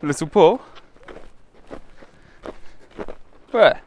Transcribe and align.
Little 0.00 0.28
paw? 0.28 0.58
Where? 3.50 3.80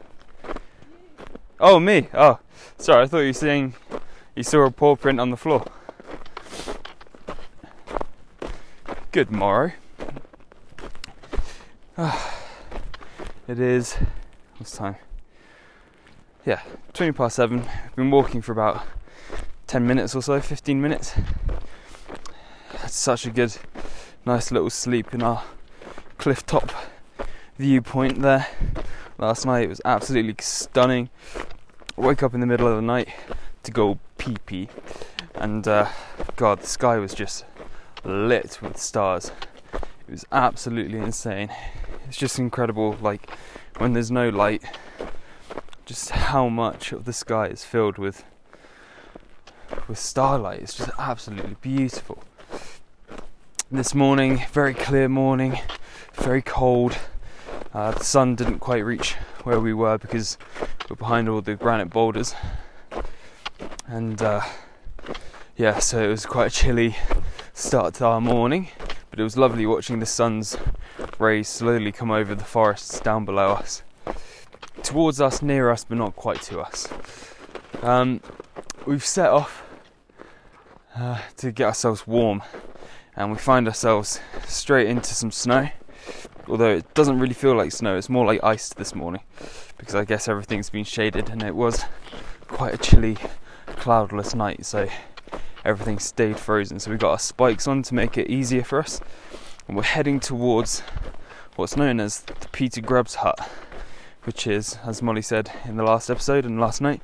Oh, 1.58 1.80
me. 1.80 2.08
Oh, 2.12 2.38
sorry. 2.76 3.04
I 3.04 3.06
thought 3.06 3.20
you 3.20 3.28
were 3.28 3.32
saying 3.32 3.74
you 4.36 4.42
saw 4.42 4.66
a 4.66 4.70
paw 4.70 4.94
print 4.94 5.18
on 5.18 5.30
the 5.30 5.38
floor. 5.38 5.64
Good 9.10 9.30
morrow. 9.30 9.72
it 13.48 13.58
is. 13.58 13.96
What's 14.58 14.76
time? 14.76 14.96
Yeah, 16.44 16.60
20 16.92 17.12
past 17.12 17.36
seven. 17.36 17.60
I've 17.62 17.96
been 17.96 18.10
walking 18.10 18.42
for 18.42 18.52
about 18.52 18.84
10 19.66 19.86
minutes 19.86 20.14
or 20.14 20.22
so, 20.22 20.40
15 20.40 20.80
minutes. 20.80 21.14
Had 22.76 22.90
such 22.90 23.24
a 23.24 23.30
good, 23.30 23.56
nice 24.26 24.50
little 24.50 24.68
sleep 24.68 25.14
in 25.14 25.22
our 25.22 25.42
cliff 26.22 26.46
top 26.46 26.70
viewpoint 27.58 28.22
there 28.22 28.46
last 29.18 29.44
night. 29.44 29.64
It 29.64 29.68
was 29.68 29.80
absolutely 29.84 30.36
stunning. 30.38 31.10
I 31.98 32.00
woke 32.00 32.22
up 32.22 32.32
in 32.32 32.38
the 32.38 32.46
middle 32.46 32.68
of 32.68 32.76
the 32.76 32.80
night 32.80 33.08
to 33.64 33.72
go 33.72 33.98
pee 34.18 34.36
pee, 34.46 34.68
and 35.34 35.66
uh, 35.66 35.88
God, 36.36 36.60
the 36.60 36.68
sky 36.68 36.98
was 36.98 37.12
just 37.12 37.44
lit 38.04 38.60
with 38.62 38.78
stars. 38.78 39.32
It 40.06 40.12
was 40.12 40.24
absolutely 40.30 40.98
insane. 40.98 41.50
It's 42.06 42.18
just 42.18 42.38
incredible, 42.38 42.96
like 43.00 43.28
when 43.78 43.92
there's 43.92 44.12
no 44.12 44.28
light, 44.28 44.62
just 45.86 46.10
how 46.10 46.48
much 46.48 46.92
of 46.92 47.04
the 47.04 47.12
sky 47.12 47.48
is 47.48 47.64
filled 47.64 47.98
with 47.98 48.22
with 49.88 49.98
starlight. 49.98 50.60
It's 50.60 50.76
just 50.76 50.90
absolutely 51.00 51.56
beautiful. 51.60 52.22
This 53.72 53.92
morning, 53.92 54.44
very 54.52 54.74
clear 54.74 55.08
morning, 55.08 55.58
very 56.22 56.42
cold. 56.42 56.96
Uh, 57.74 57.90
the 57.90 58.04
sun 58.04 58.36
didn't 58.36 58.60
quite 58.60 58.84
reach 58.84 59.14
where 59.42 59.58
we 59.58 59.74
were 59.74 59.98
because 59.98 60.38
we're 60.88 60.96
behind 60.96 61.28
all 61.28 61.40
the 61.40 61.56
granite 61.56 61.90
boulders, 61.90 62.34
and 63.86 64.22
uh, 64.22 64.40
yeah, 65.56 65.78
so 65.80 66.00
it 66.02 66.08
was 66.08 66.24
quite 66.24 66.46
a 66.46 66.54
chilly 66.54 66.94
start 67.54 67.94
to 67.94 68.06
our 68.06 68.20
morning. 68.20 68.68
But 69.10 69.18
it 69.18 69.24
was 69.24 69.36
lovely 69.36 69.66
watching 69.66 69.98
the 69.98 70.06
sun's 70.06 70.56
rays 71.18 71.48
slowly 71.48 71.90
come 71.90 72.10
over 72.10 72.34
the 72.34 72.44
forests 72.44 73.00
down 73.00 73.24
below 73.24 73.48
us, 73.48 73.82
towards 74.82 75.20
us, 75.20 75.42
near 75.42 75.70
us, 75.70 75.84
but 75.84 75.98
not 75.98 76.14
quite 76.14 76.40
to 76.42 76.60
us. 76.60 76.88
Um, 77.82 78.20
we've 78.86 79.04
set 79.04 79.28
off 79.28 79.64
uh, 80.94 81.20
to 81.38 81.50
get 81.50 81.66
ourselves 81.66 82.06
warm, 82.06 82.42
and 83.16 83.32
we 83.32 83.38
find 83.38 83.66
ourselves 83.66 84.20
straight 84.46 84.86
into 84.86 85.14
some 85.14 85.32
snow. 85.32 85.68
Although 86.52 86.76
it 86.76 86.92
doesn't 86.92 87.18
really 87.18 87.32
feel 87.32 87.54
like 87.54 87.72
snow, 87.72 87.96
it's 87.96 88.10
more 88.10 88.26
like 88.26 88.44
ice 88.44 88.68
this 88.74 88.94
morning 88.94 89.22
because 89.78 89.94
I 89.94 90.04
guess 90.04 90.28
everything's 90.28 90.68
been 90.68 90.84
shaded 90.84 91.30
and 91.30 91.42
it 91.42 91.56
was 91.56 91.82
quite 92.46 92.74
a 92.74 92.76
chilly, 92.76 93.16
cloudless 93.68 94.34
night, 94.34 94.66
so 94.66 94.86
everything 95.64 95.98
stayed 95.98 96.38
frozen. 96.38 96.78
So 96.78 96.90
we 96.90 96.98
got 96.98 97.12
our 97.12 97.18
spikes 97.18 97.66
on 97.66 97.82
to 97.84 97.94
make 97.94 98.18
it 98.18 98.28
easier 98.28 98.62
for 98.62 98.80
us, 98.80 99.00
and 99.66 99.78
we're 99.78 99.82
heading 99.82 100.20
towards 100.20 100.80
what's 101.56 101.74
known 101.74 101.98
as 101.98 102.20
the 102.20 102.48
Peter 102.52 102.82
Grubbs 102.82 103.14
Hut, 103.14 103.50
which 104.24 104.46
is, 104.46 104.76
as 104.84 105.00
Molly 105.00 105.22
said 105.22 105.50
in 105.64 105.78
the 105.78 105.84
last 105.84 106.10
episode 106.10 106.44
and 106.44 106.60
last 106.60 106.82
night, 106.82 107.00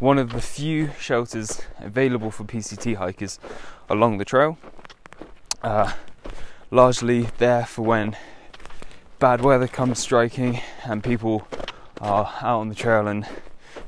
one 0.00 0.18
of 0.18 0.32
the 0.32 0.40
few 0.40 0.90
shelters 0.98 1.62
available 1.78 2.32
for 2.32 2.42
PCT 2.42 2.96
hikers 2.96 3.38
along 3.88 4.18
the 4.18 4.24
trail. 4.24 4.58
Uh, 5.62 5.92
largely 6.72 7.28
there 7.38 7.64
for 7.64 7.82
when 7.82 8.16
bad 9.22 9.40
weather 9.40 9.68
comes 9.68 10.00
striking 10.00 10.58
and 10.84 11.04
people 11.04 11.46
are 12.00 12.34
out 12.40 12.58
on 12.58 12.68
the 12.68 12.74
trail 12.74 13.06
and 13.06 13.24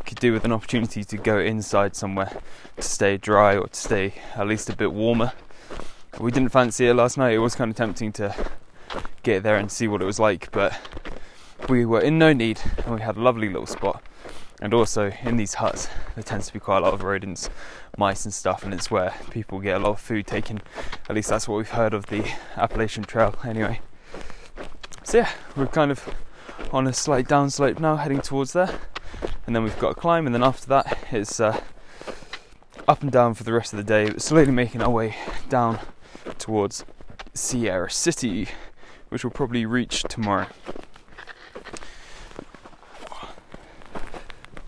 could 0.06 0.20
do 0.20 0.32
with 0.32 0.44
an 0.44 0.52
opportunity 0.52 1.02
to 1.02 1.16
go 1.16 1.40
inside 1.40 1.96
somewhere 1.96 2.40
to 2.76 2.82
stay 2.82 3.16
dry 3.16 3.56
or 3.56 3.66
to 3.66 3.74
stay 3.74 4.14
at 4.36 4.46
least 4.46 4.70
a 4.70 4.76
bit 4.76 4.92
warmer. 4.92 5.32
We 6.20 6.30
didn't 6.30 6.50
fancy 6.50 6.86
it 6.86 6.94
last 6.94 7.18
night. 7.18 7.34
It 7.34 7.38
was 7.38 7.56
kind 7.56 7.68
of 7.68 7.76
tempting 7.76 8.12
to 8.12 8.32
get 9.24 9.42
there 9.42 9.56
and 9.56 9.72
see 9.72 9.88
what 9.88 10.00
it 10.00 10.04
was 10.04 10.20
like, 10.20 10.52
but 10.52 10.78
we 11.68 11.84
were 11.84 12.00
in 12.00 12.16
no 12.16 12.32
need 12.32 12.60
and 12.86 12.94
we 12.94 13.00
had 13.00 13.16
a 13.16 13.20
lovely 13.20 13.48
little 13.48 13.66
spot. 13.66 14.04
And 14.62 14.72
also 14.72 15.10
in 15.24 15.36
these 15.36 15.54
huts, 15.54 15.88
there 16.14 16.22
tends 16.22 16.46
to 16.46 16.52
be 16.52 16.60
quite 16.60 16.78
a 16.78 16.82
lot 16.82 16.94
of 16.94 17.02
rodents, 17.02 17.50
mice, 17.98 18.24
and 18.24 18.32
stuff, 18.32 18.62
and 18.62 18.72
it's 18.72 18.88
where 18.88 19.12
people 19.30 19.58
get 19.58 19.78
a 19.78 19.80
lot 19.80 19.90
of 19.90 20.00
food 20.00 20.28
taken. 20.28 20.62
At 21.08 21.16
least 21.16 21.28
that's 21.28 21.48
what 21.48 21.56
we've 21.56 21.70
heard 21.70 21.92
of 21.92 22.06
the 22.06 22.24
Appalachian 22.54 23.02
Trail, 23.02 23.34
anyway. 23.44 23.80
So 25.04 25.18
yeah, 25.18 25.30
we're 25.54 25.66
kind 25.66 25.90
of 25.90 26.14
on 26.72 26.86
a 26.86 26.92
slight 26.94 27.28
downslope 27.28 27.78
now, 27.78 27.96
heading 27.96 28.22
towards 28.22 28.54
there, 28.54 28.80
and 29.46 29.54
then 29.54 29.62
we've 29.62 29.78
got 29.78 29.90
a 29.90 29.94
climb, 29.94 30.24
and 30.24 30.34
then 30.34 30.42
after 30.42 30.66
that 30.68 30.98
it's 31.12 31.38
uh, 31.38 31.60
up 32.88 33.02
and 33.02 33.12
down 33.12 33.34
for 33.34 33.44
the 33.44 33.52
rest 33.52 33.74
of 33.74 33.76
the 33.76 33.84
day, 33.84 34.16
slowly 34.16 34.50
making 34.50 34.82
our 34.82 34.88
way 34.90 35.14
down 35.50 35.78
towards 36.38 36.86
Sierra 37.34 37.90
City, 37.90 38.48
which 39.10 39.22
we'll 39.22 39.30
probably 39.30 39.66
reach 39.66 40.04
tomorrow. 40.04 40.46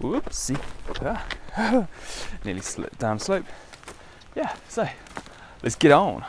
Whoopsie. 0.00 0.60
Ah. 1.02 1.88
Nearly 2.44 2.60
slipped 2.60 2.98
down 2.98 3.18
slope. 3.18 3.46
Yeah, 4.34 4.54
so 4.68 4.86
let's 5.62 5.76
get 5.76 5.92
on. 5.92 6.26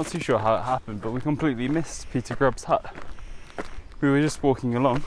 Not 0.00 0.06
too 0.06 0.18
sure 0.18 0.38
how 0.38 0.54
it 0.54 0.62
happened, 0.62 1.02
but 1.02 1.10
we 1.12 1.20
completely 1.20 1.68
missed 1.68 2.10
Peter 2.10 2.34
Grubb's 2.34 2.64
hut. 2.64 2.90
We 4.00 4.08
were 4.08 4.22
just 4.22 4.42
walking 4.42 4.74
along. 4.74 5.04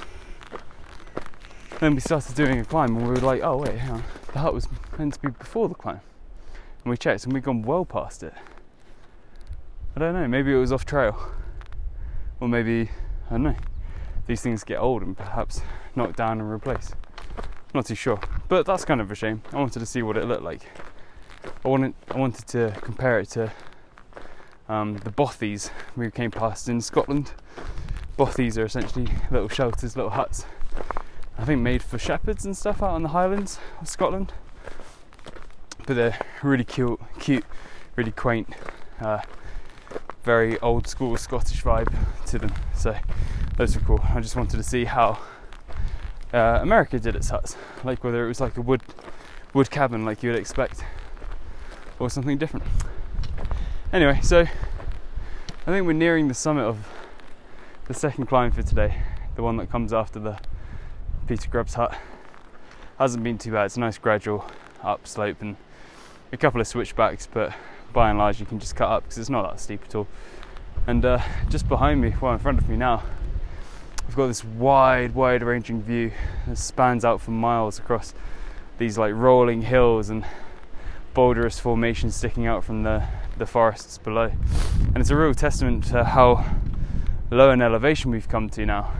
Then 1.79 1.95
we 1.95 1.99
started 1.99 2.35
doing 2.35 2.59
a 2.59 2.63
climb 2.63 2.95
and 2.95 3.07
we 3.07 3.13
were 3.13 3.17
like, 3.17 3.41
oh 3.41 3.57
wait, 3.57 3.73
hang 3.73 3.89
on. 3.89 4.03
The 4.33 4.37
hut 4.37 4.53
was 4.53 4.67
meant 4.99 5.15
to 5.15 5.19
be 5.19 5.29
before 5.29 5.67
the 5.67 5.73
climb. 5.73 6.01
And 6.83 6.91
we 6.91 6.95
checked 6.95 7.23
and 7.23 7.33
we'd 7.33 7.41
gone 7.41 7.63
well 7.63 7.85
past 7.85 8.21
it. 8.21 8.35
I 9.95 9.99
don't 9.99 10.13
know, 10.13 10.27
maybe 10.27 10.53
it 10.53 10.57
was 10.57 10.71
off 10.71 10.85
trail. 10.85 11.19
Or 12.39 12.47
maybe, 12.47 12.91
I 13.29 13.31
don't 13.31 13.41
know, 13.41 13.55
these 14.27 14.41
things 14.41 14.63
get 14.63 14.77
old 14.77 15.01
and 15.01 15.17
perhaps 15.17 15.63
knocked 15.95 16.17
down 16.17 16.39
and 16.39 16.51
replaced. 16.51 16.93
Not 17.73 17.87
too 17.87 17.95
sure. 17.95 18.19
But 18.47 18.67
that's 18.67 18.85
kind 18.85 19.01
of 19.01 19.09
a 19.09 19.15
shame. 19.15 19.41
I 19.53 19.55
wanted 19.57 19.79
to 19.79 19.87
see 19.87 20.03
what 20.03 20.17
it 20.17 20.25
looked 20.25 20.43
like. 20.43 20.67
I 21.65 21.67
wanted 21.67 21.95
I 22.11 22.19
wanted 22.19 22.47
to 22.49 22.77
compare 22.79 23.19
it 23.21 23.29
to 23.31 23.51
um, 24.73 24.97
the 24.97 25.11
bothies 25.11 25.69
we 25.95 26.09
came 26.09 26.31
past 26.31 26.67
in 26.67 26.81
Scotland. 26.81 27.33
Bothies 28.17 28.57
are 28.57 28.65
essentially 28.65 29.07
little 29.29 29.47
shelters, 29.47 29.95
little 29.95 30.11
huts. 30.11 30.45
I 31.37 31.45
think 31.45 31.61
made 31.61 31.83
for 31.83 31.99
shepherds 31.99 32.43
and 32.43 32.57
stuff 32.57 32.81
out 32.81 32.91
on 32.91 33.03
the 33.03 33.09
Highlands 33.09 33.59
of 33.79 33.87
Scotland. 33.87 34.33
But 35.85 35.95
they're 35.95 36.17
really 36.41 36.63
cute, 36.63 36.99
cute, 37.19 37.45
really 37.95 38.11
quaint, 38.11 38.47
uh, 38.99 39.19
very 40.23 40.59
old 40.59 40.87
school 40.87 41.15
Scottish 41.17 41.61
vibe 41.61 41.93
to 42.27 42.39
them. 42.39 42.53
So 42.75 42.95
those 43.57 43.75
were 43.75 43.81
cool. 43.81 44.01
I 44.03 44.21
just 44.21 44.35
wanted 44.35 44.57
to 44.57 44.63
see 44.63 44.85
how 44.85 45.19
uh, 46.33 46.59
America 46.61 46.99
did 46.99 47.15
its 47.15 47.29
huts, 47.29 47.55
like 47.83 48.03
whether 48.03 48.25
it 48.25 48.27
was 48.27 48.41
like 48.41 48.57
a 48.57 48.61
wood 48.61 48.81
wood 49.53 49.69
cabin 49.69 50.03
like 50.03 50.23
you 50.23 50.31
would 50.31 50.39
expect, 50.39 50.83
or 51.99 52.09
something 52.09 52.39
different. 52.39 52.65
Anyway, 53.93 54.19
so 54.23 54.39
I 54.39 55.65
think 55.67 55.85
we're 55.85 55.93
nearing 55.93 56.27
the 56.27 56.33
summit 56.33 56.63
of 56.63 56.87
the 57.87 57.93
second 57.93 58.25
climb 58.25 58.49
for 58.49 58.63
today, 58.63 59.03
the 59.35 59.43
one 59.43 59.57
that 59.57 59.69
comes 59.69 59.93
after 59.93 60.19
the 60.19 60.39
Peter 61.27 61.47
Grubbs 61.47 61.75
hut. 61.75 61.95
Hasn't 62.97 63.23
been 63.23 63.37
too 63.37 63.51
bad, 63.51 63.65
it's 63.67 63.77
a 63.77 63.79
nice 63.79 63.99
gradual 63.99 64.49
upslope 64.81 65.43
and 65.43 65.57
a 66.31 66.37
couple 66.37 66.59
of 66.59 66.65
switchbacks, 66.65 67.27
but 67.31 67.53
by 67.93 68.09
and 68.09 68.17
large 68.17 68.39
you 68.39 68.47
can 68.47 68.57
just 68.57 68.75
cut 68.75 68.89
up 68.89 69.03
because 69.03 69.19
it's 69.19 69.29
not 69.29 69.47
that 69.47 69.59
steep 69.59 69.83
at 69.85 69.93
all. 69.93 70.07
And 70.87 71.05
uh, 71.05 71.21
just 71.49 71.69
behind 71.69 72.01
me, 72.01 72.15
well 72.19 72.33
in 72.33 72.39
front 72.39 72.57
of 72.57 72.67
me 72.67 72.75
now, 72.75 73.03
we've 74.07 74.15
got 74.15 74.25
this 74.25 74.43
wide, 74.43 75.13
wide 75.13 75.43
ranging 75.43 75.83
view 75.83 76.11
that 76.47 76.57
spans 76.57 77.05
out 77.05 77.21
for 77.21 77.29
miles 77.29 77.77
across 77.77 78.15
these 78.79 78.97
like 78.97 79.13
rolling 79.13 79.61
hills 79.61 80.09
and 80.09 80.25
boulderous 81.13 81.59
formations 81.59 82.15
sticking 82.15 82.47
out 82.47 82.63
from 82.63 82.81
the, 82.81 83.03
the 83.37 83.45
forests 83.45 83.97
below. 83.97 84.31
And 84.87 84.97
it's 84.97 85.09
a 85.09 85.15
real 85.15 85.33
testament 85.33 85.85
to 85.85 86.03
how 86.03 86.45
low 87.31 87.49
an 87.49 87.61
elevation 87.61 88.11
we've 88.11 88.29
come 88.29 88.49
to 88.51 88.65
now 88.65 88.93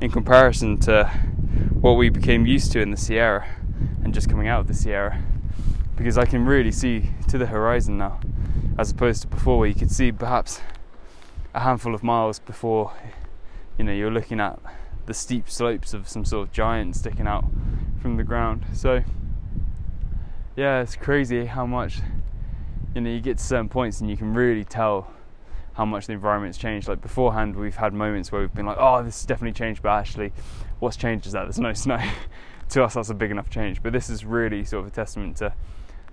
in 0.00 0.10
comparison 0.10 0.78
to 0.80 1.04
what 1.80 1.92
we 1.92 2.08
became 2.08 2.46
used 2.46 2.72
to 2.72 2.80
in 2.80 2.90
the 2.90 2.96
Sierra 2.96 3.46
and 4.04 4.12
just 4.12 4.28
coming 4.28 4.48
out 4.48 4.60
of 4.60 4.66
the 4.66 4.74
Sierra. 4.74 5.22
Because 5.96 6.18
I 6.18 6.24
can 6.24 6.44
really 6.44 6.72
see 6.72 7.10
to 7.28 7.38
the 7.38 7.46
horizon 7.46 7.98
now, 7.98 8.20
as 8.78 8.90
opposed 8.90 9.22
to 9.22 9.28
before 9.28 9.58
where 9.58 9.68
you 9.68 9.74
could 9.74 9.90
see 9.90 10.10
perhaps 10.10 10.60
a 11.54 11.60
handful 11.60 11.94
of 11.94 12.02
miles 12.02 12.38
before 12.38 12.92
you 13.78 13.84
know 13.84 13.92
you're 13.92 14.10
looking 14.10 14.40
at 14.40 14.58
the 15.06 15.14
steep 15.14 15.48
slopes 15.50 15.92
of 15.92 16.08
some 16.08 16.24
sort 16.24 16.46
of 16.46 16.52
giant 16.52 16.96
sticking 16.96 17.26
out 17.26 17.44
from 18.00 18.16
the 18.16 18.24
ground. 18.24 18.64
So 18.72 19.02
yeah, 20.56 20.80
it's 20.80 20.96
crazy 20.96 21.46
how 21.46 21.66
much 21.66 22.00
you 22.94 23.00
know 23.00 23.10
you 23.10 23.20
get 23.20 23.38
to 23.38 23.44
certain 23.44 23.68
points 23.68 24.00
and 24.00 24.10
you 24.10 24.16
can 24.16 24.34
really 24.34 24.64
tell 24.64 25.10
how 25.74 25.84
much 25.84 26.06
the 26.06 26.12
environment's 26.12 26.58
changed. 26.58 26.88
Like 26.88 27.00
beforehand, 27.00 27.56
we've 27.56 27.76
had 27.76 27.94
moments 27.94 28.30
where 28.30 28.40
we've 28.40 28.54
been 28.54 28.66
like, 28.66 28.76
"Oh, 28.78 29.02
this 29.02 29.20
has 29.20 29.26
definitely 29.26 29.54
changed," 29.54 29.82
but 29.82 29.90
actually, 29.90 30.32
what's 30.78 30.96
changed 30.96 31.26
is 31.26 31.32
that 31.32 31.44
there's 31.44 31.58
no 31.58 31.72
snow. 31.72 31.98
to 32.70 32.84
us, 32.84 32.94
that's 32.94 33.10
a 33.10 33.14
big 33.14 33.30
enough 33.30 33.50
change. 33.50 33.82
But 33.82 33.92
this 33.92 34.10
is 34.10 34.24
really 34.24 34.64
sort 34.64 34.84
of 34.84 34.92
a 34.92 34.94
testament 34.94 35.36
to 35.38 35.52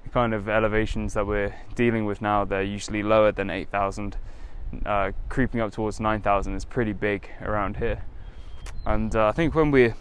the 0.03 0.09
kind 0.09 0.33
of 0.33 0.47
elevations 0.47 1.13
that 1.13 1.25
we're 1.25 1.55
dealing 1.75 2.05
with 2.05 2.21
now. 2.21 2.45
They're 2.45 2.63
usually 2.63 3.03
lower 3.03 3.31
than 3.31 3.49
8,000. 3.49 4.17
Uh, 4.85 5.11
creeping 5.29 5.61
up 5.61 5.71
towards 5.71 5.99
9,000 5.99 6.53
is 6.53 6.63
pretty 6.63 6.93
big 6.93 7.27
around 7.41 7.77
here. 7.77 8.03
And 8.85 9.15
uh, 9.15 9.29
I 9.29 9.31
think 9.31 9.55
when 9.55 9.71
we're 9.71 9.95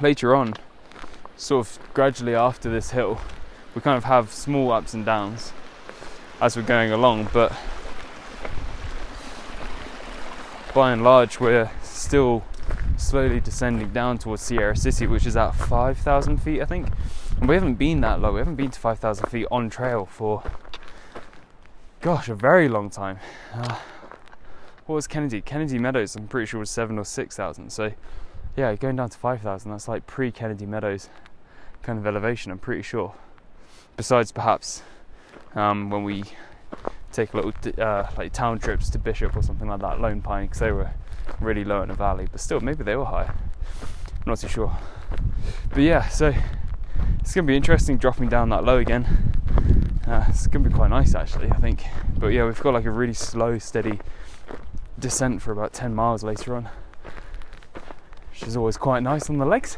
later 0.00 0.34
on, 0.34 0.54
sort 1.36 1.66
of 1.66 1.78
gradually 1.92 2.34
after 2.34 2.70
this 2.70 2.90
hill, 2.90 3.20
we 3.74 3.82
kind 3.82 3.98
of 3.98 4.04
have 4.04 4.32
small 4.32 4.72
ups 4.72 4.94
and 4.94 5.04
downs 5.04 5.52
as 6.40 6.56
we're 6.56 6.62
going 6.62 6.92
along, 6.92 7.28
but 7.32 7.52
by 10.74 10.92
and 10.92 11.02
large, 11.02 11.40
we're 11.40 11.70
still 11.82 12.44
slowly 12.96 13.40
descending 13.40 13.90
down 13.90 14.18
towards 14.18 14.42
Sierra 14.42 14.76
City, 14.76 15.06
which 15.06 15.26
is 15.26 15.36
at 15.36 15.52
5,000 15.52 16.38
feet, 16.38 16.60
I 16.60 16.64
think. 16.64 16.88
And 17.40 17.48
we 17.48 17.54
haven't 17.54 17.74
been 17.74 18.00
that 18.02 18.20
low, 18.20 18.32
we 18.32 18.38
haven't 18.38 18.56
been 18.56 18.70
to 18.70 18.78
5,000 18.78 19.26
feet 19.26 19.46
on 19.50 19.70
trail 19.70 20.06
for, 20.06 20.42
gosh, 22.00 22.28
a 22.28 22.34
very 22.34 22.68
long 22.68 22.90
time. 22.90 23.18
Uh, 23.52 23.76
what 24.86 24.94
was 24.94 25.06
Kennedy? 25.06 25.40
Kennedy 25.40 25.78
Meadows, 25.78 26.14
I'm 26.14 26.28
pretty 26.28 26.46
sure 26.46 26.60
was 26.60 26.70
7 26.70 26.98
or 26.98 27.04
6,000. 27.04 27.70
So, 27.70 27.92
yeah, 28.56 28.74
going 28.76 28.96
down 28.96 29.10
to 29.10 29.18
5,000, 29.18 29.70
that's 29.70 29.88
like 29.88 30.06
pre 30.06 30.30
Kennedy 30.30 30.66
Meadows 30.66 31.08
kind 31.82 31.98
of 31.98 32.06
elevation, 32.06 32.52
I'm 32.52 32.58
pretty 32.58 32.82
sure. 32.82 33.14
Besides, 33.96 34.30
perhaps 34.30 34.82
um, 35.54 35.90
when 35.90 36.04
we 36.04 36.24
take 37.12 37.34
little 37.34 37.52
uh, 37.78 38.06
like 38.16 38.32
town 38.32 38.58
trips 38.58 38.90
to 38.90 38.98
Bishop 38.98 39.36
or 39.36 39.42
something 39.42 39.68
like 39.68 39.80
that, 39.80 40.00
Lone 40.00 40.20
Pine, 40.20 40.46
because 40.46 40.60
they 40.60 40.72
were 40.72 40.90
really 41.40 41.64
low 41.64 41.82
in 41.82 41.88
the 41.88 41.94
valley, 41.94 42.28
but 42.30 42.40
still, 42.40 42.60
maybe 42.60 42.84
they 42.84 42.96
were 42.96 43.04
high. 43.04 43.30
I'm 43.30 44.24
not 44.26 44.38
too 44.38 44.48
sure. 44.48 44.76
But 45.70 45.82
yeah, 45.82 46.08
so 46.08 46.34
it's 47.20 47.34
going 47.34 47.46
to 47.46 47.50
be 47.50 47.56
interesting 47.56 47.98
dropping 47.98 48.28
down 48.28 48.48
that 48.50 48.64
low 48.64 48.78
again. 48.78 49.32
Uh, 50.06 50.24
it's 50.28 50.46
going 50.46 50.64
to 50.64 50.70
be 50.70 50.74
quite 50.74 50.90
nice 50.90 51.14
actually, 51.14 51.50
I 51.50 51.56
think. 51.56 51.84
But 52.16 52.28
yeah, 52.28 52.44
we've 52.44 52.60
got 52.60 52.74
like 52.74 52.86
a 52.86 52.90
really 52.90 53.14
slow, 53.14 53.58
steady 53.58 54.00
descent 54.98 55.42
for 55.42 55.52
about 55.52 55.72
10 55.72 55.94
miles 55.94 56.24
later 56.24 56.56
on, 56.56 56.68
which 58.30 58.42
is 58.44 58.56
always 58.56 58.76
quite 58.76 59.02
nice 59.02 59.28
on 59.30 59.38
the 59.38 59.46
legs. 59.46 59.76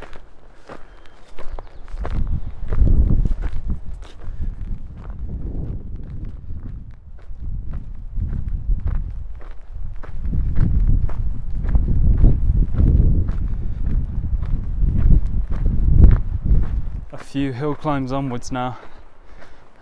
Hill 17.53 17.75
climbs 17.75 18.11
onwards 18.11 18.51
now, 18.51 18.77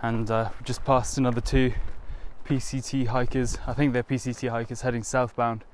and 0.02 0.30
uh, 0.30 0.50
just 0.64 0.84
passed 0.84 1.18
another 1.18 1.40
two 1.40 1.72
PCT 2.44 3.08
hikers. 3.08 3.58
I 3.66 3.74
think 3.74 3.92
they're 3.92 4.02
PCT 4.02 4.48
hikers 4.50 4.80
heading 4.80 5.02
southbound. 5.02 5.64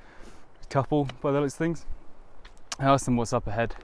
A 0.62 0.66
couple 0.66 1.08
by 1.20 1.32
the 1.32 1.40
looks 1.40 1.54
of 1.54 1.58
things. 1.58 1.86
I 2.78 2.84
asked 2.84 3.04
them 3.04 3.16
what's 3.16 3.32
up 3.32 3.46
ahead 3.46 3.76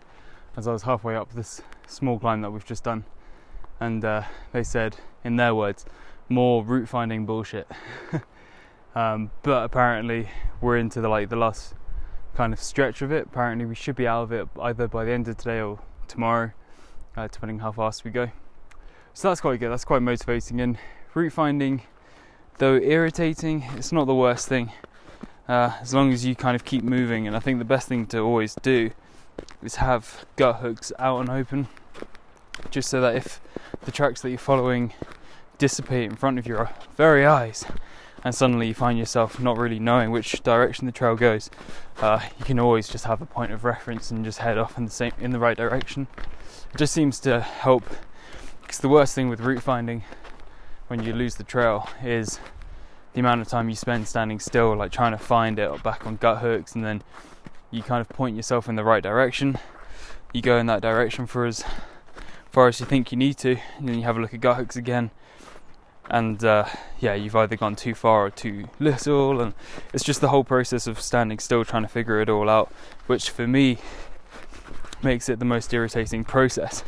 as 0.57 0.67
I 0.67 0.73
was 0.73 0.83
halfway 0.83 1.17
up 1.17 1.33
this 1.33 1.63
small 1.87 2.19
climb 2.19 2.43
that 2.43 2.51
we've 2.51 2.65
just 2.65 2.85
done, 2.85 3.05
and 3.81 4.05
uh, 4.05 4.23
they 4.53 4.63
said, 4.63 4.97
in 5.25 5.37
their 5.37 5.55
words, 5.55 5.85
more 6.29 6.65
route 6.65 6.89
finding 6.89 7.25
bullshit. 7.25 7.71
um, 8.95 9.31
but 9.43 9.65
apparently, 9.65 10.29
we're 10.61 10.77
into 10.77 11.01
the 11.01 11.09
like 11.09 11.29
the 11.29 11.37
last 11.37 11.75
kind 12.35 12.53
of 12.53 12.59
stretch 12.59 13.01
of 13.01 13.13
it. 13.13 13.27
Apparently, 13.27 13.65
we 13.65 13.75
should 13.75 13.97
be 13.97 14.07
out 14.07 14.25
of 14.25 14.33
it 14.33 14.49
either 14.61 14.89
by 14.89 15.05
the 15.05 15.13
end 15.13 15.29
of 15.29 15.37
today 15.37 15.61
or 15.61 15.79
tomorrow 16.09 16.53
uh, 17.17 17.29
depending 17.29 17.59
how 17.61 17.73
fast 17.73 18.05
we 18.05 18.11
go. 18.11 18.31
So 19.15 19.29
that's 19.29 19.41
quite 19.41 19.61
good. 19.61 19.71
That's 19.71 19.85
quite 19.85 20.03
motivating. 20.03 20.61
And 20.61 20.79
route 21.15 21.33
finding, 21.33 21.83
though 22.59 22.77
irritating, 22.77 23.65
it's 23.77 23.93
not 23.93 24.07
the 24.07 24.15
worst 24.15 24.49
thing. 24.49 24.73
Uh, 25.49 25.73
as 25.81 25.93
long 25.93 26.13
as 26.13 26.25
you 26.25 26.35
kind 26.35 26.55
of 26.55 26.65
keep 26.65 26.83
moving. 26.85 27.27
And 27.27 27.37
I 27.37 27.41
think 27.41 27.59
the 27.59 27.65
best 27.65 27.89
thing 27.89 28.07
to 28.07 28.21
always 28.21 28.55
do 28.63 28.91
is 29.63 29.77
have 29.77 30.25
Guthooks 30.37 30.93
out 30.99 31.21
and 31.21 31.29
open, 31.29 31.69
just 32.71 32.89
so 32.89 33.01
that 33.01 33.17
if 33.17 33.41
the 33.83 33.91
tracks 33.91 34.23
that 34.23 34.31
you're 34.31 34.39
following 34.39 34.93
dissipate 35.59 36.05
in 36.05 36.17
front 36.17 36.39
of 36.39 36.47
your 36.47 36.71
very 36.97 37.27
eyes, 37.27 37.65
and 38.25 38.35
suddenly 38.35 38.69
you 38.69 38.75
find 38.75 38.99
yourself 38.99 39.41
not 39.41 39.59
really 39.59 39.79
knowing 39.79 40.11
which 40.11 40.43
direction 40.43 40.87
the 40.87 40.93
trail 40.93 41.17
goes, 41.17 41.51
uh, 42.01 42.21
you 42.39 42.45
can 42.45 42.59
always 42.59 42.89
just 42.89 43.05
have 43.05 43.21
a 43.21 43.27
point 43.27 43.53
of 43.53 43.65
reference 43.65 44.11
and 44.11 44.25
just 44.25 44.39
head 44.39 44.59
off 44.59 44.79
in 44.79 44.85
the 44.85 44.91
same 44.91 45.13
in 45.19 45.31
the 45.31 45.39
right 45.39 45.57
direction. 45.57 46.07
It 46.73 46.79
just 46.79 46.93
seems 46.93 47.19
to 47.21 47.41
help. 47.41 47.85
Because 48.61 48.79
the 48.79 48.89
worst 48.89 49.15
thing 49.15 49.29
with 49.29 49.41
route 49.41 49.63
finding 49.63 50.05
when 50.89 51.03
you 51.03 51.13
lose 51.13 51.35
the 51.35 51.45
trail 51.45 51.89
is 52.03 52.39
the 53.13 53.21
amount 53.21 53.41
of 53.41 53.49
time 53.49 53.69
you 53.69 53.75
spend 53.75 54.09
standing 54.09 54.41
still, 54.41 54.75
like 54.77 54.93
trying 54.93 55.13
to 55.13 55.19
find 55.19 55.59
it 55.59 55.69
or 55.69 55.79
back 55.79 56.07
on 56.07 56.17
Guthooks, 56.17 56.75
and 56.75 56.85
then 56.85 57.03
you 57.71 57.83
kind 57.83 58.01
of 58.01 58.09
point 58.09 58.37
yourself 58.37 58.69
in 58.69 58.77
the 58.77 58.85
right 58.85 59.03
direction. 59.03 59.59
You 60.33 60.41
go 60.41 60.57
in 60.59 60.67
that 60.67 60.81
direction 60.81 61.27
for 61.27 61.45
as 61.45 61.65
far 62.51 62.69
as 62.69 62.81
you 62.81 62.87
think 62.87 63.13
you 63.13 63.19
need 63.19 63.37
to, 63.39 63.57
and 63.79 63.89
then 63.89 63.97
you 63.97 64.03
have 64.03 64.17
a 64.17 64.21
look 64.21 64.33
at 64.33 64.41
Guthooks 64.41 64.77
again, 64.77 65.11
and 66.13 66.45
uh, 66.45 66.67
yeah, 67.01 67.15
you've 67.15 67.35
either 67.35 67.57
gone 67.57 67.75
too 67.75 67.95
far 67.95 68.27
or 68.27 68.31
too 68.31 68.69
little, 68.79 69.41
and 69.41 69.55
it's 69.95 70.05
just 70.05 70.21
the 70.21 70.29
whole 70.29 70.45
process 70.45 70.87
of 70.87 71.01
standing 71.01 71.39
still, 71.39 71.65
trying 71.65 71.85
to 71.85 71.89
figure 71.89 72.21
it 72.21 72.29
all 72.29 72.51
out, 72.51 72.71
which 73.07 73.31
for 73.31 73.49
me 73.49 73.79
makes 75.03 75.31
it 75.31 75.39
the 75.39 75.47
most 75.47 75.73
irritating 75.73 76.23
process. 76.23 76.85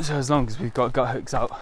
So 0.00 0.14
as 0.14 0.30
long 0.30 0.48
as 0.48 0.58
we've 0.58 0.72
got 0.72 0.94
Guthooks 0.94 1.34
out 1.34 1.60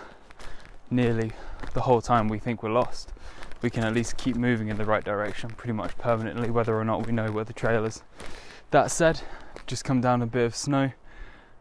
nearly 0.89 1.33
the 1.75 1.81
whole 1.81 2.01
time 2.01 2.29
we 2.29 2.39
think 2.39 2.63
we're 2.63 2.71
lost, 2.71 3.13
we 3.61 3.69
can 3.69 3.83
at 3.83 3.93
least 3.93 4.17
keep 4.17 4.37
moving 4.37 4.69
in 4.69 4.77
the 4.77 4.85
right 4.85 5.05
direction 5.05 5.51
pretty 5.51 5.73
much 5.73 5.99
permanently, 5.99 6.49
whether 6.49 6.79
or 6.79 6.85
not 6.85 7.09
we 7.09 7.13
know 7.13 7.33
where 7.33 7.45
the 7.45 7.53
trail 7.53 7.85
is. 7.85 8.05
That 8.71 8.93
said, 8.93 9.23
just 9.67 9.85
come 9.85 10.01
down 10.01 10.23
a 10.23 10.27
bit 10.27 10.45
of 10.45 10.55
snow, 10.55 10.93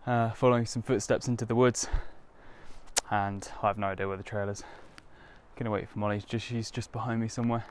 uh, 0.06 0.30
following 0.30 0.68
some 0.68 0.84
footsteps 0.84 1.28
into 1.28 1.44
the 1.44 1.56
woods 1.56 1.90
and 3.12 3.50
I 3.62 3.68
have 3.68 3.78
no 3.78 3.88
idea 3.88 4.08
where 4.08 4.18
the 4.18 4.24
trail 4.24 4.50
is. 4.50 4.64
I'm 4.64 5.04
Gonna 5.58 5.72
wait 5.72 5.90
for 5.90 6.00
Molly. 6.00 6.22
Just 6.26 6.46
she's 6.46 6.72
just 6.72 6.92
behind 6.92 7.22
me 7.22 7.28
somewhere. 7.28 7.66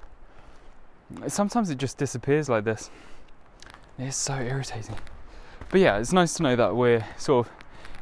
Sometimes 1.27 1.71
it 1.71 1.79
just 1.79 1.97
disappears 1.97 2.49
like 2.49 2.65
this. 2.65 2.91
It's 3.99 4.17
so 4.17 4.35
irritating. 4.35 4.97
But 5.71 5.81
yeah, 5.81 5.99
it's 5.99 6.13
nice 6.13 6.35
to 6.35 6.43
know 6.43 6.57
that 6.57 6.77
we're 6.77 7.05
sort 7.17 7.47
of 7.47 7.53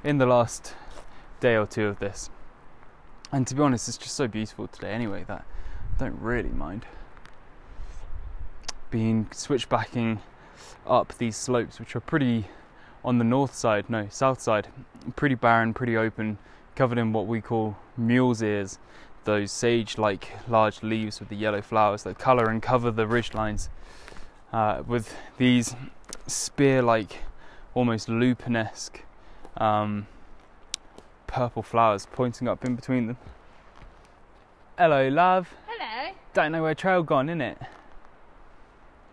in 0.04 0.18
the 0.18 0.26
last 0.26 0.74
day 1.40 1.56
or 1.56 1.66
two 1.66 1.86
of 1.86 1.98
this. 1.98 2.30
And 3.32 3.46
to 3.46 3.54
be 3.54 3.62
honest, 3.62 3.88
it's 3.88 3.98
just 3.98 4.14
so 4.14 4.28
beautiful 4.28 4.68
today 4.68 4.92
anyway 4.92 5.24
that 5.28 5.44
I 5.94 5.98
don't 5.98 6.20
really 6.20 6.50
mind 6.50 6.86
being 8.90 9.26
switchbacking 9.32 10.20
up 10.86 11.16
these 11.18 11.36
slopes, 11.36 11.78
which 11.80 11.96
are 11.96 12.00
pretty 12.00 12.46
on 13.04 13.18
the 13.18 13.24
north 13.24 13.54
side, 13.54 13.88
no, 13.90 14.06
south 14.10 14.40
side, 14.40 14.68
pretty 15.16 15.34
barren, 15.34 15.74
pretty 15.74 15.96
open, 15.96 16.38
covered 16.76 16.99
in 16.99 17.12
what 17.12 17.26
we 17.26 17.40
call 17.40 17.76
mule's 17.97 18.42
ears, 18.42 18.78
those 19.25 19.50
sage 19.50 19.99
like 19.99 20.30
large 20.47 20.83
leaves 20.83 21.18
with 21.18 21.30
the 21.30 21.35
yellow 21.35 21.62
flowers 21.62 22.04
that 22.04 22.18
colour 22.18 22.49
and 22.49 22.62
cover 22.62 22.90
the 22.90 23.06
ridge 23.06 23.35
lines, 23.35 23.71
uh, 24.52 24.83
with 24.87 25.16
these 25.38 25.75
spear 26.26 26.83
like, 26.83 27.23
almost 27.75 28.09
lupin 28.09 28.54
esque 28.54 29.02
um, 29.56 30.06
purple 31.26 31.62
flowers 31.62 32.06
pointing 32.12 32.47
up 32.47 32.64
in 32.64 32.76
between 32.76 33.06
them. 33.06 33.16
Hello, 34.78 35.09
love. 35.09 35.54
Hello. 35.66 36.14
Don't 36.35 36.52
know 36.52 36.62
where 36.62 36.75
trail 36.75 37.02
gone, 37.02 37.28
innit? 37.28 37.56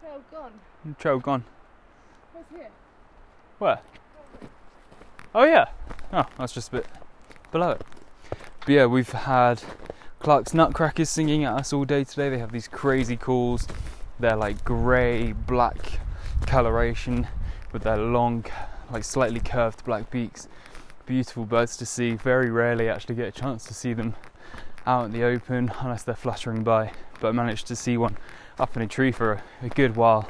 Trail 0.02 0.22
gone. 0.32 0.52
Trail 1.00 1.20
gone. 1.20 1.46
Here. 2.54 2.70
Where? 3.58 3.80
Oh 5.34 5.46
yeah. 5.46 5.70
Oh, 6.12 6.26
that's 6.38 6.54
just 6.54 6.68
a 6.68 6.72
bit 6.74 6.88
below 7.54 7.72
it. 7.72 7.82
But 8.66 8.70
yeah, 8.70 8.86
we've 8.88 9.12
had 9.12 9.64
Clark's 10.20 10.54
Nutcrackers 10.54 11.10
singing 11.10 11.46
at 11.46 11.54
us 11.54 11.72
all 11.72 11.86
day 11.86 12.04
today. 12.04 12.30
They 12.30 12.40
have 12.40 12.52
these 12.52 12.68
crazy 12.68 13.16
calls. 13.16 13.68
They're 14.20 14.36
like 14.36 14.66
grey, 14.66 15.34
black 15.34 16.00
coloration 16.48 17.28
with 17.72 17.84
their 17.84 17.98
long, 17.98 18.46
like 18.92 19.04
slightly 19.04 19.40
curved 19.40 19.86
black 19.86 20.10
beaks. 20.10 20.50
Beautiful 21.06 21.46
birds 21.46 21.78
to 21.78 21.86
see. 21.86 22.16
Very 22.16 22.50
rarely 22.50 22.90
actually 22.90 23.16
get 23.16 23.28
a 23.28 23.32
chance 23.32 23.64
to 23.66 23.74
see 23.74 23.94
them 23.94 24.16
out 24.86 25.06
in 25.06 25.12
the 25.12 25.24
open 25.24 25.72
unless 25.80 26.04
they're 26.04 26.16
fluttering 26.16 26.64
by. 26.64 26.92
But 27.22 27.30
I 27.30 27.32
managed 27.34 27.68
to 27.68 27.76
see 27.76 27.98
one 27.98 28.18
up 28.58 28.76
in 28.76 28.82
a 28.82 28.88
tree 28.88 29.12
for 29.12 29.34
a, 29.34 29.44
a 29.66 29.70
good 29.70 29.96
while. 29.96 30.28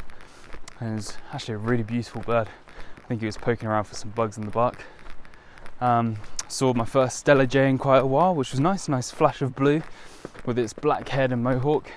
And 0.80 0.92
it 0.92 0.96
was 0.96 1.18
actually 1.32 1.56
a 1.56 1.60
really 1.60 1.84
beautiful 1.84 2.22
bird. 2.22 2.50
I 2.98 3.08
think 3.08 3.22
he 3.22 3.26
was 3.26 3.38
poking 3.38 3.70
around 3.70 3.86
for 3.86 3.96
some 3.96 4.10
bugs 4.10 4.38
in 4.38 4.44
the 4.44 4.52
bark. 4.52 4.84
Um, 5.80 6.18
saw 6.48 6.74
my 6.74 6.86
first 6.86 7.26
Steller 7.26 7.48
Jay 7.48 7.70
in 7.70 7.78
quite 7.78 8.00
a 8.00 8.06
while, 8.06 8.36
which 8.36 8.52
was 8.52 8.60
nice. 8.60 8.88
Nice 8.88 9.12
flash 9.12 9.42
of 9.42 9.56
blue 9.56 9.82
with 10.46 10.60
its 10.60 10.74
black 10.74 11.10
head 11.10 11.32
and 11.32 11.44
mohawk. 11.44 11.90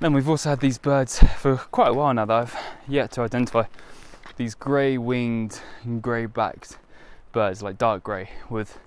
Then 0.00 0.12
we've 0.12 0.28
also 0.28 0.50
had 0.50 0.60
these 0.60 0.78
birds 0.78 1.18
for 1.38 1.56
quite 1.56 1.88
a 1.88 1.94
while 1.94 2.12
now 2.12 2.26
that 2.26 2.34
I've 2.34 2.56
yet 2.86 3.12
to 3.12 3.22
identify. 3.22 3.64
These 4.36 4.54
grey 4.54 4.98
winged 4.98 5.60
and 5.82 6.02
grey 6.02 6.26
backed 6.26 6.78
birds, 7.32 7.62
like 7.62 7.78
dark 7.78 8.02
grey, 8.02 8.30
with 8.50 8.78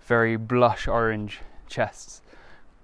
very 0.00 0.36
blush 0.36 0.88
orange 0.88 1.40
chests. 1.68 2.22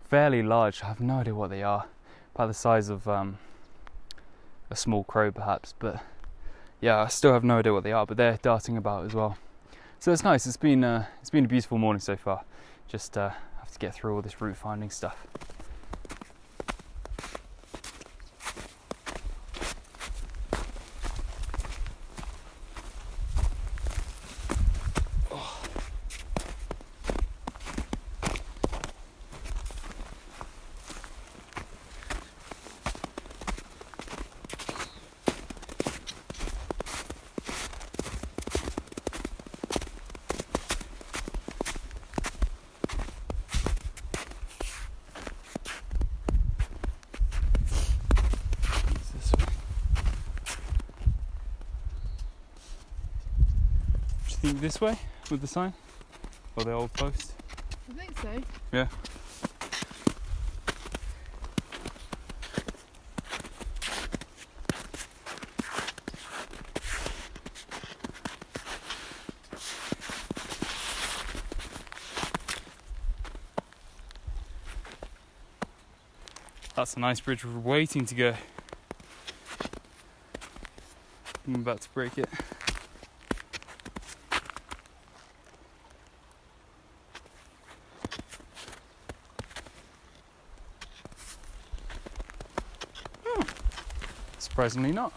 Fairly 0.05 0.43
large, 0.43 0.83
I 0.83 0.89
have 0.89 1.01
no 1.01 1.21
idea 1.21 1.35
what 1.35 1.51
they 1.51 1.63
are. 1.63 1.87
About 2.35 2.49
the 2.49 2.55
size 2.55 2.89
of 2.91 3.09
um, 3.09 3.39
a 4.71 4.77
small 4.77 5.05
crow, 5.05 5.31
perhaps, 5.31 5.75
but 5.79 6.03
yeah, 6.81 6.99
I 6.99 7.09
still 7.09 7.33
have 7.33 7.45
no 7.45 7.59
idea 7.59 7.73
what 7.73 7.85
they 7.85 7.93
are, 7.93 8.07
but 8.07 8.17
they're 8.17 8.39
darting 8.41 8.77
about 8.77 9.07
as 9.07 9.15
well. 9.15 9.39
So 10.01 10.11
it's 10.13 10.25
nice. 10.25 10.47
It's 10.47 10.57
been 10.57 10.83
uh, 10.83 11.05
it's 11.21 11.29
been 11.29 11.45
a 11.45 11.49
beautiful 11.49 11.77
morning 11.77 12.01
so 12.01 12.17
far. 12.17 12.43
Just 12.89 13.19
uh, 13.19 13.29
have 13.59 13.71
to 13.71 13.79
get 13.79 13.95
through 13.95 14.15
all 14.15 14.23
this 14.23 14.41
route 14.41 14.57
finding 14.57 14.89
stuff. 14.89 15.27
It's 48.93 49.11
this 49.11 49.33
way. 49.33 49.45
This 54.53 54.79
way 54.79 54.99
with 55.31 55.41
the 55.41 55.47
sign 55.47 55.73
or 56.55 56.65
the 56.65 56.73
old 56.73 56.93
post? 56.93 57.33
I 57.89 57.95
think 57.95 58.19
so. 58.19 58.29
Yeah. 58.73 58.89
That's 76.77 76.95
a 76.95 77.01
nice 77.01 77.21
bridge 77.21 77.45
we're 77.45 77.59
waiting 77.59 78.05
to 78.05 78.15
go. 78.15 78.35
I'm 81.47 81.55
about 81.55 81.81
to 81.81 81.89
break 81.91 82.19
it. 82.19 82.29
Surprisingly 94.61 94.93
not. 94.93 95.11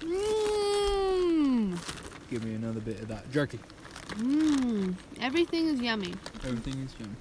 Mmm. 0.00 1.78
Give 2.28 2.44
me 2.44 2.54
another 2.54 2.80
bit 2.80 3.00
of 3.00 3.08
that 3.08 3.30
jerky. 3.32 3.58
Mmm. 4.08 4.94
Everything 5.22 5.68
is 5.68 5.80
yummy. 5.80 6.12
Everything 6.44 6.82
is 6.84 6.94
yum. 7.00 7.16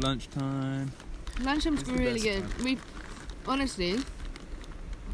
Lunchtime. 0.00 0.92
Lunchtime's 1.40 1.80
It's 1.80 1.88
the 1.88 1.96
really 1.96 2.20
good. 2.20 2.42
time. 2.42 2.64
We've 2.64 2.82
honestly, 3.46 3.96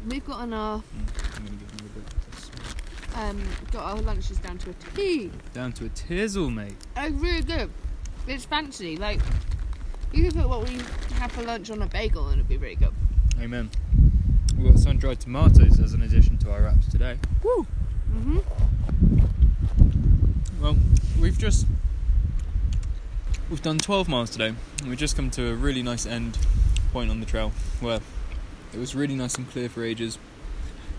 we've 0.09 0.25
got 0.25 0.43
enough. 0.43 0.83
Mm, 0.93 1.37
I'm 1.37 1.45
gonna 1.45 1.57
get 1.57 1.71
another 1.71 1.89
bit. 1.95 3.15
Um, 3.15 3.41
got 3.71 3.85
our 3.95 4.01
lunches 4.01 4.39
down 4.39 4.57
to 4.57 4.71
a 4.71 4.73
T. 4.93 5.31
Down 5.53 5.71
to 5.71 5.85
a 5.85 5.89
tizzle, 5.89 6.53
mate. 6.53 6.75
It's 6.97 7.15
really 7.15 7.43
good. 7.43 7.71
It's 8.27 8.43
fancy. 8.43 8.97
Like 8.97 9.21
you 10.15 10.23
could 10.23 10.33
put 10.35 10.49
what 10.49 10.67
we 10.67 10.75
have 11.15 11.31
for 11.31 11.43
lunch 11.43 11.69
on 11.69 11.81
a 11.81 11.87
bagel 11.87 12.27
and 12.27 12.35
it'd 12.39 12.47
be 12.47 12.57
really 12.57 12.75
good. 12.75 12.93
Amen. 13.39 13.69
We've 14.57 14.71
got 14.71 14.79
sun-dried 14.79 15.19
tomatoes 15.19 15.79
as 15.79 15.93
an 15.93 16.01
addition 16.01 16.37
to 16.39 16.51
our 16.51 16.61
wraps 16.61 16.87
today. 16.87 17.17
Woo. 17.43 17.67
Mhm. 18.13 18.43
Well, 20.61 20.77
we've 21.19 21.37
just 21.37 21.67
we've 23.49 23.61
done 23.61 23.77
12 23.77 24.07
miles 24.07 24.29
today, 24.29 24.53
and 24.79 24.89
we've 24.89 24.97
just 24.97 25.15
come 25.15 25.29
to 25.31 25.49
a 25.49 25.53
really 25.53 25.83
nice 25.83 26.05
end 26.05 26.37
point 26.93 27.11
on 27.11 27.19
the 27.19 27.25
trail 27.25 27.51
where 27.81 27.99
it 28.73 28.79
was 28.79 28.95
really 28.95 29.15
nice 29.15 29.35
and 29.35 29.49
clear 29.51 29.67
for 29.69 29.83
ages. 29.83 30.17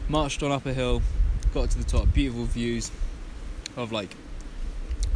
Marched 0.08 0.42
on 0.42 0.52
up 0.52 0.66
a 0.66 0.75
hill, 0.75 1.02
got 1.54 1.70
to 1.70 1.78
the 1.78 1.85
top, 1.85 2.12
beautiful 2.12 2.44
views 2.44 2.90
of 3.76 3.90
like 3.92 4.14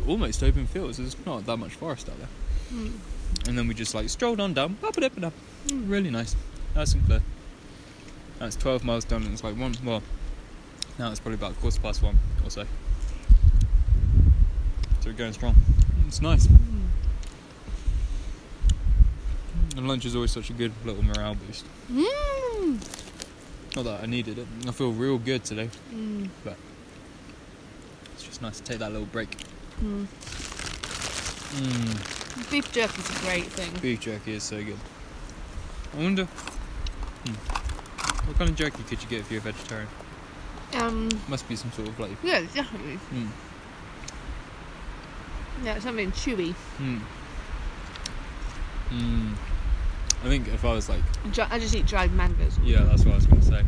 almost 0.08 0.42
open 0.42 0.66
fields. 0.66 0.96
There's 0.96 1.16
not 1.26 1.44
that 1.46 1.58
much 1.58 1.72
forest 1.74 2.08
out 2.08 2.18
there. 2.18 2.28
Mm. 2.72 2.92
And 3.46 3.56
then 3.56 3.66
we 3.66 3.74
just 3.74 3.94
like 3.94 4.08
strolled 4.08 4.40
on 4.40 4.54
down, 4.54 4.76
up 4.84 4.96
and 4.96 5.04
up 5.04 5.16
and 5.16 5.24
up. 5.24 5.32
Mm, 5.66 5.90
really 5.90 6.10
nice, 6.10 6.36
nice 6.74 6.92
and 6.94 7.04
clear. 7.06 7.22
That's 8.38 8.56
12 8.56 8.84
miles 8.84 9.04
done, 9.04 9.22
and 9.22 9.32
it's 9.32 9.44
like 9.44 9.56
one. 9.56 9.74
Well, 9.84 10.02
now 10.98 11.10
it's 11.10 11.20
probably 11.20 11.36
about 11.36 11.58
quarter 11.60 11.80
past 11.80 12.02
one 12.02 12.18
or 12.44 12.50
so. 12.50 12.64
So 15.00 15.06
we're 15.06 15.12
going 15.12 15.32
strong. 15.32 15.54
It's 16.06 16.20
nice. 16.20 16.46
Mm. 16.46 16.88
And 19.76 19.88
lunch 19.88 20.04
is 20.04 20.14
always 20.14 20.30
such 20.30 20.50
a 20.50 20.52
good 20.52 20.72
little 20.84 21.02
morale 21.02 21.34
boost. 21.34 21.64
Mm. 21.90 22.78
Not 23.76 23.84
that 23.84 24.02
I 24.02 24.06
needed 24.06 24.38
it. 24.38 24.46
I 24.66 24.72
feel 24.72 24.92
real 24.92 25.18
good 25.18 25.44
today. 25.44 25.70
Mm. 25.94 26.28
It's 28.14 28.22
just 28.24 28.42
nice 28.42 28.58
to 28.58 28.64
take 28.64 28.78
that 28.80 28.90
little 28.92 29.06
break. 29.06 29.36
Mm. 29.80 30.06
Mmm, 32.34 32.72
jerky 32.72 33.00
is 33.02 33.10
a 33.10 33.20
great 33.24 33.46
thing. 33.46 33.72
beef 33.82 34.00
jerky 34.00 34.34
is 34.34 34.42
so 34.42 34.62
good. 34.62 34.78
I 35.98 36.02
wonder. 36.02 36.24
Hmm, 36.24 37.34
what 38.28 38.38
kind 38.38 38.50
of 38.50 38.56
jerky 38.56 38.82
could 38.84 39.02
you 39.02 39.08
get 39.08 39.20
if 39.20 39.30
you're 39.30 39.40
a 39.40 39.42
vegetarian? 39.42 39.88
Um, 40.74 41.08
Must 41.28 41.48
be 41.48 41.56
some 41.56 41.72
sort 41.72 41.88
of 41.88 41.98
like. 41.98 42.12
yeah, 42.22 42.42
definitely. 42.54 42.94
Hmm. 42.96 43.26
Yeah, 45.64 45.78
something 45.80 46.12
chewy. 46.12 46.52
Hmm. 46.78 46.98
Hmm. 48.90 49.32
I 50.24 50.28
think 50.28 50.48
if 50.48 50.64
I 50.64 50.72
was 50.74 50.88
like, 50.88 51.00
Dri- 51.32 51.44
I 51.50 51.58
just 51.58 51.74
eat 51.74 51.86
dried 51.86 52.12
mangoes. 52.12 52.58
yeah, 52.62 52.82
that's 52.84 53.04
what 53.04 53.12
I 53.12 53.16
was 53.16 53.26
going 53.26 53.40
to 53.40 53.46
say. 53.46 53.62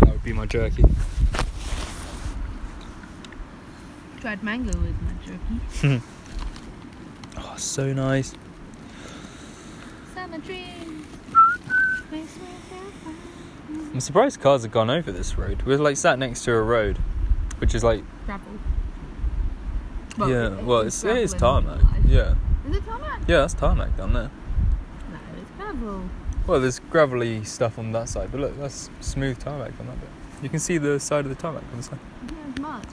That 0.00 0.08
would 0.10 0.22
be 0.22 0.32
my 0.32 0.46
jerky. 0.46 0.84
Dried 4.20 4.42
mango 4.42 4.78
with 4.78 4.96
my 5.02 5.12
jerky. 5.26 6.02
So 7.60 7.92
nice. 7.92 8.34
I'm 13.92 14.00
surprised 14.00 14.40
cars 14.40 14.62
have 14.62 14.72
gone 14.72 14.90
over 14.90 15.12
this 15.12 15.36
road. 15.36 15.62
We're 15.62 15.78
like 15.78 15.96
sat 15.96 16.18
next 16.18 16.44
to 16.44 16.52
a 16.52 16.62
road, 16.62 16.96
which 17.58 17.74
is 17.74 17.84
like 17.84 18.02
Gravel. 18.26 18.46
yeah, 20.20 20.58
it- 20.58 20.64
well, 20.64 20.80
it's 20.80 21.04
it's, 21.04 21.04
it 21.04 21.16
is 21.18 21.34
tarmac. 21.34 21.80
Yeah, 22.06 22.34
Is 22.68 22.76
it 22.76 22.84
tarmac? 22.84 23.20
yeah, 23.28 23.38
that's 23.40 23.54
tarmac 23.54 23.96
down 23.96 24.12
there. 24.12 24.30
No, 25.10 25.18
it's 25.40 25.50
gravel. 25.56 26.02
Well, 26.46 26.60
there's 26.60 26.78
gravelly 26.90 27.44
stuff 27.44 27.78
on 27.78 27.92
that 27.92 28.08
side, 28.08 28.30
but 28.32 28.40
look, 28.40 28.58
that's 28.58 28.90
smooth 29.00 29.38
tarmac 29.38 29.72
on 29.78 29.86
that 29.86 30.00
bit. 30.00 30.08
You 30.42 30.48
can 30.48 30.58
see 30.58 30.78
the 30.78 30.98
side 30.98 31.24
of 31.26 31.28
the 31.28 31.34
tarmac 31.40 31.62
on 31.72 31.76
the 31.76 31.82
side. 31.82 31.98
Yeah, 32.26 32.32
it's 32.48 32.58
mud. 32.60 32.86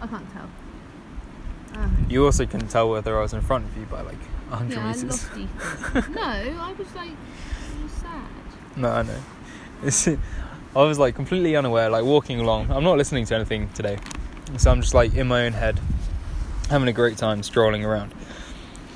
I 0.00 0.06
can't 0.06 0.32
tell. 0.32 0.48
Ah. 1.74 1.90
You 2.08 2.24
also 2.24 2.46
can 2.46 2.66
tell 2.68 2.88
whether 2.90 3.18
I 3.18 3.22
was 3.22 3.32
in 3.32 3.40
front 3.40 3.64
of 3.66 3.76
you 3.76 3.84
by 3.86 4.00
like 4.02 4.18
100 4.50 4.74
yeah, 4.74 4.84
I 4.84 4.92
meters. 4.92 5.04
lost 5.04 5.36
you. 5.36 6.14
no, 6.14 6.22
I 6.22 6.74
was 6.78 6.94
like, 6.94 7.10
I 7.10 7.82
was 7.82 7.92
sad. 7.92 8.26
No, 8.76 8.88
I 8.90 9.02
know. 9.02 9.18
It's, 9.82 10.08
I 10.08 10.82
was 10.82 10.98
like 10.98 11.14
completely 11.14 11.56
unaware, 11.56 11.90
like 11.90 12.04
walking 12.04 12.40
along. 12.40 12.70
I'm 12.70 12.84
not 12.84 12.96
listening 12.96 13.26
to 13.26 13.34
anything 13.34 13.68
today, 13.74 13.98
so 14.56 14.70
I'm 14.70 14.80
just 14.80 14.94
like 14.94 15.14
in 15.14 15.28
my 15.28 15.44
own 15.46 15.52
head, 15.52 15.78
having 16.70 16.88
a 16.88 16.92
great 16.92 17.16
time 17.18 17.42
strolling 17.42 17.84
around. 17.84 18.14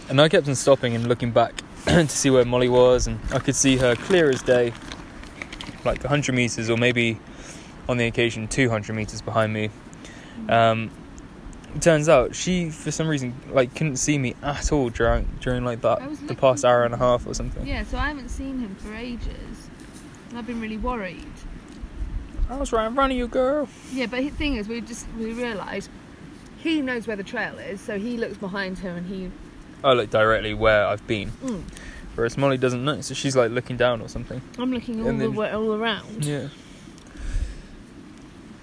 And 0.09 0.21
I 0.21 0.29
kept 0.29 0.49
on 0.49 0.55
stopping 0.55 0.95
and 0.97 1.07
looking 1.07 1.31
back 1.31 1.55
to 1.85 2.09
see 2.09 2.31
where 2.31 2.45
Molly 2.45 2.69
was, 2.69 3.07
and 3.07 3.21
I 3.33 3.39
could 3.39 3.55
see 3.55 3.77
her 3.77 3.95
clear 3.95 4.31
as 4.31 4.43
day, 4.43 4.73
like 5.85 6.03
100 6.03 6.35
meters, 6.35 6.71
or 6.71 6.77
maybe 6.77 7.21
on 7.89 7.97
the 7.97 8.07
occasion 8.07 8.49
200 8.49 8.95
meters 8.95 9.21
behind 9.21 9.53
me. 9.53 9.71
Um, 10.49 10.91
it 11.75 11.83
turns 11.83 12.09
out 12.09 12.35
she, 12.35 12.71
for 12.71 12.91
some 12.91 13.07
reason, 13.09 13.35
like 13.51 13.75
couldn't 13.75 13.97
see 13.97 14.19
me 14.19 14.35
at 14.43 14.73
all 14.73 14.91
during 14.91 15.29
during 15.41 15.65
like 15.65 15.81
that 15.83 16.01
the 16.27 16.35
past 16.35 16.65
hour 16.65 16.85
and 16.85 16.95
a 16.95 16.99
half 16.99 17.27
or 17.27 17.35
something. 17.35 17.67
Yeah, 17.67 17.85
so 17.85 17.99
I 17.99 18.09
haven't 18.09 18.29
seen 18.31 18.59
him 18.61 18.75
for 18.77 18.95
ages. 18.95 19.69
And 20.31 20.39
I've 20.39 20.47
been 20.47 20.61
really 20.61 20.77
worried. 20.79 21.25
I 22.51 22.57
was 22.57 22.73
right 22.73 22.87
in 22.87 22.95
front 22.95 23.13
of 23.13 23.19
you, 23.19 23.27
girl. 23.29 23.69
Yeah, 23.93 24.07
but 24.07 24.21
the 24.21 24.31
thing 24.31 24.57
is, 24.57 24.69
we 24.69 24.81
just 24.81 25.07
we 25.19 25.33
realised 25.33 25.91
he 26.59 26.81
knows 26.83 27.07
where 27.07 27.17
the 27.17 27.23
trail 27.23 27.59
is, 27.59 27.81
so 27.81 27.99
he 27.99 28.17
looks 28.17 28.37
behind 28.39 28.79
him 28.79 28.97
and 28.97 29.07
he. 29.07 29.31
I 29.85 29.93
look 29.93 30.11
directly 30.11 30.55
where 30.55 30.87
I've 30.87 31.07
been, 31.07 31.31
Mm, 31.43 31.63
whereas 32.17 32.37
Molly 32.37 32.57
doesn't 32.59 32.85
know, 32.85 33.01
so 33.01 33.15
she's 33.15 33.37
like 33.37 33.51
looking 33.53 33.77
down 33.77 34.01
or 34.01 34.09
something. 34.09 34.43
I'm 34.59 34.73
looking 34.73 35.01
all 35.03 35.09
And 35.09 35.21
the 35.21 35.27
then- 35.29 35.37
way 35.37 35.53
all 35.53 35.73
around. 35.75 36.25
Yeah. 36.25 36.49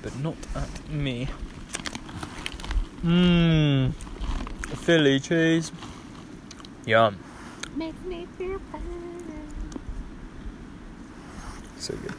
But 0.02 0.20
not 0.20 0.36
at 0.56 0.90
me. 0.90 1.30
Mmm. 3.06 3.94
Philly 4.84 5.20
cheese. 5.20 5.72
Yum. 6.86 7.18
Makes 7.76 8.02
me 8.06 8.28
feel 8.38 8.60
better. 8.72 8.84
So 11.78 11.96
good. 11.96 12.14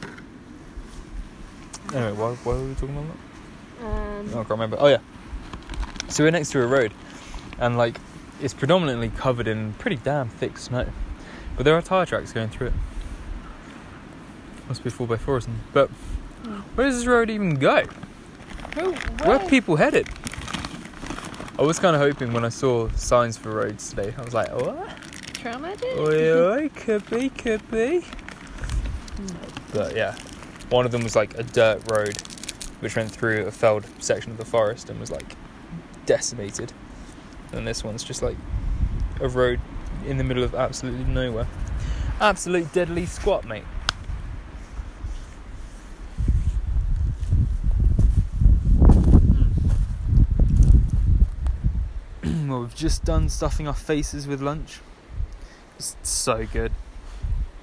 Anyway, 1.95 2.13
why, 2.13 2.31
why 2.35 2.53
were 2.55 2.65
we 2.65 2.75
talking 2.75 2.97
about 2.97 3.07
that? 3.81 3.87
Um, 3.87 4.27
Oh, 4.29 4.31
I 4.31 4.33
can't 4.35 4.49
remember. 4.51 4.77
Oh 4.79 4.87
yeah. 4.87 4.99
So 6.09 6.23
we're 6.25 6.31
next 6.31 6.51
to 6.53 6.63
a 6.63 6.67
road, 6.67 6.93
and 7.59 7.77
like 7.77 7.99
it's 8.41 8.55
predominantly 8.55 9.09
covered 9.09 9.49
in 9.49 9.73
pretty 9.75 9.97
damn 9.97 10.29
thick 10.29 10.57
snow, 10.57 10.87
but 11.57 11.65
there 11.65 11.75
are 11.75 11.83
tire 11.83 12.07
tracks 12.07 12.33
going 12.33 12.49
through 12.49 12.69
it. 12.69 12.73
Must 14.69 14.85
be 14.85 14.91
four 14.91 15.07
by 15.09 15.17
four 15.17 15.37
or 15.37 15.41
something. 15.41 15.63
But 15.73 15.89
Hmm. 16.45 16.61
where 16.77 16.87
does 16.87 16.97
this 16.99 17.07
road 17.07 17.29
even 17.31 17.57
go? 17.57 17.85
who- 18.75 18.93
Where 19.25 19.41
are 19.41 19.49
people 19.49 19.77
headed? 19.77 20.07
I 21.59 21.63
was 21.63 21.79
kind 21.79 21.97
of 21.97 22.03
hoping 22.03 22.35
when 22.35 22.45
I 22.45 22.51
saw 22.51 22.89
signs 22.91 23.39
for 23.39 23.51
roads 23.51 23.89
today. 23.89 24.13
I 24.19 24.23
was 24.23 24.35
like, 24.35 24.53
what? 24.53 24.89
Trail 25.33 25.59
magic? 25.59 25.97
Oi, 25.97 26.31
oi, 26.31 26.69
could 26.75 27.09
be, 27.09 27.31
could 27.31 27.71
be. 27.71 28.05
But 29.73 29.97
yeah, 29.97 30.17
one 30.69 30.85
of 30.85 30.93
them 30.93 31.03
was 31.03 31.17
like 31.17 31.39
a 31.39 31.43
dirt 31.43 31.91
road 31.91 32.17
which 32.81 32.95
went 32.95 33.11
through 33.11 33.47
a 33.47 33.51
felled 33.51 33.87
section 34.01 34.31
of 34.33 34.37
the 34.37 34.45
forest 34.45 34.91
and 34.91 35.01
was 35.01 35.11
like 35.11 35.35
decimated. 36.05 36.75
And 37.53 37.67
this 37.67 37.83
one's 37.83 38.05
just 38.05 38.21
like 38.23 38.37
a 39.21 39.29
road 39.29 39.59
in 40.05 40.19
the 40.19 40.25
middle 40.25 40.45
of 40.45 40.55
absolutely 40.55 41.05
nowhere. 41.05 41.47
Absolute 42.21 42.71
deadly 42.75 43.07
squat, 43.07 43.47
mate. 43.47 43.65
well, 52.49 52.56
we've 52.67 52.75
just 52.75 53.05
done 53.05 53.29
stuffing 53.29 53.69
our 53.69 53.75
faces 53.75 54.27
with 54.27 54.43
lunch. 54.43 54.81
It's 55.77 55.97
so 56.03 56.47
good. 56.53 56.73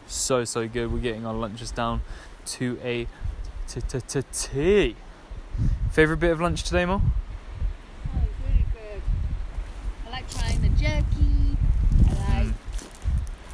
So, 0.07 0.45
so 0.45 0.65
good. 0.65 0.93
We're 0.93 0.99
getting 0.99 1.25
our 1.25 1.33
lunches 1.33 1.71
down 1.71 2.01
to 2.45 2.79
a 2.81 3.05
t 3.67 3.81
t 3.81 3.99
t 3.99 4.21
t. 4.31 4.95
Favorite 5.91 6.17
bit 6.17 6.31
of 6.31 6.39
lunch 6.39 6.63
today, 6.63 6.85
Mo? 6.85 7.01
Oh, 7.03 8.21
really 8.47 8.65
good. 8.71 9.01
I 10.07 10.11
like 10.11 10.29
trying 10.29 10.61
the 10.61 10.69
jerky. 10.69 11.57
I 12.07 12.13
hmm. 12.13 12.47
like 12.47 12.55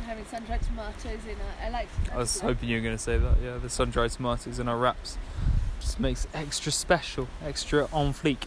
having 0.06 0.26
sun-dried 0.26 0.62
tomatoes 0.62 1.24
in 1.26 1.32
it. 1.32 1.38
I 1.64 1.70
like. 1.70 1.88
I 2.14 2.18
was 2.18 2.40
hoping 2.40 2.70
you 2.70 2.78
were 2.78 2.84
going 2.84 2.96
to 2.96 3.02
say 3.02 3.18
that. 3.18 3.38
Yeah, 3.44 3.58
the 3.58 3.72
sun-dried 3.72 4.12
tomatoes 4.12 4.60
in 4.60 4.68
our 4.68 4.78
wraps 4.78 5.18
just 5.82 6.00
makes 6.00 6.28
extra 6.32 6.72
special, 6.72 7.28
extra 7.44 7.88
on 7.92 8.14
fleek. 8.14 8.44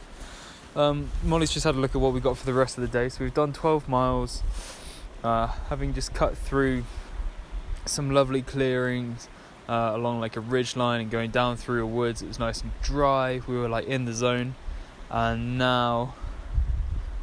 Um, 0.75 1.11
Molly's 1.23 1.53
just 1.53 1.65
had 1.65 1.75
a 1.75 1.79
look 1.79 1.95
at 1.95 2.01
what 2.01 2.13
we 2.13 2.21
got 2.21 2.39
for 2.39 2.47
the 2.47 2.55
rest 2.55 2.79
of 2.79 2.83
the 2.83 2.89
day. 2.89 3.09
So 3.09 3.25
we've 3.25 3.35
done 3.35 3.53
12 3.53 3.89
miles, 3.89 4.43
uh, 5.23 5.49
having 5.69 5.93
just 5.93 6.15
cut 6.15 6.37
through 6.37 6.85
some 7.85 8.11
lovely 8.11 8.43
clearings 8.43 9.29
uh, 9.69 9.93
along 9.95 10.21
like 10.21 10.37
a 10.37 10.41
ridge 10.41 10.77
line 10.77 11.01
and 11.01 11.11
going 11.11 11.31
down 11.31 11.57
through 11.57 11.83
a 11.83 11.87
woods. 11.87 12.23
It 12.23 12.29
was 12.29 12.39
nice 12.39 12.63
and 12.63 12.73
dry. 12.83 13.41
We 13.47 13.57
were 13.57 13.69
like 13.69 13.87
in 13.87 14.05
the 14.05 14.13
zone, 14.13 14.55
and 15.11 15.59
now 15.59 16.15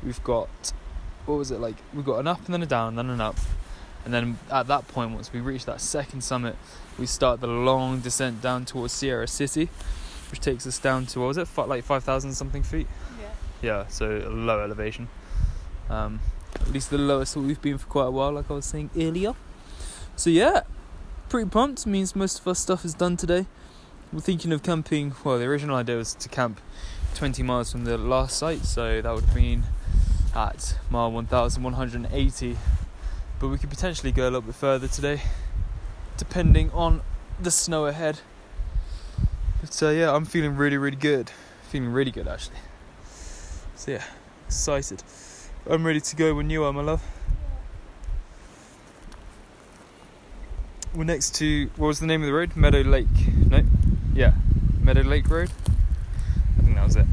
we've 0.04 0.24
got 0.24 0.74
what 1.26 1.38
was 1.38 1.52
it 1.52 1.60
like? 1.60 1.76
We've 1.94 2.06
got 2.06 2.20
an 2.20 2.28
up 2.28 2.44
and 2.46 2.54
then 2.54 2.64
a 2.64 2.66
down, 2.66 2.96
then 2.96 3.10
an 3.10 3.22
up, 3.22 3.38
and 4.04 4.14
then 4.14 4.40
at 4.52 4.68
that 4.68 4.88
point, 4.88 5.12
once 5.12 5.32
we 5.32 5.42
reach 5.42 5.66
that 5.66 5.82
second 5.82 6.24
summit, 6.24 6.56
we 6.98 7.06
start 7.06 7.40
the 7.40 7.48
long 7.48 8.00
descent 8.00 8.42
down 8.42 8.66
towards 8.66 8.94
Sierra 8.94 9.28
City, 9.28 9.70
which 10.32 10.40
takes 10.40 10.66
us 10.66 10.80
down 10.80 11.06
to 11.08 11.20
what 11.20 11.28
was 11.28 11.38
it? 11.38 11.48
Like 11.56 11.84
five 11.84 12.04
thousand 12.04 12.34
something 12.34 12.64
feet. 12.64 12.88
Yeah. 13.62 13.88
So 13.88 14.28
low 14.30 14.62
elevation. 14.62 15.08
Um, 15.90 16.20
at 16.56 16.72
least 16.72 16.90
the 16.90 16.98
lowest 16.98 17.36
we've 17.36 17.62
been 17.62 17.78
for 17.78 17.88
quite 17.88 18.06
a 18.06 18.12
while, 18.12 18.32
like 18.32 18.50
I 18.50 18.54
was 18.54 18.66
saying 18.66 18.90
earlier. 18.96 19.34
So 20.16 20.30
yeah, 20.30 20.62
pretty 21.30 21.50
pumped. 21.50 21.86
Means 21.86 22.16
most 22.16 22.40
of 22.40 22.48
our 22.48 22.56
stuff 22.56 22.86
is 22.86 22.94
done 22.94 23.18
today. 23.18 23.46
We're 24.12 24.22
thinking 24.22 24.52
of 24.52 24.64
camping. 24.64 25.14
Well, 25.24 25.38
the 25.38 25.46
original 25.46 25.76
idea 25.76 25.98
was 25.98 26.14
to 26.16 26.30
camp 26.30 26.60
20 27.16 27.44
miles 27.44 27.72
from 27.72 27.86
the 27.86 27.98
last 27.98 28.38
site, 28.38 28.66
so 28.66 29.02
that 29.02 29.14
would 29.14 29.34
been 29.34 29.64
at 30.36 30.78
mile 30.90 31.12
1180. 31.12 32.58
But 33.40 33.48
we 33.48 33.58
could 33.58 33.70
potentially 33.70 34.12
go 34.12 34.24
a 34.24 34.26
little 34.26 34.42
bit 34.42 34.56
further 34.56 34.88
today, 34.88 35.22
depending 36.18 36.72
on 36.72 37.02
the 37.42 37.52
snow 37.52 37.86
ahead. 37.86 38.20
But 39.62 39.84
uh, 39.84 39.90
yeah, 39.90 40.14
I'm 40.14 40.26
feeling 40.26 40.56
really, 40.56 40.78
really 40.78 40.98
good. 40.98 41.32
Feeling 41.70 41.90
really 41.90 42.12
good 42.12 42.28
actually. 42.28 42.58
So 43.80 43.92
yeah, 43.92 44.04
excited. 44.46 45.02
I'm 45.66 45.88
ready 45.88 46.02
to 46.02 46.16
go 46.18 46.36
when 46.36 46.50
you 46.50 46.66
are, 46.66 46.74
my 46.74 46.82
love. 46.82 47.02
We're 50.94 51.06
next 51.06 51.36
to 51.36 51.70
what 51.78 51.88
was 51.88 52.02
the 52.02 52.06
name 52.06 52.22
of 52.22 52.28
the 52.28 52.34
road? 52.34 52.58
Meadow 52.58 52.82
Lake. 52.82 53.08
No, 53.50 53.62
yeah, 54.14 54.34
Meadow 54.82 55.04
Lake 55.04 55.30
Road. 55.30 55.50
I 56.58 56.64
think 56.64 56.76
that 56.76 56.84
was 56.84 56.98
it. 56.98 57.06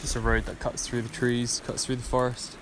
Just 0.00 0.16
a 0.16 0.20
road 0.20 0.46
that 0.46 0.58
cuts 0.58 0.84
through 0.84 1.02
the 1.02 1.10
trees, 1.10 1.62
cuts 1.64 1.86
through 1.86 1.96
the 1.96 2.02
forest. 2.02 2.56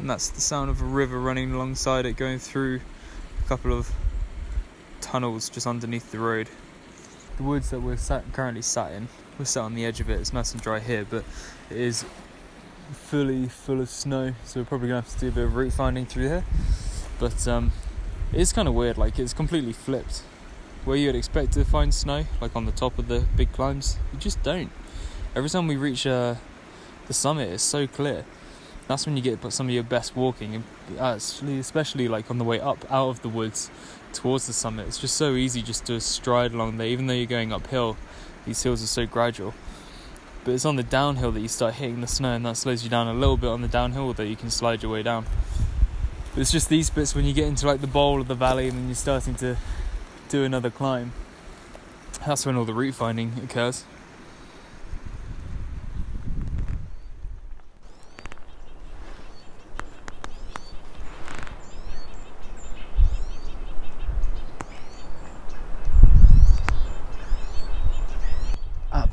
And 0.00 0.10
that's 0.10 0.28
the 0.28 0.40
sound 0.40 0.70
of 0.70 0.82
a 0.82 0.86
river 0.86 1.20
running 1.20 1.52
alongside 1.52 2.04
it, 2.04 2.16
going 2.16 2.40
through 2.40 2.80
a 3.44 3.48
couple 3.48 3.72
of 3.72 3.92
tunnels 5.00 5.48
just 5.48 5.68
underneath 5.68 6.10
the 6.10 6.18
road. 6.18 6.48
The 7.40 7.46
woods 7.46 7.70
that 7.70 7.80
we're 7.80 7.96
sat, 7.96 8.30
currently 8.34 8.60
sat 8.60 8.92
in, 8.92 9.08
we're 9.38 9.46
sat 9.46 9.62
on 9.62 9.72
the 9.72 9.86
edge 9.86 9.98
of 9.98 10.10
it. 10.10 10.20
It's 10.20 10.34
nice 10.34 10.52
and 10.52 10.60
dry 10.60 10.78
here, 10.78 11.06
but 11.08 11.24
it 11.70 11.78
is 11.78 12.04
fully 12.92 13.48
full 13.48 13.80
of 13.80 13.88
snow, 13.88 14.34
so 14.44 14.60
we're 14.60 14.66
probably 14.66 14.88
gonna 14.88 15.00
have 15.00 15.10
to 15.14 15.18
do 15.18 15.28
a 15.28 15.30
bit 15.30 15.44
of 15.44 15.56
route 15.56 15.72
finding 15.72 16.04
through 16.04 16.28
here. 16.28 16.44
But 17.18 17.48
um, 17.48 17.72
it's 18.30 18.52
kind 18.52 18.68
of 18.68 18.74
weird. 18.74 18.98
Like 18.98 19.18
it's 19.18 19.32
completely 19.32 19.72
flipped. 19.72 20.18
Where 20.84 20.98
you'd 20.98 21.14
expect 21.14 21.52
to 21.52 21.64
find 21.64 21.94
snow, 21.94 22.26
like 22.42 22.54
on 22.54 22.66
the 22.66 22.72
top 22.72 22.98
of 22.98 23.08
the 23.08 23.24
big 23.36 23.52
climbs, 23.52 23.96
you 24.12 24.18
just 24.18 24.42
don't. 24.42 24.70
Every 25.34 25.48
time 25.48 25.66
we 25.66 25.76
reach 25.76 26.06
uh, 26.06 26.34
the 27.06 27.14
summit, 27.14 27.48
it's 27.48 27.62
so 27.62 27.86
clear. 27.86 28.26
That's 28.86 29.06
when 29.06 29.16
you 29.16 29.22
get 29.22 29.50
some 29.50 29.68
of 29.68 29.72
your 29.72 29.84
best 29.84 30.14
walking, 30.14 30.62
especially 30.98 32.06
like 32.06 32.30
on 32.30 32.36
the 32.36 32.44
way 32.44 32.60
up 32.60 32.84
out 32.92 33.08
of 33.08 33.22
the 33.22 33.30
woods 33.30 33.70
towards 34.12 34.46
the 34.46 34.52
summit. 34.52 34.86
It's 34.88 34.98
just 34.98 35.16
so 35.16 35.34
easy 35.34 35.62
just 35.62 35.86
to 35.86 36.00
stride 36.00 36.52
along 36.52 36.76
there, 36.76 36.86
even 36.86 37.06
though 37.06 37.14
you're 37.14 37.26
going 37.26 37.52
uphill. 37.52 37.96
These 38.46 38.62
hills 38.62 38.82
are 38.82 38.86
so 38.86 39.06
gradual. 39.06 39.54
But 40.44 40.54
it's 40.54 40.64
on 40.64 40.76
the 40.76 40.82
downhill 40.82 41.32
that 41.32 41.40
you 41.40 41.48
start 41.48 41.74
hitting 41.74 42.00
the 42.00 42.06
snow, 42.06 42.32
and 42.32 42.46
that 42.46 42.56
slows 42.56 42.82
you 42.82 42.90
down 42.90 43.06
a 43.08 43.14
little 43.14 43.36
bit 43.36 43.48
on 43.48 43.60
the 43.60 43.68
downhill 43.68 44.12
that 44.14 44.26
you 44.26 44.36
can 44.36 44.50
slide 44.50 44.82
your 44.82 44.92
way 44.92 45.02
down. 45.02 45.26
But 46.34 46.42
it's 46.42 46.52
just 46.52 46.68
these 46.68 46.90
bits 46.90 47.14
when 47.14 47.24
you 47.24 47.32
get 47.32 47.48
into 47.48 47.66
like 47.66 47.80
the 47.80 47.86
bowl 47.86 48.20
of 48.20 48.28
the 48.28 48.34
valley 48.34 48.68
and 48.68 48.78
then 48.78 48.86
you're 48.86 48.94
starting 48.94 49.34
to 49.36 49.56
do 50.28 50.44
another 50.44 50.70
climb. 50.70 51.12
That's 52.24 52.46
when 52.46 52.56
all 52.56 52.64
the 52.64 52.74
route 52.74 52.94
finding 52.94 53.32
occurs. 53.42 53.84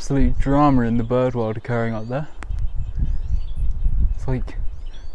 Absolute 0.07 0.39
drama 0.39 0.83
in 0.83 0.95
the 0.95 1.03
bird 1.03 1.35
world 1.35 1.57
occurring 1.57 1.93
up 1.93 2.07
there. 2.07 2.29
It's 4.15 4.25
like 4.25 4.57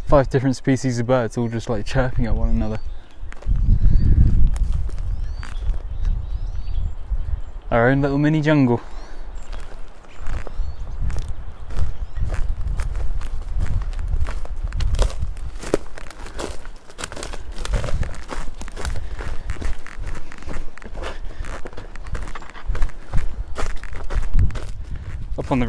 five 0.06 0.28
different 0.28 0.54
species 0.54 0.98
of 0.98 1.06
birds 1.06 1.38
all 1.38 1.48
just 1.48 1.70
like 1.70 1.86
chirping 1.86 2.26
at 2.26 2.34
one 2.34 2.50
another. 2.50 2.78
Our 7.70 7.88
own 7.88 8.02
little 8.02 8.18
mini 8.18 8.42
jungle. 8.42 8.82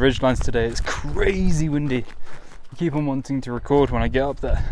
The 0.04 0.10
ridgelines 0.10 0.44
today, 0.44 0.66
it's 0.66 0.82
crazy 0.82 1.70
windy. 1.70 2.04
I 2.70 2.76
keep 2.76 2.94
on 2.94 3.06
wanting 3.06 3.40
to 3.40 3.52
record 3.52 3.88
when 3.88 4.02
I 4.02 4.08
get 4.08 4.24
up 4.24 4.40
there, 4.40 4.62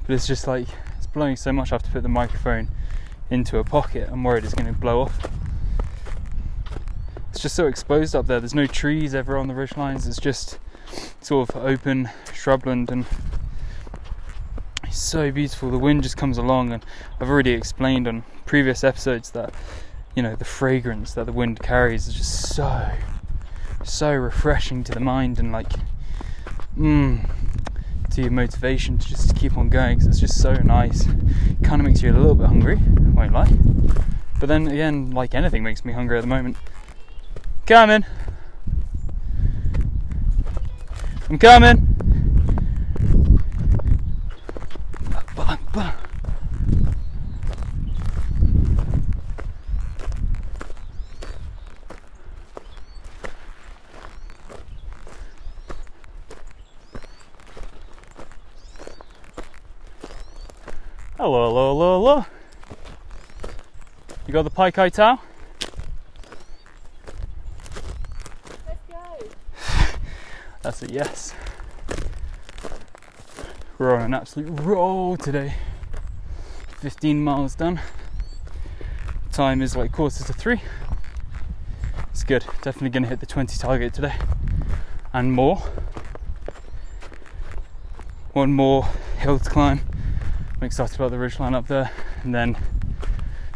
but 0.00 0.14
it's 0.14 0.26
just 0.26 0.46
like 0.46 0.66
it's 0.96 1.06
blowing 1.06 1.36
so 1.36 1.52
much. 1.52 1.70
I 1.70 1.74
have 1.74 1.82
to 1.82 1.90
put 1.90 2.02
the 2.02 2.08
microphone 2.08 2.68
into 3.28 3.58
a 3.58 3.64
pocket. 3.64 4.08
I'm 4.10 4.24
worried 4.24 4.44
it's 4.44 4.54
going 4.54 4.72
to 4.72 4.80
blow 4.80 5.02
off. 5.02 5.30
It's 7.28 7.40
just 7.40 7.56
so 7.56 7.66
exposed 7.66 8.16
up 8.16 8.26
there. 8.26 8.40
There's 8.40 8.54
no 8.54 8.64
trees 8.64 9.14
ever 9.14 9.36
on 9.36 9.48
the 9.48 9.54
ridgelines. 9.54 10.06
It's 10.06 10.18
just 10.18 10.58
sort 11.20 11.50
of 11.50 11.56
open 11.62 12.08
shrubland 12.28 12.90
and 12.90 13.04
it's 14.84 14.96
so 14.96 15.30
beautiful. 15.30 15.70
The 15.70 15.78
wind 15.78 16.04
just 16.04 16.16
comes 16.16 16.38
along, 16.38 16.72
and 16.72 16.82
I've 17.20 17.28
already 17.28 17.52
explained 17.52 18.08
on 18.08 18.24
previous 18.46 18.82
episodes 18.82 19.32
that 19.32 19.52
you 20.16 20.22
know 20.22 20.36
the 20.36 20.46
fragrance 20.46 21.12
that 21.12 21.26
the 21.26 21.32
wind 21.32 21.60
carries 21.60 22.08
is 22.08 22.14
just 22.14 22.54
so 22.56 22.90
so 23.88 24.12
refreshing 24.12 24.84
to 24.84 24.92
the 24.92 25.00
mind 25.00 25.38
and 25.38 25.52
like 25.52 25.72
mm, 26.76 27.28
to 28.10 28.22
your 28.22 28.30
motivation 28.30 28.98
to 28.98 29.08
just 29.08 29.36
keep 29.36 29.56
on 29.56 29.68
going 29.68 29.98
because 29.98 30.08
it's 30.08 30.20
just 30.20 30.40
so 30.40 30.54
nice. 30.54 31.06
Kind 31.62 31.80
of 31.80 31.86
makes 31.86 32.02
you 32.02 32.10
a 32.10 32.14
little 32.14 32.34
bit 32.34 32.46
hungry, 32.46 32.76
won't 33.14 33.32
lie. 33.32 33.52
But 34.40 34.46
then 34.46 34.68
again, 34.68 35.10
like 35.10 35.34
anything 35.34 35.62
makes 35.62 35.84
me 35.84 35.92
hungry 35.92 36.18
at 36.18 36.20
the 36.22 36.26
moment. 36.26 36.56
Coming. 37.66 38.04
I'm 41.28 41.38
coming. 41.38 41.97
Hello, 61.18 61.48
hello, 61.48 61.72
hello, 61.72 61.98
hello. 61.98 62.26
You 64.28 64.32
got 64.32 64.42
the 64.42 64.50
pike? 64.50 64.76
Let's 64.76 64.96
go. 64.96 65.18
That's 70.62 70.80
a 70.84 70.92
yes. 70.92 71.34
We're 73.78 73.96
on 73.96 74.02
an 74.02 74.14
absolute 74.14 74.60
roll 74.60 75.16
today. 75.16 75.54
15 76.76 77.24
miles 77.24 77.56
done. 77.56 77.80
Time 79.32 79.60
is 79.60 79.74
like 79.74 79.90
quarter 79.90 80.22
to 80.22 80.32
three. 80.32 80.62
It's 82.10 82.22
good. 82.22 82.46
Definitely 82.62 82.90
going 82.90 83.02
to 83.02 83.08
hit 83.08 83.18
the 83.18 83.26
20 83.26 83.58
target 83.58 83.92
today 83.92 84.14
and 85.12 85.32
more. 85.32 85.64
One 88.34 88.52
more 88.52 88.84
hill 89.18 89.40
to 89.40 89.50
climb. 89.50 89.87
I'm 90.60 90.66
excited 90.66 90.96
about 90.96 91.12
the 91.12 91.16
ridgeline 91.16 91.54
up 91.54 91.68
there, 91.68 91.90
and 92.24 92.34
then 92.34 92.56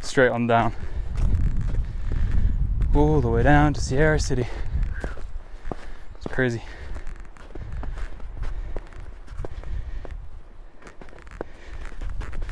straight 0.00 0.28
on 0.28 0.46
down. 0.46 0.72
All 2.94 3.20
the 3.20 3.28
way 3.28 3.42
down 3.42 3.74
to 3.74 3.80
Sierra 3.80 4.20
City. 4.20 4.46
It's 6.16 6.26
crazy. 6.28 6.62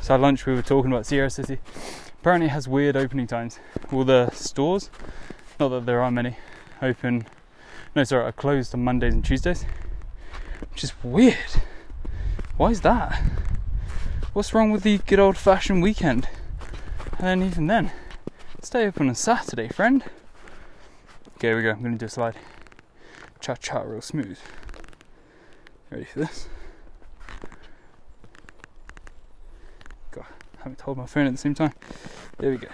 So 0.02 0.14
at 0.14 0.20
lunch 0.20 0.46
we 0.46 0.54
were 0.54 0.62
talking 0.62 0.90
about 0.90 1.06
Sierra 1.06 1.30
City. 1.30 1.58
Apparently 2.20 2.46
it 2.46 2.50
has 2.50 2.66
weird 2.66 2.96
opening 2.96 3.28
times. 3.28 3.60
All 3.92 4.04
the 4.04 4.30
stores, 4.30 4.90
not 5.60 5.68
that 5.68 5.86
there 5.86 6.02
are 6.02 6.10
many, 6.10 6.36
open 6.82 7.24
no 7.94 8.04
sorry, 8.04 8.24
are 8.24 8.32
closed 8.32 8.74
on 8.74 8.84
Mondays 8.84 9.14
and 9.14 9.24
Tuesdays. 9.24 9.64
Which 10.72 10.84
is 10.84 10.92
weird. 11.02 11.36
Why 12.56 12.70
is 12.70 12.80
that? 12.82 13.20
What's 14.32 14.54
wrong 14.54 14.70
with 14.70 14.84
the 14.84 14.98
good 14.98 15.18
old 15.18 15.36
fashioned 15.36 15.82
weekend? 15.82 16.28
And 17.18 17.42
even 17.42 17.66
then, 17.66 17.90
stay 18.62 18.86
open 18.86 19.08
on 19.08 19.16
Saturday, 19.16 19.66
friend. 19.68 20.04
Okay, 21.34 21.48
here 21.48 21.56
we 21.56 21.64
go. 21.64 21.72
I'm 21.72 21.82
gonna 21.82 21.98
do 21.98 22.06
a 22.06 22.08
slide. 22.08 22.36
Cha 23.40 23.56
cha 23.56 23.80
real 23.80 24.00
smooth. 24.00 24.38
Ready 25.90 26.04
for 26.04 26.20
this? 26.20 26.48
God, 30.12 30.26
I 30.58 30.62
haven't 30.62 30.80
hold 30.80 30.98
my 30.98 31.06
phone 31.06 31.26
at 31.26 31.32
the 31.32 31.36
same 31.36 31.54
time. 31.54 31.72
There 32.38 32.52
we 32.52 32.58
go. 32.58 32.68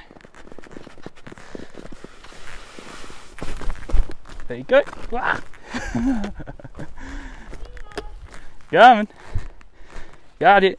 There 4.47 4.59
you 4.59 4.64
go. 4.64 4.83
Wah! 5.11 5.40
Coming. 8.71 9.09
Got 10.38 10.62
it. 10.62 10.79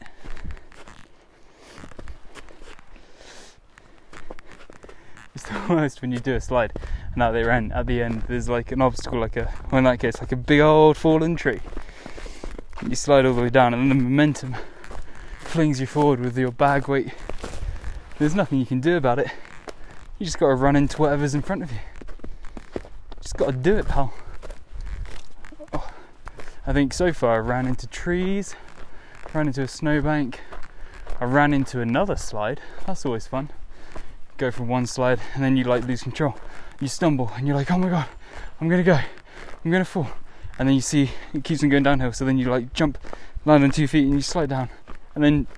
the 5.68 5.74
worst 5.74 6.02
when 6.02 6.12
you 6.12 6.18
do 6.18 6.34
a 6.34 6.40
slide 6.40 6.72
and 7.14 7.22
at 7.22 7.32
the 7.32 7.52
end, 7.52 7.72
at 7.72 7.86
the 7.86 8.02
end, 8.02 8.22
there's 8.28 8.48
like 8.48 8.70
an 8.70 8.80
obstacle, 8.80 9.18
like 9.18 9.36
a, 9.36 9.52
well, 9.70 9.78
in 9.78 9.84
that 9.84 9.98
case, 9.98 10.20
like 10.20 10.32
a 10.32 10.36
big 10.36 10.60
old 10.60 10.96
fallen 10.96 11.36
tree. 11.36 11.60
You 12.86 12.94
slide 12.94 13.26
all 13.26 13.34
the 13.34 13.42
way 13.42 13.50
down, 13.50 13.74
and 13.74 13.90
then 13.90 13.98
the 13.98 14.04
momentum 14.04 14.54
flings 15.40 15.80
you 15.80 15.86
forward 15.86 16.20
with 16.20 16.38
your 16.38 16.52
bag 16.52 16.86
weight. 16.86 17.12
There's 18.18 18.34
nothing 18.34 18.58
you 18.58 18.66
can 18.66 18.80
do 18.80 18.96
about 18.96 19.18
it. 19.18 19.28
You 20.18 20.26
just 20.26 20.38
got 20.38 20.48
to 20.48 20.54
run 20.54 20.76
into 20.76 20.98
whatever's 20.98 21.34
in 21.34 21.42
front 21.42 21.62
of 21.62 21.72
you. 21.72 21.78
Just 23.20 23.36
got 23.36 23.46
to 23.46 23.56
do 23.56 23.76
it, 23.76 23.88
pal. 23.88 24.12
Oh, 25.72 25.90
I 26.66 26.72
think 26.72 26.92
so 26.92 27.12
far 27.12 27.36
I 27.36 27.38
ran 27.38 27.66
into 27.66 27.86
trees, 27.86 28.54
ran 29.34 29.48
into 29.48 29.62
a 29.62 29.68
snowbank, 29.68 30.40
I 31.20 31.24
ran 31.24 31.52
into 31.52 31.80
another 31.80 32.14
slide. 32.14 32.60
That's 32.86 33.04
always 33.04 33.26
fun. 33.26 33.50
Go 34.38 34.52
from 34.52 34.68
one 34.68 34.86
slide 34.86 35.18
and 35.34 35.42
then 35.42 35.56
you 35.56 35.64
like 35.64 35.84
lose 35.84 36.04
control. 36.04 36.36
You 36.80 36.86
stumble 36.86 37.32
and 37.34 37.46
you're 37.46 37.56
like, 37.56 37.72
oh 37.72 37.78
my 37.78 37.88
god, 37.88 38.06
I'm 38.60 38.68
gonna 38.68 38.84
go, 38.84 39.00
I'm 39.64 39.70
gonna 39.70 39.84
fall. 39.84 40.08
And 40.58 40.68
then 40.68 40.76
you 40.76 40.80
see 40.80 41.10
it 41.34 41.42
keeps 41.42 41.62
on 41.64 41.70
going 41.70 41.82
downhill, 41.82 42.12
so 42.12 42.24
then 42.24 42.38
you 42.38 42.48
like 42.48 42.72
jump, 42.72 42.98
land 43.44 43.64
on 43.64 43.72
two 43.72 43.88
feet 43.88 44.04
and 44.04 44.14
you 44.14 44.20
slide 44.20 44.48
down. 44.48 44.70
And 45.16 45.24
then 45.24 45.48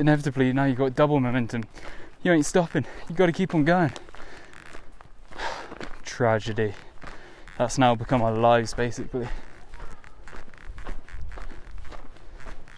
inevitably 0.00 0.52
now 0.52 0.64
you've 0.64 0.76
got 0.76 0.96
double 0.96 1.20
momentum. 1.20 1.64
You 2.24 2.32
ain't 2.32 2.44
stopping, 2.44 2.84
you 3.08 3.14
gotta 3.14 3.30
keep 3.30 3.54
on 3.54 3.64
going. 3.64 3.92
Tragedy. 6.04 6.74
That's 7.58 7.78
now 7.78 7.94
become 7.94 8.22
our 8.22 8.34
lives 8.34 8.74
basically. 8.74 9.28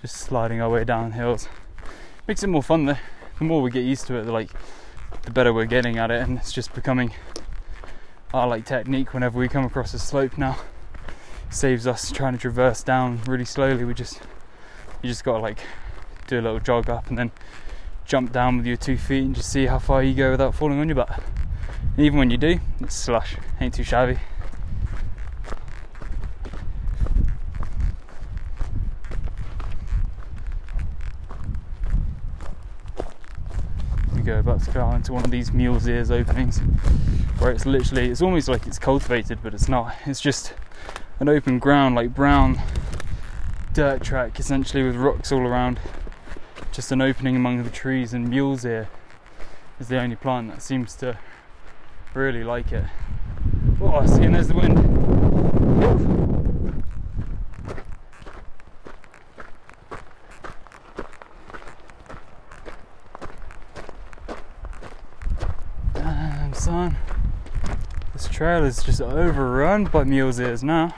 Just 0.02 0.16
sliding 0.16 0.60
our 0.60 0.68
way 0.68 0.84
down 0.84 1.12
hills. 1.12 1.48
Makes 2.26 2.42
it 2.42 2.48
more 2.48 2.62
fun 2.62 2.84
though. 2.84 2.98
The 3.38 3.44
more 3.44 3.62
we 3.62 3.70
get 3.70 3.84
used 3.84 4.06
to 4.08 4.16
it, 4.16 4.24
the 4.24 4.32
like 4.32 4.50
the 5.22 5.30
better 5.30 5.52
we're 5.52 5.66
getting 5.66 5.98
at 5.98 6.10
it 6.10 6.20
and 6.22 6.38
it's 6.38 6.52
just 6.52 6.74
becoming 6.74 7.12
our 8.32 8.46
like 8.46 8.64
technique 8.64 9.14
whenever 9.14 9.38
we 9.38 9.48
come 9.48 9.64
across 9.64 9.94
a 9.94 9.98
slope 9.98 10.38
now. 10.38 10.58
Saves 11.50 11.86
us 11.86 12.10
trying 12.10 12.34
to 12.34 12.38
traverse 12.38 12.82
down 12.82 13.20
really 13.26 13.44
slowly. 13.44 13.84
We 13.84 13.94
just 13.94 14.20
you 15.02 15.08
just 15.08 15.24
gotta 15.24 15.42
like 15.42 15.60
do 16.26 16.38
a 16.38 16.42
little 16.42 16.60
jog 16.60 16.90
up 16.90 17.08
and 17.08 17.18
then 17.18 17.30
jump 18.04 18.32
down 18.32 18.58
with 18.58 18.66
your 18.66 18.76
two 18.76 18.96
feet 18.96 19.22
and 19.22 19.34
just 19.34 19.50
see 19.50 19.66
how 19.66 19.78
far 19.78 20.02
you 20.02 20.14
go 20.14 20.30
without 20.30 20.54
falling 20.54 20.78
on 20.78 20.88
your 20.88 20.96
butt. 20.96 21.22
And 21.96 22.04
even 22.04 22.18
when 22.18 22.30
you 22.30 22.36
do, 22.36 22.60
it's 22.80 22.94
slush. 22.94 23.36
Ain't 23.60 23.74
too 23.74 23.84
shabby. 23.84 24.18
We 34.28 34.34
go 34.34 34.40
about 34.40 34.62
to 34.64 34.70
go 34.72 34.90
into 34.90 35.14
one 35.14 35.24
of 35.24 35.30
these 35.30 35.54
mule's 35.54 35.88
ears 35.88 36.10
openings 36.10 36.58
where 37.38 37.50
it's 37.50 37.64
literally 37.64 38.10
it's 38.10 38.20
almost 38.20 38.46
like 38.46 38.66
it's 38.66 38.78
cultivated 38.78 39.38
but 39.42 39.54
it's 39.54 39.70
not. 39.70 39.94
It's 40.04 40.20
just 40.20 40.52
an 41.18 41.30
open 41.30 41.58
ground 41.58 41.94
like 41.94 42.14
brown 42.14 42.60
dirt 43.72 44.02
track 44.02 44.38
essentially 44.38 44.82
with 44.82 44.96
rocks 44.96 45.32
all 45.32 45.46
around. 45.46 45.80
Just 46.72 46.92
an 46.92 47.00
opening 47.00 47.36
among 47.36 47.64
the 47.64 47.70
trees 47.70 48.12
and 48.12 48.28
mule's 48.28 48.66
ear 48.66 48.90
is 49.80 49.88
the 49.88 49.98
only 49.98 50.16
plant 50.16 50.50
that 50.50 50.60
seems 50.60 50.94
to 50.96 51.18
really 52.12 52.44
like 52.44 52.70
it. 52.70 52.84
Oh, 53.80 54.04
see, 54.04 54.24
and 54.24 54.34
there's 54.34 54.48
the 54.48 54.54
wind. 54.54 54.98
This 68.18 68.27
trail 68.38 68.64
is 68.64 68.84
just 68.84 69.00
overrun 69.00 69.82
by 69.86 70.04
mule's 70.04 70.38
ears 70.38 70.62
now. 70.62 70.94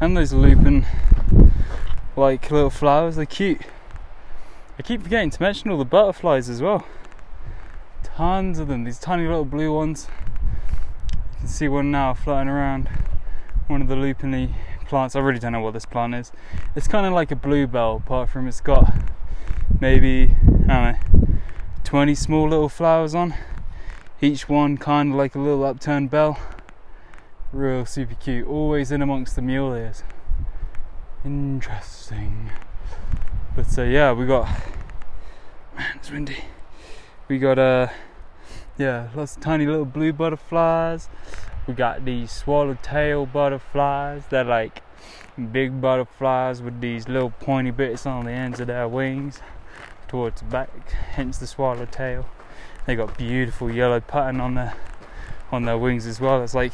And 0.00 0.16
those 0.16 0.32
lupin 0.32 0.86
like 2.16 2.50
little 2.50 2.70
flowers, 2.70 3.16
they're 3.16 3.26
cute. 3.26 3.60
I 4.78 4.82
keep 4.82 5.02
forgetting 5.02 5.28
to 5.28 5.42
mention 5.42 5.70
all 5.70 5.76
the 5.76 5.84
butterflies 5.84 6.48
as 6.48 6.62
well. 6.62 6.86
Tons 8.02 8.58
of 8.58 8.68
them, 8.68 8.84
these 8.84 8.98
tiny 8.98 9.26
little 9.26 9.44
blue 9.44 9.74
ones. 9.74 10.08
You 11.12 11.40
can 11.40 11.48
see 11.48 11.68
one 11.68 11.90
now 11.90 12.14
floating 12.14 12.48
around. 12.48 12.88
One 13.66 13.82
of 13.82 13.88
the 13.88 13.96
lupiny 13.96 14.54
plants. 14.86 15.14
I 15.14 15.20
really 15.20 15.40
don't 15.40 15.52
know 15.52 15.60
what 15.60 15.74
this 15.74 15.84
plant 15.84 16.14
is. 16.14 16.32
It's 16.74 16.88
kind 16.88 17.04
of 17.04 17.12
like 17.12 17.30
a 17.30 17.36
bluebell, 17.36 17.96
apart 17.96 18.30
from 18.30 18.48
it's 18.48 18.62
got 18.62 18.90
maybe, 19.82 20.34
I 20.66 20.96
don't 20.96 21.22
know, 21.26 21.28
20 21.84 22.14
small 22.14 22.48
little 22.48 22.70
flowers 22.70 23.14
on. 23.14 23.34
Each 24.20 24.48
one 24.48 24.78
kind 24.78 25.12
of 25.12 25.16
like 25.16 25.36
a 25.36 25.38
little 25.38 25.64
upturned 25.64 26.10
bell. 26.10 26.40
Real 27.52 27.86
super 27.86 28.14
cute. 28.14 28.48
Always 28.48 28.90
in 28.90 29.00
amongst 29.00 29.36
the 29.36 29.42
mule 29.42 29.72
ears. 29.74 30.02
Interesting. 31.24 32.50
But 33.54 33.78
uh, 33.78 33.82
yeah, 33.82 34.12
we 34.12 34.26
got. 34.26 34.48
Man, 35.76 35.92
it's 35.94 36.10
windy. 36.10 36.38
We 37.28 37.38
got 37.38 37.60
uh, 37.60 37.88
yeah, 38.76 39.08
lots 39.14 39.36
of 39.36 39.42
tiny 39.42 39.66
little 39.66 39.84
blue 39.84 40.12
butterflies. 40.12 41.08
We 41.68 41.74
got 41.74 42.04
these 42.04 42.32
swallowtail 42.32 43.26
butterflies. 43.26 44.24
They're 44.30 44.42
like 44.42 44.82
big 45.52 45.80
butterflies 45.80 46.60
with 46.60 46.80
these 46.80 47.08
little 47.08 47.30
pointy 47.30 47.70
bits 47.70 48.04
on 48.04 48.24
the 48.24 48.32
ends 48.32 48.58
of 48.58 48.66
their 48.66 48.88
wings 48.88 49.40
towards 50.08 50.40
the 50.40 50.48
back, 50.48 50.90
hence 50.90 51.38
the 51.38 51.46
swallowtail. 51.46 52.28
They 52.88 52.96
got 52.96 53.18
beautiful 53.18 53.70
yellow 53.70 54.00
pattern 54.00 54.40
on 54.40 54.54
their 54.54 54.72
on 55.52 55.66
their 55.66 55.76
wings 55.76 56.06
as 56.06 56.22
well. 56.22 56.42
It's 56.42 56.54
like 56.54 56.72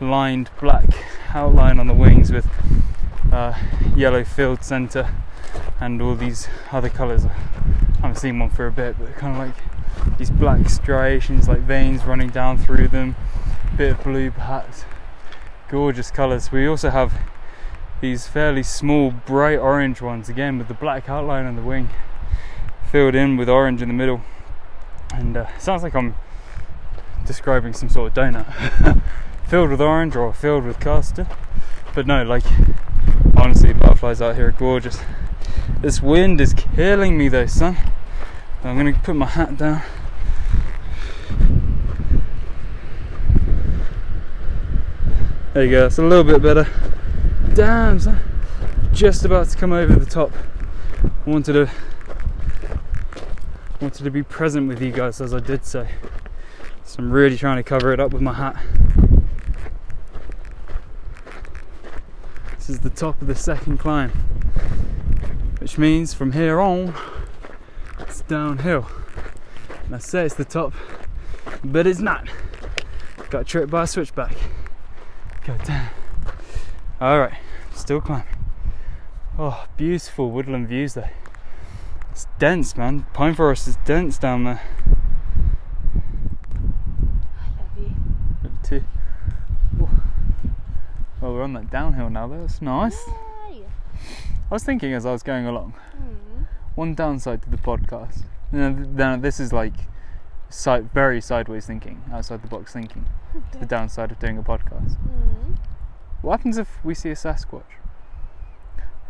lined 0.00 0.50
black 0.58 0.88
outline 1.32 1.78
on 1.78 1.86
the 1.86 1.94
wings 1.94 2.32
with 2.32 2.48
uh, 3.30 3.54
yellow 3.94 4.24
field 4.24 4.64
center 4.64 5.14
and 5.78 6.02
all 6.02 6.16
these 6.16 6.48
other 6.72 6.88
colours. 6.88 7.24
I 7.24 7.28
haven't 8.00 8.16
seen 8.16 8.40
one 8.40 8.50
for 8.50 8.66
a 8.66 8.72
bit, 8.72 8.96
but 8.98 9.14
kind 9.14 9.40
of 9.40 9.46
like 9.46 10.18
these 10.18 10.28
black 10.28 10.68
striations, 10.68 11.46
like 11.46 11.60
veins 11.60 12.04
running 12.04 12.30
down 12.30 12.58
through 12.58 12.88
them, 12.88 13.14
bit 13.76 13.92
of 13.92 14.02
blue 14.02 14.32
perhaps. 14.32 14.84
Gorgeous 15.68 16.10
colours. 16.10 16.50
We 16.50 16.66
also 16.66 16.90
have 16.90 17.14
these 18.00 18.26
fairly 18.26 18.64
small, 18.64 19.12
bright 19.12 19.60
orange 19.60 20.02
ones 20.02 20.28
again 20.28 20.58
with 20.58 20.66
the 20.66 20.74
black 20.74 21.08
outline 21.08 21.46
on 21.46 21.54
the 21.54 21.62
wing, 21.62 21.90
filled 22.90 23.14
in 23.14 23.36
with 23.36 23.48
orange 23.48 23.82
in 23.82 23.86
the 23.86 23.94
middle. 23.94 24.22
And 25.12 25.36
uh, 25.36 25.58
sounds 25.58 25.82
like 25.82 25.94
I'm 25.94 26.14
describing 27.26 27.72
some 27.72 27.88
sort 27.88 28.08
of 28.08 28.14
donut, 28.14 29.00
filled 29.46 29.70
with 29.70 29.80
orange 29.80 30.16
or 30.16 30.32
filled 30.32 30.64
with 30.64 30.80
custard. 30.80 31.26
But 31.94 32.06
no, 32.06 32.22
like 32.22 32.44
honestly, 33.36 33.72
butterflies 33.72 34.22
out 34.22 34.36
here 34.36 34.48
are 34.48 34.52
gorgeous. 34.52 35.00
This 35.80 36.00
wind 36.00 36.40
is 36.40 36.54
killing 36.54 37.18
me 37.18 37.28
though, 37.28 37.46
son. 37.46 37.76
I'm 38.64 38.76
gonna 38.76 38.92
put 38.94 39.14
my 39.14 39.26
hat 39.26 39.56
down. 39.58 39.82
There 45.52 45.64
you 45.64 45.70
go, 45.70 45.86
it's 45.86 45.98
a 45.98 46.02
little 46.02 46.24
bit 46.24 46.40
better. 46.40 46.66
Damn, 47.54 48.00
son. 48.00 48.18
Just 48.92 49.24
about 49.24 49.48
to 49.48 49.56
come 49.58 49.72
over 49.72 49.94
the 49.96 50.06
top. 50.06 50.32
Wanted 51.26 51.52
to 51.52 51.70
wanted 53.82 54.04
to 54.04 54.10
be 54.12 54.22
present 54.22 54.68
with 54.68 54.80
you 54.80 54.92
guys 54.92 55.20
as 55.20 55.34
I 55.34 55.40
did 55.40 55.64
so. 55.64 55.84
So 56.84 56.96
I'm 57.00 57.10
really 57.10 57.36
trying 57.36 57.56
to 57.56 57.64
cover 57.64 57.92
it 57.92 57.98
up 57.98 58.12
with 58.12 58.22
my 58.22 58.32
hat. 58.32 58.56
This 62.56 62.70
is 62.70 62.78
the 62.78 62.90
top 62.90 63.20
of 63.20 63.26
the 63.26 63.34
second 63.34 63.78
climb, 63.78 64.10
which 65.58 65.78
means 65.78 66.14
from 66.14 66.30
here 66.30 66.60
on 66.60 66.94
it's 67.98 68.20
downhill. 68.20 68.86
And 69.86 69.96
I 69.96 69.98
say 69.98 70.26
it's 70.26 70.36
the 70.36 70.44
top, 70.44 70.72
but 71.64 71.84
it's 71.84 71.98
not. 71.98 72.28
Got 73.30 73.48
tripped 73.48 73.72
by 73.72 73.82
a 73.82 73.86
switchback. 73.88 74.36
God 75.44 75.60
damn. 75.64 75.90
Alright, 77.00 77.34
still 77.74 78.00
climbing. 78.00 78.26
Oh, 79.36 79.66
beautiful 79.76 80.30
woodland 80.30 80.68
views 80.68 80.94
though. 80.94 81.08
It's 82.12 82.26
dense, 82.38 82.76
man. 82.76 83.06
Pine 83.14 83.34
forest 83.34 83.66
is 83.66 83.78
dense 83.86 84.18
down 84.18 84.44
there. 84.44 84.60
I 87.40 87.48
love 87.58 87.78
you. 87.78 88.50
Too. 88.62 88.84
Well, 89.78 91.32
we're 91.32 91.42
on 91.42 91.54
that 91.54 91.70
downhill 91.70 92.10
now. 92.10 92.26
That's 92.26 92.60
nice. 92.60 93.02
Yay. 93.50 93.64
I 94.50 94.54
was 94.54 94.62
thinking 94.62 94.92
as 94.92 95.06
I 95.06 95.12
was 95.12 95.22
going 95.22 95.46
along. 95.46 95.72
Mm. 95.96 96.48
One 96.74 96.94
downside 96.94 97.40
to 97.44 97.48
the 97.50 97.56
podcast. 97.56 98.24
Now, 98.52 98.68
now 98.68 99.16
this 99.16 99.40
is 99.40 99.54
like 99.54 99.72
side, 100.50 100.92
very 100.92 101.22
sideways 101.22 101.64
thinking, 101.64 102.02
outside 102.12 102.42
the 102.42 102.48
box 102.48 102.74
thinking. 102.74 103.06
The 103.58 103.64
downside 103.74 104.12
of 104.12 104.18
doing 104.18 104.36
a 104.36 104.42
podcast. 104.42 104.98
Mm. 104.98 105.56
What 106.20 106.40
happens 106.40 106.58
if 106.58 106.84
we 106.84 106.92
see 106.92 107.08
a 107.08 107.14
Sasquatch? 107.14 107.62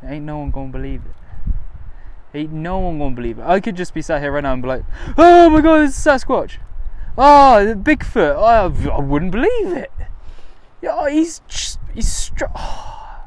Ain't 0.04 0.24
no 0.24 0.38
one 0.38 0.52
gonna 0.52 0.70
believe 0.70 1.02
it. 1.04 1.16
Ain't 2.34 2.52
no 2.52 2.78
one 2.78 2.98
gonna 2.98 3.14
believe 3.14 3.38
it. 3.38 3.44
I 3.44 3.60
could 3.60 3.76
just 3.76 3.92
be 3.92 4.00
sat 4.00 4.22
here 4.22 4.32
right 4.32 4.42
now 4.42 4.54
and 4.54 4.62
be 4.62 4.68
like, 4.68 4.84
"Oh 5.18 5.50
my 5.50 5.60
god, 5.60 5.82
it's 5.82 6.06
a 6.06 6.10
Sasquatch! 6.10 6.58
Oh, 7.18 7.74
Bigfoot! 7.76 8.36
I, 8.36 8.90
I 8.90 9.00
wouldn't 9.00 9.32
believe 9.32 9.76
it. 9.76 9.90
Yeah, 10.80 10.90
oh, 10.94 11.06
he's 11.06 11.42
just, 11.46 11.78
he's 11.94 12.10
str- 12.10 12.46
oh. 12.56 13.24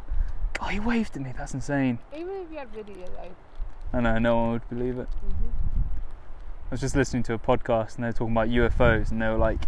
oh, 0.60 0.66
he 0.66 0.80
waved 0.80 1.16
at 1.16 1.22
me. 1.22 1.34
That's 1.38 1.54
insane. 1.54 2.00
Even 2.16 2.30
if 2.36 2.52
you 2.52 2.58
had 2.58 2.70
video 2.70 3.06
though. 3.06 3.98
I 3.98 4.02
know 4.02 4.18
no 4.18 4.36
one 4.38 4.52
would 4.54 4.70
believe 4.70 4.98
it. 4.98 5.08
Mm-hmm. 5.26 5.50
I 6.66 6.72
was 6.72 6.82
just 6.82 6.96
listening 6.96 7.22
to 7.24 7.34
a 7.34 7.40
podcast 7.40 7.96
and 7.96 8.04
they 8.04 8.10
were 8.10 8.14
talking 8.14 8.34
about 8.34 8.50
UFOs 8.50 9.12
and 9.12 9.22
they 9.22 9.28
were 9.28 9.38
like, 9.38 9.60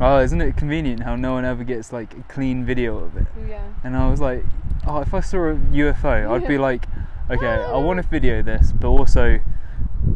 "Oh, 0.00 0.20
isn't 0.20 0.40
it 0.40 0.56
convenient 0.56 1.02
how 1.02 1.16
no 1.16 1.34
one 1.34 1.44
ever 1.44 1.64
gets 1.64 1.92
like 1.92 2.14
a 2.14 2.22
clean 2.22 2.64
video 2.64 2.96
of 2.96 3.14
it?" 3.18 3.26
Yeah. 3.46 3.62
And 3.84 3.94
I 3.94 4.08
was 4.08 4.20
like, 4.20 4.42
"Oh, 4.86 5.00
if 5.00 5.12
I 5.12 5.20
saw 5.20 5.50
a 5.50 5.54
UFO, 5.54 6.30
I'd 6.30 6.48
be 6.48 6.56
like, 6.56 6.86
okay, 7.30 7.46
I 7.46 7.76
want 7.78 8.02
to 8.02 8.08
video 8.08 8.42
this, 8.42 8.72
but 8.72 8.88
also 8.88 9.40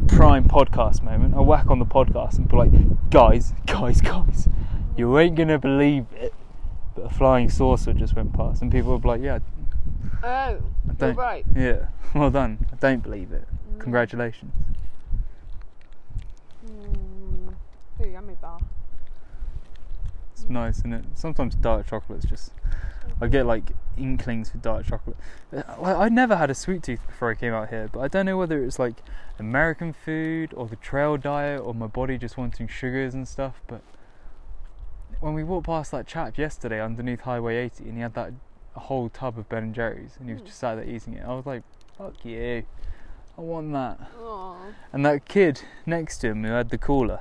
prime 0.07 0.47
podcast 0.47 1.01
moment. 1.01 1.33
I 1.35 1.39
whack 1.39 1.67
on 1.69 1.79
the 1.79 1.85
podcast 1.85 2.37
and 2.37 2.47
be 2.47 2.55
like, 2.57 3.09
guys, 3.09 3.53
guys, 3.65 4.01
guys, 4.01 4.47
you 4.97 5.17
ain't 5.17 5.35
gonna 5.35 5.59
believe 5.59 6.05
it." 6.13 6.33
But 6.95 7.05
a 7.05 7.09
flying 7.09 7.49
saucer 7.49 7.93
just 7.93 8.15
went 8.15 8.33
past, 8.33 8.61
and 8.61 8.71
people 8.71 8.97
were 8.97 9.07
like, 9.07 9.21
"Yeah, 9.21 9.39
Oh, 10.21 10.27
I 10.27 10.49
you're 10.51 10.59
don't. 10.97 11.15
right. 11.15 11.45
Yeah, 11.55 11.87
well 12.15 12.29
done. 12.29 12.65
I 12.71 12.75
don't 12.75 13.01
believe 13.03 13.31
it. 13.31 13.47
Mm. 13.75 13.79
Congratulations." 13.79 14.51
Mm. 16.65 17.53
Ooh, 18.01 18.07
yummy 18.09 18.35
bar. 18.41 18.59
It's 20.33 20.47
nice, 20.49 20.79
isn't 20.79 20.93
it? 20.93 21.05
Sometimes 21.15 21.55
dark 21.55 21.87
chocolate's 21.87 22.25
just. 22.25 22.51
I 23.21 23.27
get 23.27 23.45
like 23.45 23.71
inklings 23.97 24.49
for 24.51 24.57
dark 24.59 24.85
chocolate. 24.85 25.17
Uh, 25.55 25.63
Like, 25.79 25.95
I 25.97 26.09
never 26.09 26.35
had 26.37 26.49
a 26.49 26.55
sweet 26.55 26.83
tooth 26.83 27.05
before 27.05 27.31
I 27.31 27.35
came 27.35 27.53
out 27.53 27.69
here, 27.69 27.89
but 27.91 27.99
I 27.99 28.07
don't 28.07 28.25
know 28.25 28.37
whether 28.37 28.63
it's 28.63 28.79
like 28.79 28.95
American 29.37 29.91
food 29.93 30.53
or 30.55 30.67
the 30.67 30.75
trail 30.77 31.17
diet 31.17 31.61
or 31.61 31.73
my 31.73 31.87
body 31.87 32.17
just 32.17 32.37
wanting 32.37 32.67
sugars 32.67 33.13
and 33.13 33.27
stuff. 33.27 33.61
But 33.67 33.81
when 35.19 35.33
we 35.33 35.43
walked 35.43 35.65
past 35.65 35.91
that 35.91 36.07
chap 36.07 36.37
yesterday 36.37 36.81
underneath 36.81 37.21
Highway 37.21 37.57
80 37.57 37.83
and 37.85 37.93
he 37.95 38.01
had 38.01 38.13
that 38.13 38.31
whole 38.75 39.09
tub 39.09 39.37
of 39.37 39.49
Ben 39.49 39.63
and 39.63 39.75
Jerry's 39.75 40.15
and 40.19 40.27
he 40.29 40.33
was 40.33 40.43
Mm. 40.43 40.45
just 40.45 40.59
sat 40.59 40.75
there 40.75 40.85
eating 40.85 41.13
it, 41.15 41.25
I 41.25 41.33
was 41.33 41.45
like, 41.45 41.63
fuck 41.97 42.23
you. 42.23 42.63
I 43.37 43.41
want 43.41 43.71
that. 43.73 43.99
Aw. 44.21 44.55
And 44.93 45.05
that 45.05 45.25
kid 45.25 45.61
next 45.85 46.19
to 46.19 46.27
him 46.29 46.43
who 46.43 46.51
had 46.51 46.69
the 46.69 46.77
cooler, 46.77 47.19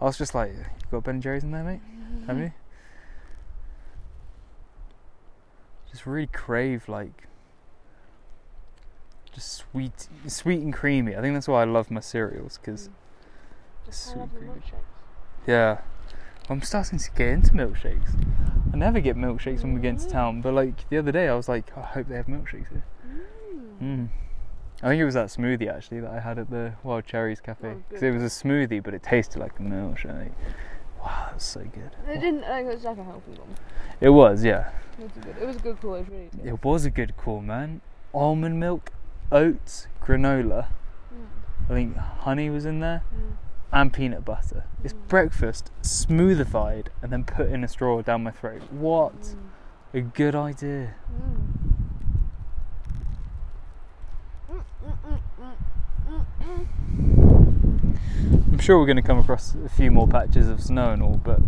I 0.00 0.04
was 0.04 0.16
just 0.18 0.34
like, 0.34 0.52
you 0.52 0.64
got 0.90 1.04
Ben 1.04 1.16
and 1.16 1.22
Jerry's 1.22 1.44
in 1.44 1.50
there, 1.50 1.64
mate? 1.64 1.80
Have 2.26 2.38
you? 2.38 2.52
Just 5.96 6.04
really 6.04 6.26
crave 6.26 6.90
like 6.90 7.26
just 9.32 9.50
sweet, 9.54 10.08
sweet 10.26 10.60
and 10.60 10.70
creamy. 10.74 11.16
I 11.16 11.22
think 11.22 11.32
that's 11.32 11.48
why 11.48 11.62
I 11.62 11.64
love 11.64 11.90
my 11.90 12.00
cereals 12.00 12.58
because 12.58 12.90
Just 13.86 14.04
Sweet 14.08 14.16
I 14.16 14.20
love 14.20 14.32
the 14.34 14.38
creamy. 14.40 14.52
milkshakes. 14.56 15.46
yeah, 15.46 15.78
I'm 16.50 16.60
starting 16.60 16.98
to 16.98 17.10
get 17.12 17.28
into 17.28 17.52
milkshakes. 17.52 18.10
I 18.74 18.76
never 18.76 19.00
get 19.00 19.16
milkshakes 19.16 19.62
when 19.62 19.72
we 19.72 19.80
get 19.80 19.88
into 19.92 20.04
Mm. 20.06 20.12
town, 20.12 20.40
but 20.42 20.52
like 20.52 20.86
the 20.90 20.98
other 20.98 21.12
day 21.12 21.28
I 21.30 21.34
was 21.34 21.48
like, 21.48 21.74
I 21.74 21.80
hope 21.80 22.08
they 22.08 22.16
have 22.16 22.26
milkshakes 22.26 22.68
here. 22.68 22.84
Mm. 23.80 23.80
Mm. 23.82 24.08
I 24.82 24.88
think 24.88 25.00
it 25.00 25.06
was 25.06 25.14
that 25.14 25.28
smoothie 25.28 25.74
actually 25.74 26.00
that 26.00 26.10
I 26.10 26.20
had 26.20 26.38
at 26.38 26.50
the 26.50 26.74
Wild 26.82 27.06
Cherries 27.06 27.40
Cafe 27.40 27.66
Oh, 27.68 27.82
because 27.88 28.02
good. 28.02 28.08
it 28.14 28.20
was 28.20 28.22
a 28.22 28.44
smoothie, 28.44 28.82
but 28.82 28.92
it 28.92 29.02
tasted 29.02 29.38
like 29.38 29.58
a 29.58 29.62
milkshake. 29.62 30.32
Wow, 31.06 31.28
that's 31.30 31.44
so 31.44 31.60
good. 31.60 31.92
It 32.08 32.18
didn't. 32.18 32.40
Like, 32.40 32.66
it 32.66 32.74
was 32.74 32.82
like 32.82 32.98
a 32.98 33.04
healthy 33.04 33.30
one. 33.30 33.54
It 34.00 34.08
was, 34.08 34.42
yeah. 34.42 34.70
It 34.98 35.04
was 35.04 35.16
a 35.16 35.20
good. 35.20 35.36
It 35.40 35.46
was 35.46 35.54
a 35.54 35.58
good 35.60 35.80
call. 35.80 35.94
It 35.94 36.00
was 36.00 36.08
really 36.08 36.30
good. 36.36 36.46
It 36.46 36.64
was 36.64 36.84
a 36.84 36.90
good 36.90 37.16
call, 37.16 37.42
man. 37.42 37.80
Almond 38.12 38.58
milk, 38.58 38.90
oats, 39.30 39.86
granola. 40.02 40.66
Mm. 41.14 41.26
I 41.70 41.74
think 41.74 41.96
honey 41.96 42.50
was 42.50 42.66
in 42.66 42.80
there. 42.80 43.04
Mm. 43.14 43.36
and 43.70 43.92
peanut 43.92 44.24
butter. 44.24 44.64
It's 44.82 44.94
hmm. 44.94 45.06
breakfast 45.06 45.70
smoothified 45.82 46.86
and 47.02 47.12
then 47.12 47.22
put 47.22 47.50
in 47.50 47.62
a 47.62 47.68
straw 47.68 48.02
down 48.02 48.24
my 48.24 48.32
throat. 48.32 48.62
What 48.72 49.12
hmm. 49.92 49.98
a 49.98 50.00
good 50.00 50.34
idea. 50.34 50.94
Hmm. 51.06 51.66
Mm, 54.50 54.64
mm, 54.86 55.54
mm, 56.40 57.25
I'm 58.52 58.58
sure 58.58 58.78
we're 58.78 58.86
going 58.86 58.96
to 58.96 59.02
come 59.02 59.18
across 59.18 59.54
a 59.54 59.68
few 59.68 59.90
more 59.90 60.06
patches 60.08 60.48
of 60.48 60.62
snow 60.62 60.90
and 60.90 61.02
all, 61.02 61.20
but 61.22 61.40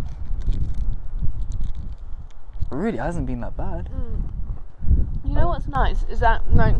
it 2.71 2.75
really 2.75 2.97
hasn't 2.97 3.25
been 3.25 3.41
that 3.41 3.57
bad. 3.57 3.89
Mm. 3.89 4.21
You 5.25 5.33
know 5.35 5.47
what's 5.47 5.67
nice 5.67 6.03
is 6.09 6.19
that 6.19 6.53
like 6.55 6.75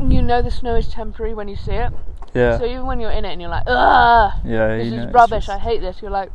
you 0.00 0.20
know 0.22 0.42
the 0.42 0.50
snow 0.50 0.76
is 0.76 0.88
temporary 0.88 1.34
when 1.34 1.48
you 1.48 1.56
see 1.56 1.72
it. 1.72 1.92
Yeah. 2.34 2.58
So 2.58 2.64
even 2.64 2.86
when 2.86 2.98
you're 3.00 3.10
in 3.12 3.24
it 3.24 3.32
and 3.32 3.40
you're 3.40 3.50
like, 3.50 3.64
ugh, 3.66 4.32
yeah, 4.44 4.76
this 4.76 4.86
you 4.86 4.96
know, 4.96 5.04
is 5.04 5.14
rubbish. 5.14 5.46
just- 5.46 5.56
I 5.56 5.58
hate 5.58 5.80
this. 5.80 6.02
You're 6.02 6.10
like, 6.10 6.30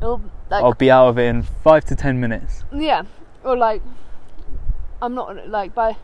it'll 0.00 0.22
like 0.50 0.62
I'll 0.62 0.74
be 0.74 0.90
out 0.90 1.08
of 1.08 1.18
it 1.18 1.24
in 1.26 1.42
five 1.42 1.84
to 1.86 1.96
ten 1.96 2.20
minutes. 2.20 2.64
yeah, 2.72 3.02
or 3.42 3.56
like 3.56 3.82
I'm 5.02 5.14
not 5.14 5.48
like 5.48 5.74
by 5.74 5.96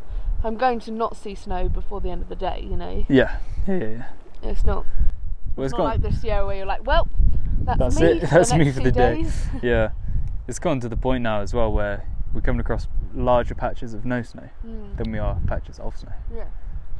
I'm 0.42 0.56
going 0.56 0.80
to 0.80 0.90
not 0.90 1.16
see 1.16 1.34
snow 1.34 1.68
before 1.68 2.00
the 2.00 2.10
end 2.10 2.22
of 2.22 2.28
the 2.28 2.36
day. 2.36 2.66
You 2.68 2.76
know, 2.76 3.04
Yeah, 3.08 3.38
yeah, 3.68 3.74
yeah. 3.74 3.86
yeah. 3.88 4.04
It's 4.42 4.64
not 4.64 4.84
Well, 5.56 5.64
it's 5.64 5.72
not 5.72 5.78
gone. 5.78 5.86
like 5.86 6.02
this 6.02 6.22
year 6.24 6.44
where 6.46 6.56
you're 6.56 6.66
like, 6.66 6.86
well, 6.86 7.08
that's, 7.62 7.78
That's 7.78 8.00
me. 8.00 8.06
it. 8.06 8.20
For 8.28 8.34
That's 8.36 8.50
the 8.50 8.58
me 8.58 8.72
for 8.72 8.80
the 8.80 8.92
day. 8.92 9.26
yeah, 9.62 9.90
it's 10.48 10.58
gone 10.58 10.80
to 10.80 10.88
the 10.88 10.96
point 10.96 11.22
now 11.22 11.40
as 11.40 11.52
well 11.54 11.72
where 11.72 12.06
we're 12.32 12.40
coming 12.40 12.60
across 12.60 12.86
larger 13.14 13.54
patches 13.54 13.92
of 13.94 14.04
no 14.04 14.22
snow 14.22 14.48
Mm, 14.66 14.96
than 14.96 15.10
we 15.12 15.18
are 15.18 15.38
patches 15.46 15.78
of 15.80 15.96
snow. 15.96 16.12
yeah. 16.34 16.44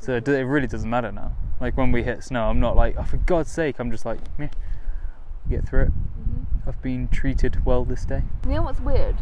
So 0.00 0.14
it, 0.16 0.26
it 0.29 0.44
really 0.46 0.66
doesn't 0.66 0.88
matter 0.88 1.12
now. 1.12 1.33
Like 1.61 1.76
when 1.76 1.92
we 1.92 2.03
hit 2.03 2.24
snow, 2.24 2.44
I'm 2.48 2.59
not 2.59 2.74
like, 2.74 2.96
oh, 2.98 3.03
for 3.05 3.18
God's 3.18 3.50
sake, 3.50 3.79
I'm 3.79 3.90
just 3.90 4.05
like, 4.07 4.18
meh, 4.38 4.48
get 5.48 5.68
through 5.68 5.83
it. 5.85 5.88
hmm 5.88 6.42
I've 6.66 6.81
been 6.83 7.09
treated 7.09 7.64
well 7.64 7.85
this 7.85 8.05
day. 8.05 8.22
You 8.46 8.55
know 8.55 8.62
what's 8.62 8.81
weird? 8.81 9.16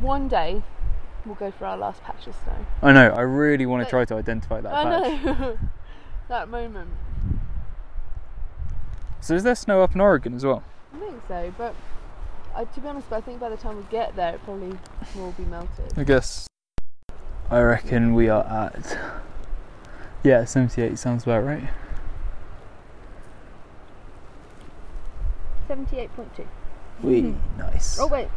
One 0.00 0.28
day 0.28 0.62
we'll 1.26 1.34
go 1.36 1.50
for 1.50 1.66
our 1.66 1.76
last 1.76 2.02
patch 2.02 2.26
of 2.26 2.34
snow. 2.44 2.66
I 2.82 2.92
know. 2.92 3.08
I 3.10 3.20
really 3.22 3.66
want 3.66 3.82
to 3.84 3.88
try 3.90 4.04
to 4.06 4.14
identify 4.14 4.60
that 4.60 4.72
I 4.72 4.84
patch. 4.84 5.24
know. 5.24 5.58
that 6.28 6.48
moment. 6.48 6.90
So 9.20 9.34
is 9.34 9.42
there 9.42 9.54
snow 9.54 9.82
up 9.82 9.94
in 9.94 10.00
Oregon 10.00 10.34
as 10.34 10.44
well? 10.44 10.62
I 10.94 10.98
think 10.98 11.22
so, 11.28 11.52
but 11.58 11.74
uh, 12.54 12.64
to 12.64 12.80
be 12.80 12.88
honest, 12.88 13.08
but 13.10 13.16
I 13.16 13.20
think 13.20 13.38
by 13.40 13.48
the 13.48 13.56
time 13.56 13.76
we 13.76 13.82
get 13.90 14.16
there, 14.16 14.34
it 14.34 14.42
probably 14.44 14.76
will 15.14 15.32
be 15.32 15.44
melted. 15.44 15.92
I 15.96 16.04
guess. 16.04 16.46
I 17.50 17.60
reckon 17.60 18.14
we 18.14 18.28
are 18.28 18.44
at. 18.44 18.98
Yeah, 20.22 20.44
78 20.44 20.98
sounds 20.98 21.24
about 21.24 21.44
right. 21.44 21.68
Seventy-eight 25.68 26.14
point 26.16 26.34
two. 26.36 26.48
We 27.02 27.34
nice. 27.58 27.98
Oh 28.00 28.08
wait. 28.08 28.28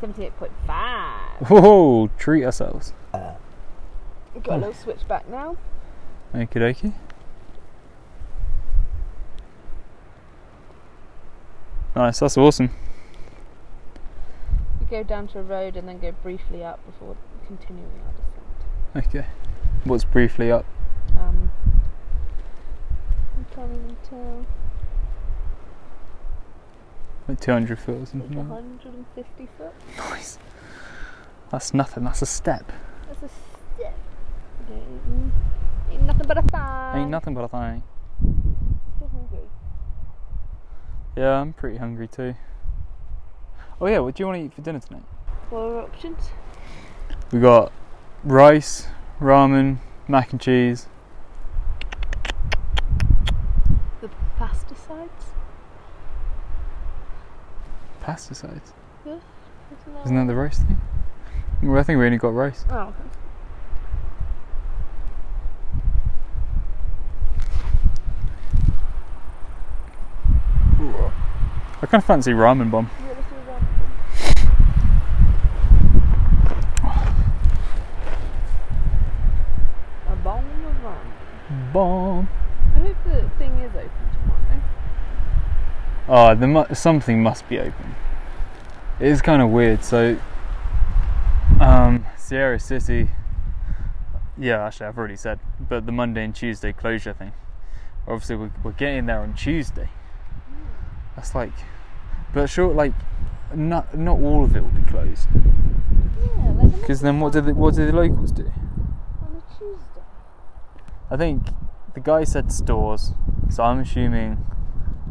Seventy-eight 0.00 0.36
point 0.36 0.52
five. 0.66 1.48
Whoa, 1.48 2.08
treat 2.18 2.44
ourselves. 2.44 2.92
We've 3.12 4.42
got 4.42 4.56
a 4.56 4.58
little 4.58 4.74
switch 4.74 5.06
back 5.08 5.28
now. 5.28 5.56
Okie 6.34 6.48
dokie. 6.54 6.92
Nice, 11.96 12.18
that's 12.18 12.36
awesome. 12.36 12.70
We 14.80 14.86
go 14.86 15.02
down 15.04 15.28
to 15.28 15.38
a 15.38 15.42
road 15.42 15.76
and 15.76 15.88
then 15.88 15.98
go 16.00 16.12
briefly 16.22 16.64
up 16.64 16.84
before 16.86 17.16
continuing 17.46 17.90
our 18.04 18.12
descent. 18.12 19.14
Okay. 19.14 19.26
What's 19.84 20.04
briefly 20.04 20.50
up? 20.50 20.64
Um, 21.18 21.50
I 23.38 23.54
can't 23.54 23.70
even 23.72 23.96
tell. 24.08 24.46
Like 27.28 27.40
200 27.40 27.78
foot 27.78 28.02
or 28.02 28.06
something 28.06 28.36
like 28.36 28.48
150 28.48 29.48
foot. 29.56 29.72
Nice. 29.96 30.38
That's 31.50 31.72
nothing, 31.72 32.04
that's 32.04 32.22
a 32.22 32.26
step. 32.26 32.72
That's 33.06 33.22
a 33.22 33.28
step. 33.76 33.96
Ain't 35.90 36.02
nothing 36.02 36.26
but 36.26 36.38
a 36.38 36.42
thigh. 36.42 36.94
Ain't 36.96 37.10
nothing 37.10 37.34
but 37.34 37.44
a 37.44 37.48
thing. 37.48 37.82
Still 38.96 39.08
hungry. 39.08 39.38
Yeah, 41.16 41.40
I'm 41.40 41.52
pretty 41.52 41.78
hungry 41.78 42.08
too. 42.08 42.34
Oh 43.80 43.86
yeah, 43.86 44.00
what 44.00 44.16
do 44.16 44.22
you 44.22 44.26
want 44.26 44.40
to 44.40 44.44
eat 44.44 44.54
for 44.54 44.62
dinner 44.62 44.80
tonight? 44.80 45.04
What 45.50 45.60
are 45.60 45.80
options? 45.82 46.30
We 47.30 47.40
got 47.40 47.72
rice, 48.24 48.88
ramen, 49.20 49.78
mac 50.08 50.32
and 50.32 50.40
cheese. 50.40 50.88
The 54.00 54.10
pesticides? 54.38 55.08
Pesticides. 58.02 58.72
Isn't 59.06 59.22
that, 59.86 60.04
Isn't 60.04 60.16
that 60.16 60.26
the 60.26 60.34
rice 60.34 60.58
thing? 60.58 60.80
Well, 61.62 61.78
I 61.78 61.84
think 61.84 61.98
we 61.98 62.06
only 62.06 62.18
got 62.18 62.34
rice. 62.34 62.64
Oh, 62.70 62.78
okay. 62.78 62.94
I 71.82 71.86
kind 71.86 72.00
of 72.00 72.04
fancy 72.04 72.32
ramen 72.32 72.70
bomb. 72.70 72.90
Yeah, 73.00 73.08
let's 73.08 73.28
do 73.28 73.36
that. 73.46 74.64
A 80.08 80.16
bomb 80.16 80.44
of 80.44 80.74
ramen. 80.82 81.72
Bomb. 81.72 82.28
I 82.74 82.78
hope 82.78 82.96
the 83.04 83.30
thing 83.38 83.52
is 83.58 83.74
open 83.74 83.90
tomorrow. 84.12 84.62
Oh, 86.08 86.34
there 86.34 86.48
mu- 86.48 86.74
something 86.74 87.22
must 87.22 87.48
be 87.48 87.58
open. 87.58 87.94
It 89.00 89.08
is 89.08 89.22
kind 89.22 89.42
of 89.42 89.50
weird. 89.50 89.82
So, 89.84 90.18
um, 91.60 92.06
Sierra 92.16 92.58
City. 92.60 93.10
Yeah, 94.36 94.64
actually, 94.66 94.86
I've 94.86 94.98
already 94.98 95.16
said, 95.16 95.38
but 95.60 95.86
the 95.86 95.92
Monday 95.92 96.24
and 96.24 96.34
Tuesday 96.34 96.72
closure 96.72 97.12
thing. 97.12 97.32
Obviously, 98.06 98.36
we're, 98.36 98.50
we're 98.62 98.72
getting 98.72 99.06
there 99.06 99.20
on 99.20 99.34
Tuesday. 99.34 99.88
That's 101.16 101.34
like, 101.34 101.52
but 102.32 102.48
sure, 102.50 102.72
like, 102.74 102.92
not 103.54 103.96
not 103.96 104.20
all 104.20 104.44
of 104.44 104.56
it 104.56 104.62
will 104.62 104.70
be 104.70 104.82
closed. 104.82 105.28
Yeah, 105.34 106.52
like 106.52 106.80
Because 106.80 107.00
then, 107.00 107.20
what 107.20 107.32
do 107.32 107.40
the 107.40 107.54
what 107.54 107.74
do 107.74 107.86
the 107.86 107.92
locals 107.92 108.32
do? 108.32 108.44
on 109.22 109.36
a 109.36 109.58
Tuesday. 109.58 110.00
I 111.10 111.16
think 111.16 111.48
the 111.94 112.00
guy 112.00 112.24
said 112.24 112.50
stores, 112.50 113.12
so 113.50 113.62
I'm 113.62 113.80
assuming 113.80 114.44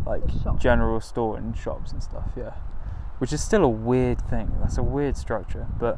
like 0.05 0.23
general 0.59 0.99
store 0.99 1.37
and 1.37 1.55
shops 1.57 1.93
and 1.93 2.03
stuff. 2.03 2.31
Yeah, 2.35 2.53
which 3.19 3.31
is 3.31 3.41
still 3.41 3.63
a 3.63 3.69
weird 3.69 4.19
thing. 4.29 4.51
That's 4.59 4.77
a 4.77 4.83
weird 4.83 5.15
structure, 5.15 5.67
but 5.79 5.97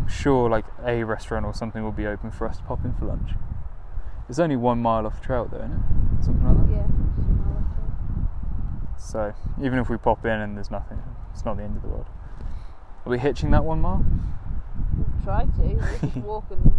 I'm 0.00 0.08
sure 0.08 0.50
like 0.50 0.64
a 0.84 1.04
restaurant 1.04 1.46
or 1.46 1.54
something 1.54 1.84
will 1.84 1.92
be 1.92 2.06
open 2.06 2.30
for 2.32 2.48
us 2.48 2.56
to 2.58 2.64
pop 2.64 2.84
in 2.84 2.94
for 2.94 3.04
lunch. 3.06 3.30
It's 4.28 4.38
only 4.38 4.56
one 4.56 4.80
mile 4.80 5.06
off 5.06 5.20
the 5.20 5.26
trail, 5.26 5.48
though, 5.50 5.58
isn't 5.58 5.72
it? 5.72 6.24
Something 6.24 6.46
like 6.46 6.66
that. 6.66 6.72
Yeah. 6.72 6.82
1 6.82 7.38
mile. 7.38 8.98
So 8.98 9.34
even 9.62 9.78
if 9.78 9.90
we 9.90 9.96
pop 9.98 10.24
in 10.24 10.32
and 10.32 10.56
there's 10.56 10.70
nothing, 10.70 11.02
it's 11.32 11.44
not 11.44 11.56
the 11.56 11.62
end 11.62 11.76
of 11.76 11.82
the 11.82 11.88
world. 11.88 12.06
Are 13.04 13.10
we 13.10 13.18
hitching 13.18 13.50
that 13.50 13.64
one 13.64 13.80
mile? 13.82 14.04
We'll 14.96 15.22
try 15.22 15.44
to. 15.44 16.20
Walk 16.20 16.46
and 16.50 16.72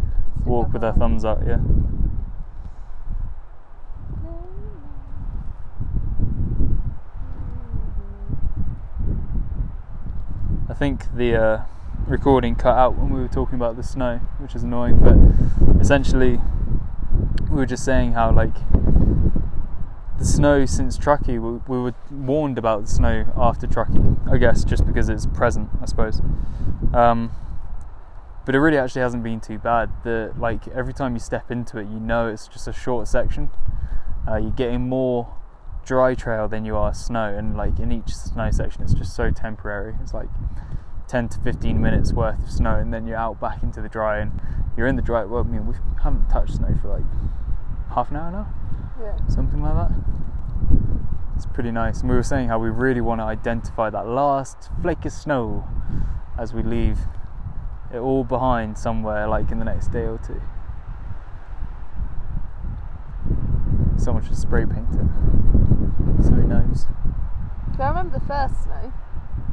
Walk 0.44 0.74
with 0.74 0.84
our 0.84 0.92
thumb. 0.92 1.20
thumbs 1.20 1.26
up, 1.26 1.42
yeah. 1.46 1.60
I 10.68 10.74
think 10.74 11.16
the 11.16 11.36
uh, 11.36 11.62
recording 12.08 12.56
cut 12.56 12.76
out 12.76 12.98
when 12.98 13.14
we 13.14 13.22
were 13.22 13.28
talking 13.28 13.56
about 13.56 13.76
the 13.78 13.84
snow, 13.84 14.18
which 14.40 14.56
is 14.56 14.64
annoying. 14.64 15.00
But 15.00 15.80
essentially, 15.80 16.42
we 17.56 17.62
were 17.62 17.66
just 17.66 17.86
saying 17.86 18.12
how 18.12 18.30
like 18.34 18.54
the 20.20 20.26
snow 20.26 20.66
since 20.66 20.98
Truckee, 20.98 21.40
we, 21.40 21.60
we 21.70 21.78
were 21.80 21.96
warned 22.12 22.58
about 22.58 22.82
the 22.82 22.92
snow 22.92 23.26
after 23.38 23.66
Truckee. 23.66 24.02
I 24.30 24.36
guess 24.36 24.66
just 24.66 24.86
because 24.86 25.08
it's 25.08 25.26
present, 25.26 25.70
I 25.82 25.86
suppose. 25.86 26.22
Um, 26.94 27.32
but 28.46 28.56
it 28.56 28.60
really 28.60 28.78
actually 28.78 29.04
hasn't 29.04 29.24
been 29.24 29.40
too 29.40 29.58
bad. 29.58 29.90
The 30.04 30.34
like 30.38 30.68
every 30.68 30.94
time 30.94 31.14
you 31.14 31.20
step 31.22 31.50
into 31.50 31.78
it, 31.78 31.88
you 31.88 31.98
know 31.98 32.28
it's 32.28 32.50
just 32.50 32.68
a 32.68 32.74
short 32.74 33.08
section. 33.08 33.50
Uh, 34.28 34.36
you're 34.36 34.52
getting 34.52 34.90
more 34.90 35.34
dry 35.86 36.14
trail 36.14 36.50
than 36.50 36.66
you 36.66 36.76
are 36.76 36.94
snow, 36.94 37.34
and 37.38 37.56
like 37.56 37.80
in 37.80 37.90
each 37.90 38.14
snow 38.14 38.52
section, 38.52 38.84
it's 38.84 38.94
just 38.94 39.16
so 39.16 39.32
temporary. 39.32 39.96
It's 40.02 40.14
like 40.14 40.30
10 41.08 41.30
to 41.30 41.40
15 41.40 41.82
minutes 41.82 42.12
worth 42.12 42.44
of 42.44 42.52
snow, 42.52 42.76
and 42.76 42.94
then 42.94 43.08
you're 43.08 43.18
out 43.18 43.40
back 43.40 43.64
into 43.64 43.82
the 43.82 43.90
dry, 43.90 44.20
and 44.20 44.42
you're 44.76 44.88
in 44.88 44.98
the 44.98 45.02
dry. 45.02 45.24
Well, 45.24 45.40
I 45.40 45.44
mean, 45.44 45.68
we 45.68 45.76
haven't 46.04 46.28
touched 46.30 46.56
snow 46.56 46.76
for 46.82 46.90
like 46.90 47.06
half 47.96 48.12
an 48.12 48.18
hour 48.18 48.32
now, 48.32 48.48
Yeah. 49.02 49.14
something 49.28 49.62
like 49.62 49.74
that. 49.74 49.92
It's 51.36 51.46
pretty 51.48 51.72
nice. 51.72 52.02
And 52.02 52.10
we 52.10 52.16
were 52.16 52.24
saying 52.24 52.50
how 52.50 52.60
we 52.60 52.70
really 52.70 53.02
want 53.02 53.20
to 53.22 53.26
identify 53.26 53.90
that 53.90 54.08
last 54.08 54.70
flake 54.82 55.06
of 55.06 55.12
snow 55.12 55.64
as 56.38 56.54
we 56.54 56.62
leave 56.64 57.00
it 57.92 57.98
all 57.98 58.24
behind 58.24 58.78
somewhere, 58.78 59.28
like 59.28 59.52
in 59.52 59.60
the 59.60 59.66
next 59.66 59.88
day 59.90 60.04
or 60.06 60.18
two. 60.18 60.42
Someone 63.98 64.24
should 64.24 64.38
spray 64.38 64.66
paint 64.66 64.88
it. 64.92 66.24
So 66.24 66.34
he 66.36 66.44
knows. 66.44 66.88
Do 67.76 67.82
I 67.84 67.88
remember 67.90 68.20
the 68.20 68.26
first 68.26 68.64
snow? 68.64 68.94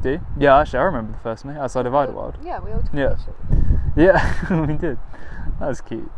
Do 0.02 0.10
you? 0.10 0.20
Yeah, 0.36 0.58
actually, 0.58 0.80
I 0.80 0.82
remember 0.82 1.12
the 1.12 1.18
first 1.18 1.42
snow 1.42 1.60
outside 1.60 1.86
of 1.86 1.92
Idyllwild. 1.92 2.36
Yeah, 2.44 2.60
we 2.60 2.72
all 2.72 2.80
took 2.82 2.92
Yeah. 2.92 3.14
pictures. 3.14 3.34
Yeah, 3.96 4.64
we 4.66 4.74
did. 4.78 4.98
That 5.60 5.68
was 5.68 5.80
cute. 5.82 6.10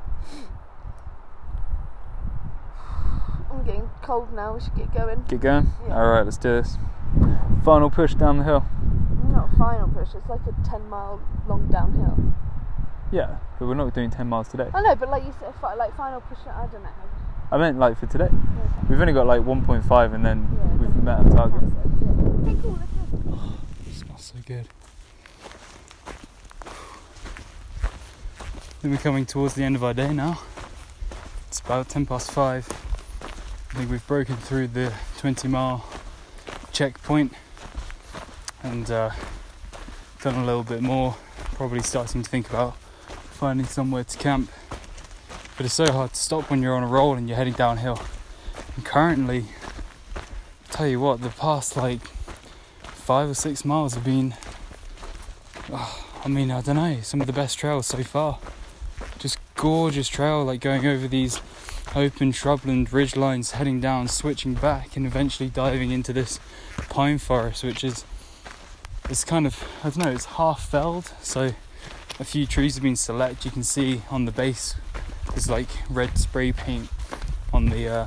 I'm 3.54 3.64
getting 3.64 3.88
cold 4.02 4.32
now. 4.32 4.54
We 4.54 4.60
should 4.60 4.74
get 4.74 4.92
going. 4.92 5.24
Get 5.28 5.40
going? 5.40 5.72
Yeah. 5.86 5.96
Alright, 5.96 6.24
let's 6.24 6.36
do 6.36 6.48
this. 6.48 6.76
Final 7.64 7.88
push 7.88 8.14
down 8.14 8.38
the 8.38 8.44
hill. 8.44 8.64
Not 9.30 9.52
a 9.52 9.56
final 9.56 9.88
push. 9.88 10.08
It's 10.14 10.28
like 10.28 10.40
a 10.46 10.68
ten 10.68 10.88
mile 10.88 11.20
long 11.48 11.68
downhill. 11.68 12.34
Yeah, 13.12 13.38
but 13.58 13.68
we're 13.68 13.74
not 13.74 13.94
doing 13.94 14.10
10 14.10 14.26
miles 14.26 14.48
today. 14.48 14.68
I 14.74 14.80
know, 14.80 14.96
but 14.96 15.08
like 15.08 15.24
you 15.24 15.32
said, 15.38 15.54
like 15.78 15.96
final 15.96 16.20
push. 16.22 16.38
I 16.48 16.66
don't 16.66 16.82
know. 16.82 16.88
I 17.52 17.58
meant 17.58 17.78
like 17.78 17.96
for 17.96 18.06
today. 18.06 18.24
Okay. 18.24 18.34
We've 18.88 19.00
only 19.00 19.12
got 19.12 19.26
like 19.26 19.42
1.5 19.42 20.14
and 20.14 20.26
then 20.26 20.48
Yeah, 20.52 20.76
we've 20.76 20.96
met 20.96 21.18
our 21.20 21.30
target. 21.30 21.62
Hey, 22.44 22.56
cool. 22.60 22.78
Let's 23.86 23.98
smells 23.98 24.24
so 24.24 24.38
good. 24.44 24.66
I 28.26 28.80
think 28.80 28.94
we're 28.94 29.02
coming 29.02 29.26
towards 29.26 29.54
the 29.54 29.62
end 29.62 29.76
of 29.76 29.84
our 29.84 29.94
day 29.94 30.12
now. 30.12 30.40
It's 31.46 31.60
about 31.60 31.88
10 31.88 32.06
past 32.06 32.32
5. 32.32 32.93
I 33.74 33.76
think 33.76 33.90
we've 33.90 34.06
broken 34.06 34.36
through 34.36 34.68
the 34.68 34.92
20 35.18 35.48
mile 35.48 35.84
checkpoint 36.70 37.32
and 38.62 38.88
uh, 38.88 39.10
done 40.22 40.36
a 40.36 40.44
little 40.44 40.62
bit 40.62 40.80
more. 40.80 41.16
Probably 41.54 41.80
starting 41.80 42.22
to 42.22 42.30
think 42.30 42.48
about 42.48 42.76
finding 42.76 43.66
somewhere 43.66 44.04
to 44.04 44.16
camp. 44.16 44.48
But 45.56 45.66
it's 45.66 45.74
so 45.74 45.90
hard 45.90 46.12
to 46.12 46.16
stop 46.16 46.50
when 46.50 46.62
you're 46.62 46.76
on 46.76 46.84
a 46.84 46.86
roll 46.86 47.14
and 47.14 47.26
you're 47.26 47.36
heading 47.36 47.54
downhill. 47.54 48.00
And 48.76 48.84
currently, 48.84 49.46
tell 50.70 50.86
you 50.86 51.00
what, 51.00 51.20
the 51.20 51.30
past 51.30 51.76
like 51.76 52.06
five 52.84 53.28
or 53.28 53.34
six 53.34 53.64
miles 53.64 53.94
have 53.94 54.04
been, 54.04 54.36
oh, 55.72 56.12
I 56.24 56.28
mean, 56.28 56.52
I 56.52 56.60
don't 56.60 56.76
know, 56.76 57.00
some 57.00 57.20
of 57.20 57.26
the 57.26 57.32
best 57.32 57.58
trails 57.58 57.88
so 57.88 58.04
far. 58.04 58.38
Just 59.18 59.36
gorgeous 59.56 60.06
trail, 60.06 60.44
like 60.44 60.60
going 60.60 60.86
over 60.86 61.08
these 61.08 61.40
open 61.94 62.32
shrubland 62.32 62.92
ridge 62.92 63.16
lines, 63.16 63.52
heading 63.52 63.80
down, 63.80 64.08
switching 64.08 64.54
back, 64.54 64.96
and 64.96 65.06
eventually 65.06 65.48
diving 65.48 65.90
into 65.90 66.12
this 66.12 66.40
pine 66.88 67.18
forest, 67.18 67.62
which 67.64 67.84
is, 67.84 68.04
it's 69.08 69.24
kind 69.24 69.46
of, 69.46 69.62
I 69.82 69.90
don't 69.90 70.04
know, 70.04 70.10
it's 70.10 70.24
half 70.24 70.68
felled, 70.68 71.12
so 71.22 71.52
a 72.18 72.24
few 72.24 72.46
trees 72.46 72.74
have 72.74 72.82
been 72.82 72.96
select. 72.96 73.44
You 73.44 73.50
can 73.50 73.62
see 73.62 74.02
on 74.10 74.24
the 74.24 74.32
base 74.32 74.74
there's 75.30 75.48
like 75.48 75.68
red 75.88 76.18
spray 76.18 76.52
paint 76.52 76.88
on 77.52 77.66
the 77.66 77.88
uh, 77.88 78.06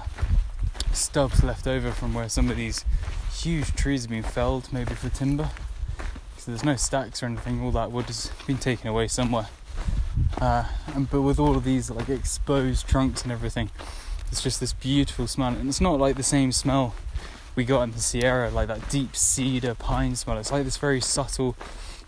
stubs 0.94 1.44
left 1.44 1.68
over 1.68 1.92
from 1.92 2.14
where 2.14 2.30
some 2.30 2.50
of 2.50 2.58
these 2.58 2.86
huge 3.34 3.76
trees 3.76 4.04
have 4.04 4.12
been 4.12 4.24
felled, 4.24 4.72
maybe 4.72 4.94
for 4.94 5.10
timber. 5.10 5.50
So 6.38 6.52
there's 6.52 6.64
no 6.64 6.76
stacks 6.76 7.22
or 7.22 7.28
anything. 7.28 7.62
All 7.62 7.72
that 7.72 7.92
wood 7.92 8.06
has 8.06 8.32
been 8.46 8.58
taken 8.58 8.88
away 8.88 9.08
somewhere. 9.08 9.48
Uh, 10.40 10.66
and 10.94 11.10
but 11.10 11.22
with 11.22 11.40
all 11.40 11.56
of 11.56 11.64
these 11.64 11.90
like 11.90 12.10
exposed 12.10 12.88
trunks 12.88 13.24
and 13.24 13.32
everything, 13.32 13.70
it's 14.32 14.42
just 14.42 14.60
this 14.60 14.74
beautiful 14.74 15.28
smell. 15.28 15.54
And 15.54 15.70
it's 15.70 15.82
not 15.82 16.00
like 16.00 16.16
the 16.16 16.24
same 16.24 16.52
smell 16.52 16.96
we 17.56 17.66
got 17.66 17.84
in 17.84 17.92
the 17.92 18.00
Sierra, 18.00 18.50
like 18.50 18.68
that 18.68 18.90
deep 18.90 19.16
cedar 19.16 19.74
pine 19.74 20.16
smell. 20.16 20.38
It's 20.38 20.52
like 20.52 20.64
this 20.64 20.78
very 20.78 21.02
subtle, 21.02 21.56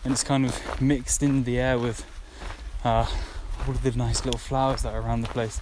and 0.03 0.13
it's 0.13 0.23
kind 0.23 0.45
of 0.45 0.81
mixed 0.81 1.23
in 1.23 1.43
the 1.43 1.59
air 1.59 1.77
with 1.79 2.05
uh, 2.83 3.07
all 3.65 3.73
of 3.73 3.83
the 3.83 3.91
nice 3.91 4.25
little 4.25 4.39
flowers 4.39 4.83
that 4.83 4.93
are 4.93 5.01
around 5.01 5.21
the 5.21 5.27
place. 5.29 5.61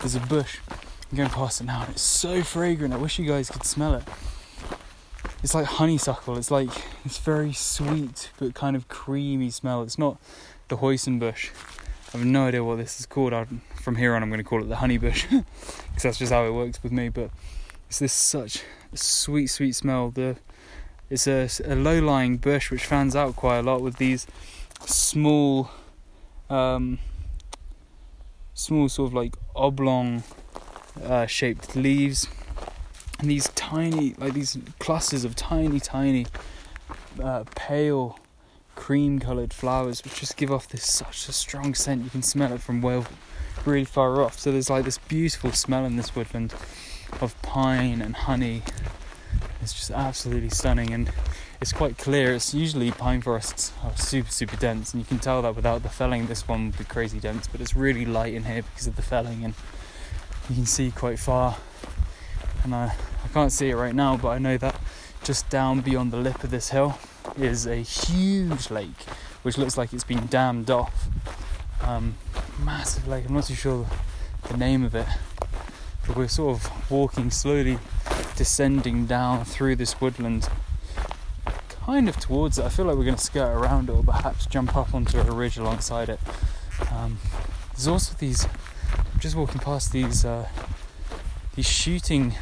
There's 0.00 0.14
a 0.14 0.20
bush. 0.20 0.58
I'm 1.10 1.16
going 1.16 1.30
past 1.30 1.60
it 1.60 1.64
now, 1.64 1.82
and 1.82 1.90
it's 1.90 2.02
so 2.02 2.42
fragrant. 2.42 2.94
I 2.94 2.96
wish 2.96 3.18
you 3.18 3.26
guys 3.26 3.50
could 3.50 3.64
smell 3.64 3.94
it 3.94 4.04
it's 5.42 5.54
like 5.54 5.66
honeysuckle. 5.66 6.36
It's 6.36 6.50
like 6.50 6.70
it's 7.04 7.18
very 7.18 7.52
sweet 7.52 8.30
but 8.38 8.54
kind 8.54 8.76
of 8.76 8.88
creamy 8.88 9.50
smell. 9.50 9.82
It's 9.82 9.98
not 9.98 10.18
the 10.68 10.78
hoisin 10.78 11.18
bush. 11.18 11.50
I 12.12 12.18
have 12.18 12.26
no 12.26 12.46
idea 12.46 12.64
what 12.64 12.78
this 12.78 12.98
is 12.98 13.06
called. 13.06 13.32
i 13.32 13.46
from 13.80 13.96
here 13.96 14.14
on, 14.14 14.22
I'm 14.22 14.30
going 14.30 14.38
to 14.38 14.44
call 14.44 14.62
it 14.62 14.68
the 14.68 14.76
honey 14.76 14.98
bush 14.98 15.26
because 15.30 16.02
that's 16.02 16.18
just 16.18 16.32
how 16.32 16.44
it 16.44 16.52
works 16.52 16.82
with 16.82 16.92
me. 16.92 17.08
But 17.08 17.30
it's 17.88 18.00
this 18.00 18.12
such 18.12 18.62
sweet, 18.94 19.46
sweet 19.46 19.74
smell. 19.76 20.10
The 20.10 20.36
it's 21.08 21.26
a, 21.26 21.48
a 21.64 21.74
low-lying 21.74 22.36
bush 22.38 22.70
which 22.70 22.84
fans 22.84 23.16
out 23.16 23.34
quite 23.34 23.58
a 23.58 23.62
lot 23.62 23.80
with 23.80 23.96
these 23.96 24.26
small, 24.86 25.70
um, 26.48 26.98
small 28.54 28.88
sort 28.88 29.08
of 29.08 29.14
like 29.14 29.34
oblong 29.56 30.22
uh, 31.04 31.26
shaped 31.26 31.74
leaves 31.74 32.28
and 33.20 33.28
these 33.28 33.48
tiny 33.50 34.14
like 34.18 34.34
these 34.34 34.56
clusters 34.78 35.24
of 35.24 35.34
tiny 35.36 35.78
tiny 35.78 36.26
uh, 37.22 37.44
pale 37.54 38.18
cream 38.80 39.18
colored 39.18 39.52
flowers 39.52 40.02
which 40.02 40.20
just 40.20 40.38
give 40.38 40.50
off 40.50 40.66
this 40.66 40.90
such 40.90 41.28
a 41.28 41.32
strong 41.32 41.74
scent. 41.74 42.02
You 42.02 42.08
can 42.08 42.22
smell 42.22 42.50
it 42.54 42.62
from 42.62 42.80
well 42.80 43.04
really 43.66 43.84
far 43.84 44.22
off. 44.22 44.38
So 44.38 44.50
there's 44.50 44.70
like 44.70 44.86
this 44.86 44.96
beautiful 44.96 45.52
smell 45.52 45.84
in 45.84 45.96
this 45.96 46.16
woodland 46.16 46.54
of 47.20 47.40
pine 47.42 48.00
and 48.00 48.16
honey. 48.16 48.62
It's 49.60 49.74
just 49.74 49.90
absolutely 49.90 50.48
stunning 50.48 50.94
and 50.94 51.12
it's 51.60 51.72
quite 51.72 51.98
clear. 51.98 52.32
It's 52.32 52.54
usually 52.54 52.90
pine 52.90 53.20
forests 53.20 53.74
are 53.84 53.94
super 53.98 54.30
super 54.30 54.56
dense 54.56 54.94
and 54.94 55.02
you 55.02 55.06
can 55.06 55.18
tell 55.18 55.42
that 55.42 55.54
without 55.54 55.82
the 55.82 55.90
felling. 55.90 56.26
This 56.26 56.48
one 56.48 56.66
would 56.66 56.78
be 56.78 56.84
crazy 56.84 57.20
dense 57.20 57.46
but 57.48 57.60
it's 57.60 57.76
really 57.76 58.06
light 58.06 58.32
in 58.32 58.44
here 58.44 58.62
because 58.62 58.86
of 58.86 58.96
the 58.96 59.02
felling 59.02 59.44
and 59.44 59.52
you 60.48 60.54
can 60.54 60.66
see 60.66 60.90
quite 60.90 61.18
far. 61.18 61.58
And 62.64 62.74
I, 62.74 62.96
I 63.24 63.28
can't 63.28 63.52
see 63.52 63.68
it 63.68 63.76
right 63.76 63.94
now, 63.94 64.16
but 64.16 64.28
I 64.28 64.38
know 64.38 64.56
that 64.56 64.80
just 65.22 65.50
down 65.50 65.82
beyond 65.82 66.12
the 66.12 66.16
lip 66.16 66.42
of 66.42 66.50
this 66.50 66.70
hill 66.70 66.98
is 67.38 67.66
a 67.66 67.76
huge 67.76 68.70
lake, 68.70 69.02
which 69.42 69.58
looks 69.58 69.76
like 69.76 69.92
it's 69.92 70.04
been 70.04 70.26
dammed 70.26 70.70
off. 70.70 71.08
Um, 71.82 72.16
massive 72.62 73.08
lake. 73.08 73.26
I'm 73.28 73.34
not 73.34 73.44
too 73.44 73.54
sure 73.54 73.86
the 74.48 74.56
name 74.56 74.84
of 74.84 74.94
it, 74.94 75.06
but 76.06 76.16
we're 76.16 76.28
sort 76.28 76.56
of 76.56 76.90
walking 76.90 77.30
slowly, 77.30 77.78
descending 78.36 79.06
down 79.06 79.44
through 79.44 79.76
this 79.76 80.00
woodland, 80.00 80.48
kind 81.68 82.08
of 82.08 82.18
towards 82.18 82.58
it. 82.58 82.64
I 82.64 82.68
feel 82.68 82.86
like 82.86 82.96
we're 82.96 83.04
going 83.04 83.16
to 83.16 83.22
skirt 83.22 83.52
around 83.54 83.88
it, 83.88 83.92
or 83.92 84.02
perhaps 84.02 84.46
jump 84.46 84.76
up 84.76 84.94
onto 84.94 85.18
a 85.18 85.24
ridge 85.24 85.56
alongside 85.56 86.08
it. 86.08 86.20
Um, 86.92 87.18
there's 87.72 87.88
also 87.88 88.14
these. 88.18 88.46
I'm 88.94 89.20
just 89.20 89.36
walking 89.36 89.60
past 89.60 89.92
these. 89.92 90.24
Uh, 90.24 90.48
these 91.56 91.68
shooting 91.68 92.34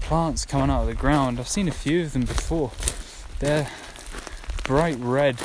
plants 0.00 0.44
coming 0.44 0.70
out 0.70 0.82
of 0.82 0.86
the 0.86 0.94
ground. 0.94 1.40
I've 1.40 1.48
seen 1.48 1.68
a 1.68 1.72
few 1.72 2.02
of 2.02 2.12
them 2.12 2.22
before. 2.22 2.70
They're 3.42 3.68
bright 4.62 4.96
red 5.00 5.36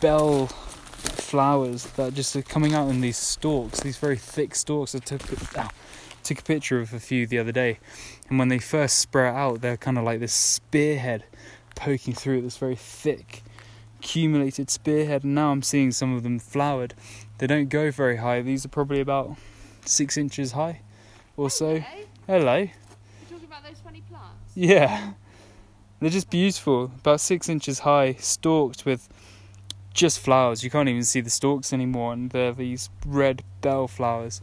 bell 0.00 0.48
flowers 0.48 1.84
that 1.92 2.14
just 2.14 2.34
are 2.34 2.42
coming 2.42 2.74
out 2.74 2.88
in 2.88 3.00
these 3.00 3.16
stalks, 3.16 3.78
these 3.78 3.96
very 3.96 4.16
thick 4.16 4.56
stalks. 4.56 4.96
I 4.96 4.98
took, 4.98 5.22
ow, 5.32 5.36
ah, 5.56 5.70
took 6.24 6.40
a 6.40 6.42
picture 6.42 6.80
of 6.80 6.92
a 6.92 6.98
few 6.98 7.28
the 7.28 7.38
other 7.38 7.52
day, 7.52 7.78
and 8.28 8.40
when 8.40 8.48
they 8.48 8.58
first 8.58 8.98
sprout 8.98 9.36
out, 9.36 9.60
they're 9.60 9.76
kind 9.76 9.98
of 9.98 10.04
like 10.04 10.18
this 10.18 10.34
spearhead 10.34 11.22
poking 11.76 12.12
through 12.12 12.42
this 12.42 12.56
very 12.56 12.74
thick, 12.74 13.44
accumulated 14.00 14.68
spearhead. 14.68 15.22
And 15.22 15.36
now 15.36 15.52
I'm 15.52 15.62
seeing 15.62 15.92
some 15.92 16.12
of 16.16 16.24
them 16.24 16.40
flowered. 16.40 16.94
They 17.38 17.46
don't 17.46 17.68
go 17.68 17.92
very 17.92 18.16
high. 18.16 18.42
These 18.42 18.64
are 18.64 18.68
probably 18.68 18.98
about 18.98 19.36
six 19.84 20.16
inches 20.16 20.50
high 20.52 20.80
or 21.36 21.50
so. 21.50 21.66
Okay. 21.66 22.06
Hello. 22.26 22.56
You're 22.56 22.70
talking 23.30 23.46
about 23.46 23.62
those 23.62 23.78
funny 23.78 24.02
plants? 24.10 24.56
Yeah. 24.56 25.12
They're 26.00 26.08
just 26.08 26.30
beautiful. 26.30 26.84
About 26.84 27.20
six 27.20 27.48
inches 27.48 27.80
high, 27.80 28.14
stalked 28.14 28.86
with 28.86 29.06
just 29.92 30.18
flowers. 30.18 30.64
You 30.64 30.70
can't 30.70 30.88
even 30.88 31.04
see 31.04 31.20
the 31.20 31.28
stalks 31.28 31.74
anymore, 31.74 32.14
and 32.14 32.30
they're 32.30 32.52
these 32.52 32.88
red 33.04 33.42
bell 33.60 33.86
flowers. 33.86 34.40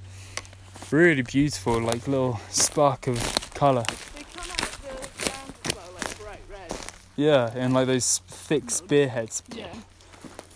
Really 0.92 1.24
beautiful, 1.24 1.82
like 1.82 2.08
little 2.08 2.40
spark 2.52 3.08
of 3.08 3.18
colour. 3.56 3.84
They 4.16 4.24
come 4.24 4.52
out 4.52 4.58
the 4.58 5.26
ground 5.26 5.54
as 5.66 5.76
like 5.76 6.20
bright 6.20 6.42
red. 6.52 6.74
Yeah, 7.16 7.52
and 7.56 7.74
like 7.74 7.88
those 7.88 8.20
thick 8.28 8.70
spearheads. 8.70 9.42
Yeah. 9.52 9.74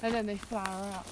And 0.04 0.14
then 0.14 0.28
they 0.28 0.38
flower 0.38 0.92
out. 0.94 1.06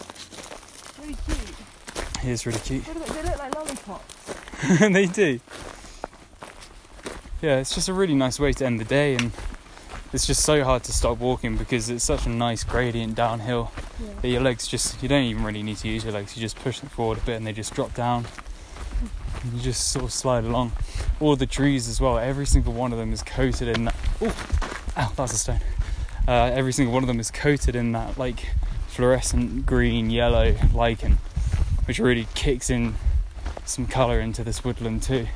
Really 1.02 1.18
cute. 1.26 2.20
Here's 2.22 2.46
really 2.46 2.60
cute. 2.60 2.86
They, 2.86 2.94
they 2.94 3.24
look 3.24 3.40
like 3.40 3.56
lollipops. 3.56 4.80
they 4.80 5.06
do. 5.08 5.40
Yeah, 7.42 7.58
it's 7.58 7.74
just 7.74 7.90
a 7.90 7.94
really 7.94 8.16
nice 8.16 8.40
way 8.40 8.52
to 8.54 8.66
end 8.66 8.80
the 8.80 8.86
day, 8.86 9.16
and 9.16 9.32
it's 10.14 10.26
just 10.26 10.44
so 10.44 10.64
hard 10.64 10.84
to 10.84 10.94
stop 10.94 11.20
walking 11.20 11.56
because 11.58 11.90
it's 11.90 12.04
such 12.04 12.26
a 12.26 12.30
nice 12.30 12.64
gradient 12.64 13.16
downhill 13.16 13.72
Yeah. 14.00 14.08
that 14.22 14.28
your 14.30 14.42
legs 14.42 14.68
just 14.68 15.02
you 15.04 15.10
don't 15.10 15.24
even 15.24 15.44
really 15.44 15.64
need 15.64 15.78
to 15.78 15.88
use 15.88 16.04
your 16.04 16.14
legs. 16.14 16.36
You 16.36 16.42
just 16.42 16.58
push 16.58 16.80
them 16.80 16.90
forward 16.90 17.18
a 17.20 17.22
bit, 17.22 17.36
and 17.38 17.46
they 17.46 17.54
just 17.54 17.74
drop 17.74 17.94
down. 17.94 18.26
And 19.44 19.54
you 19.54 19.62
just 19.62 19.90
sort 19.90 20.06
of 20.06 20.12
slide 20.12 20.44
along. 20.44 20.72
All 21.20 21.36
the 21.36 21.46
trees 21.46 21.88
as 21.88 22.02
well. 22.02 22.18
Every 22.18 22.46
single 22.46 22.74
one 22.74 22.92
of 22.92 22.98
them 22.98 23.14
is 23.14 23.22
coated 23.24 23.68
in 23.70 23.86
that. 23.86 23.96
Oh, 24.22 24.36
ow, 24.98 25.12
that's 25.16 25.34
a 25.34 25.38
stone. 25.38 25.62
Uh, 26.28 26.52
every 26.54 26.74
single 26.74 26.94
one 26.94 27.04
of 27.04 27.08
them 27.08 27.20
is 27.20 27.32
coated 27.32 27.76
in 27.76 27.92
that 27.94 28.18
like 28.18 28.50
fluorescent 28.88 29.66
green, 29.66 30.10
yellow 30.10 30.56
lichen, 30.74 31.18
which 31.86 32.00
really 32.00 32.28
kicks 32.36 32.70
in 32.70 32.96
some 33.66 33.86
colour 33.88 34.20
into 34.20 34.44
this 34.44 34.64
woodland 34.64 35.02
too. 35.04 35.28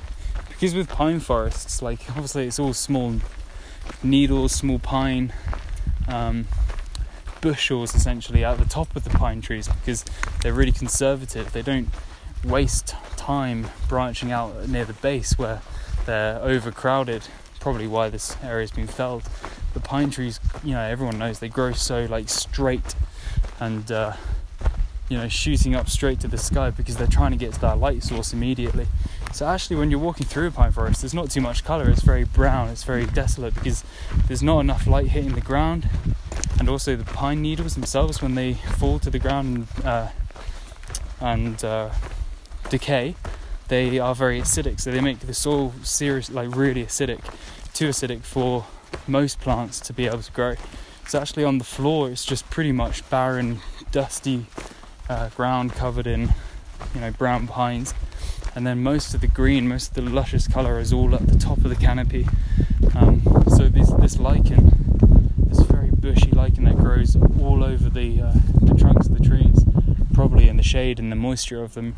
Because 0.49 0.75
with 0.75 0.89
pine 0.89 1.19
forests, 1.19 1.81
like 1.81 2.01
obviously 2.09 2.45
it's 2.47 2.59
all 2.59 2.73
small 2.73 3.15
needles, 4.03 4.51
small 4.53 4.79
pine, 4.79 5.33
um, 6.07 6.47
bushels 7.41 7.93
essentially 7.93 8.43
at 8.43 8.57
the 8.57 8.65
top 8.65 8.95
of 8.95 9.03
the 9.03 9.09
pine 9.09 9.41
trees 9.41 9.67
because 9.67 10.05
they're 10.41 10.53
really 10.53 10.71
conservative. 10.71 11.51
They 11.51 11.61
don't 11.61 11.89
waste 12.43 12.95
time 13.17 13.67
branching 13.87 14.31
out 14.31 14.67
near 14.67 14.85
the 14.85 14.93
base 14.93 15.37
where 15.37 15.61
they're 16.05 16.39
overcrowded. 16.39 17.27
Probably 17.59 17.87
why 17.87 18.09
this 18.09 18.35
area's 18.43 18.71
been 18.71 18.87
felled. 18.87 19.23
The 19.73 19.79
pine 19.79 20.09
trees, 20.09 20.39
you 20.63 20.73
know, 20.73 20.81
everyone 20.81 21.17
knows 21.17 21.39
they 21.39 21.49
grow 21.49 21.73
so 21.73 22.05
like 22.05 22.29
straight 22.29 22.95
and 23.59 23.91
uh, 23.91 24.13
you 25.09 25.17
know 25.17 25.27
shooting 25.27 25.75
up 25.75 25.89
straight 25.89 26.19
to 26.21 26.27
the 26.27 26.37
sky 26.37 26.69
because 26.69 26.97
they're 26.97 27.07
trying 27.07 27.31
to 27.31 27.37
get 27.37 27.53
to 27.53 27.61
that 27.61 27.79
light 27.79 28.03
source 28.03 28.33
immediately. 28.33 28.87
So 29.33 29.47
actually, 29.47 29.77
when 29.77 29.89
you're 29.89 29.99
walking 29.99 30.27
through 30.27 30.49
a 30.49 30.51
pine 30.51 30.71
forest, 30.71 31.01
there's 31.01 31.13
not 31.13 31.31
too 31.31 31.41
much 31.41 31.63
colour. 31.63 31.89
It's 31.89 32.03
very 32.03 32.23
brown. 32.23 32.69
It's 32.69 32.83
very 32.83 33.07
desolate 33.07 33.55
because 33.55 33.83
there's 34.27 34.43
not 34.43 34.59
enough 34.59 34.85
light 34.85 35.07
hitting 35.07 35.33
the 35.33 35.41
ground, 35.41 35.89
and 36.59 36.69
also 36.69 36.95
the 36.95 37.03
pine 37.03 37.41
needles 37.41 37.73
themselves, 37.73 38.21
when 38.21 38.35
they 38.35 38.53
fall 38.53 38.99
to 38.99 39.09
the 39.09 39.17
ground 39.17 39.67
and, 39.77 39.85
uh, 39.85 40.07
and 41.19 41.65
uh, 41.65 41.89
decay, 42.69 43.15
they 43.69 43.97
are 43.97 44.13
very 44.13 44.39
acidic. 44.39 44.79
So 44.79 44.91
they 44.91 45.01
make 45.01 45.21
the 45.21 45.33
soil 45.33 45.73
serious, 45.81 46.29
like 46.29 46.55
really 46.55 46.85
acidic, 46.85 47.21
too 47.73 47.89
acidic 47.89 48.21
for 48.21 48.67
most 49.07 49.41
plants 49.41 49.79
to 49.79 49.93
be 49.93 50.05
able 50.05 50.21
to 50.21 50.31
grow. 50.31 50.55
So 51.07 51.19
actually, 51.19 51.43
on 51.43 51.57
the 51.57 51.63
floor, 51.63 52.11
it's 52.11 52.23
just 52.23 52.47
pretty 52.51 52.71
much 52.71 53.09
barren, 53.09 53.61
dusty 53.91 54.45
uh, 55.09 55.29
ground 55.29 55.73
covered 55.73 56.05
in, 56.05 56.35
you 56.93 57.01
know, 57.01 57.09
brown 57.09 57.47
pines 57.47 57.95
and 58.55 58.67
then 58.67 58.83
most 58.83 59.13
of 59.13 59.21
the 59.21 59.27
green, 59.27 59.67
most 59.67 59.97
of 59.97 60.05
the 60.05 60.09
luscious 60.09 60.47
colour 60.47 60.79
is 60.79 60.93
all 60.93 61.15
at 61.15 61.27
the 61.27 61.37
top 61.37 61.57
of 61.59 61.69
the 61.69 61.75
canopy. 61.75 62.27
Um, 62.95 63.21
so 63.49 63.67
this, 63.67 63.91
this 63.93 64.19
lichen, 64.19 64.71
this 65.47 65.59
very 65.61 65.89
bushy 65.89 66.29
lichen 66.31 66.65
that 66.65 66.77
grows 66.77 67.15
all 67.15 67.63
over 67.63 67.89
the, 67.89 68.21
uh, 68.21 68.33
the 68.61 68.75
trunks 68.77 69.07
of 69.07 69.17
the 69.17 69.23
trees, 69.23 69.65
probably 70.13 70.47
in 70.47 70.57
the 70.57 70.63
shade 70.63 70.99
and 70.99 71.11
the 71.11 71.15
moisture 71.15 71.63
of 71.63 71.73
them, 71.73 71.95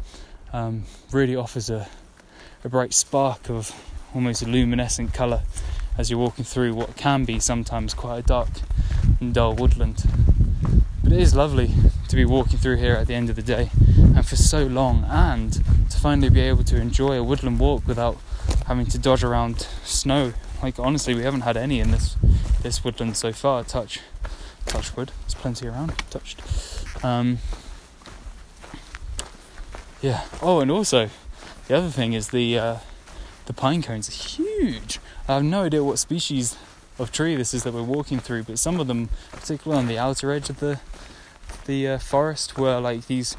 um, 0.54 0.84
really 1.12 1.36
offers 1.36 1.70
a, 1.70 1.88
a 2.64 2.70
bright 2.70 2.94
spark 2.94 3.50
of 3.50 3.74
almost 4.14 4.48
luminescent 4.48 5.14
colour 5.14 5.42
as 5.98 6.10
you're 6.10 6.20
walking 6.20 6.46
through 6.46 6.74
what 6.74 6.96
can 6.96 7.26
be 7.26 7.40
sometimes 7.40 7.94
quite 7.94 8.20
a 8.20 8.22
dark 8.22 8.50
and 9.20 9.34
dull 9.34 9.54
woodland. 9.54 10.04
But 11.04 11.12
it 11.12 11.20
is 11.20 11.36
lovely 11.36 11.72
to 12.08 12.16
be 12.16 12.26
walking 12.26 12.58
through 12.58 12.78
here 12.78 12.94
at 12.94 13.08
the 13.08 13.14
end 13.14 13.30
of 13.30 13.36
the 13.36 13.42
day 13.42 13.70
and 13.98 14.26
for 14.26 14.36
so 14.36 14.66
long 14.66 15.06
and 15.10 15.62
to 15.90 16.00
finally 16.00 16.30
be 16.30 16.42
able 16.42 16.64
to 16.64 16.78
enjoy 16.78 17.18
a 17.18 17.24
woodland 17.24 17.60
walk 17.60 17.88
without 17.88 18.18
having 18.68 18.86
to 18.88 18.98
dodge 18.98 19.24
around 19.24 19.68
snow. 19.84 20.34
Like 20.62 20.80
honestly, 20.80 21.16
we 21.16 21.24
haven't 21.24 21.42
had 21.42 21.58
any 21.58 21.80
in 21.80 21.92
this 21.92 22.16
this 22.62 22.84
woodland 22.84 23.18
so 23.18 23.32
far. 23.32 23.64
Touch, 23.64 24.00
touch 24.66 24.96
wood. 24.96 25.12
There's 25.22 25.36
plenty 25.36 25.68
around. 25.68 25.98
Touched. 26.10 26.42
Um, 27.04 27.40
yeah. 30.02 30.24
Oh, 30.42 30.60
and 30.60 30.72
also 30.72 31.10
the 31.68 31.78
other 31.78 31.90
thing 31.90 32.14
is 32.14 32.30
the 32.30 32.58
uh, 32.58 32.78
the 33.46 33.54
pine 33.54 33.82
cones 33.82 34.10
are 34.10 34.12
huge. 34.12 35.00
I 35.28 35.36
have 35.36 35.44
no 35.44 35.64
idea 35.64 35.84
what 35.84 36.00
species 36.00 36.58
of 36.98 37.12
tree 37.12 37.36
this 37.36 37.54
is 37.54 37.64
that 37.64 37.74
we're 37.74 37.84
walking 37.84 38.20
through, 38.20 38.44
but 38.44 38.58
some 38.60 38.80
of 38.80 38.88
them, 38.88 39.10
particularly 39.32 39.82
on 39.82 39.88
the 39.88 39.98
outer 39.98 40.32
edge 40.32 40.50
of 40.50 40.60
the 40.60 40.80
the 41.66 41.88
uh, 41.88 41.98
forest, 41.98 42.58
were 42.58 42.80
like 42.80 43.08
these 43.08 43.36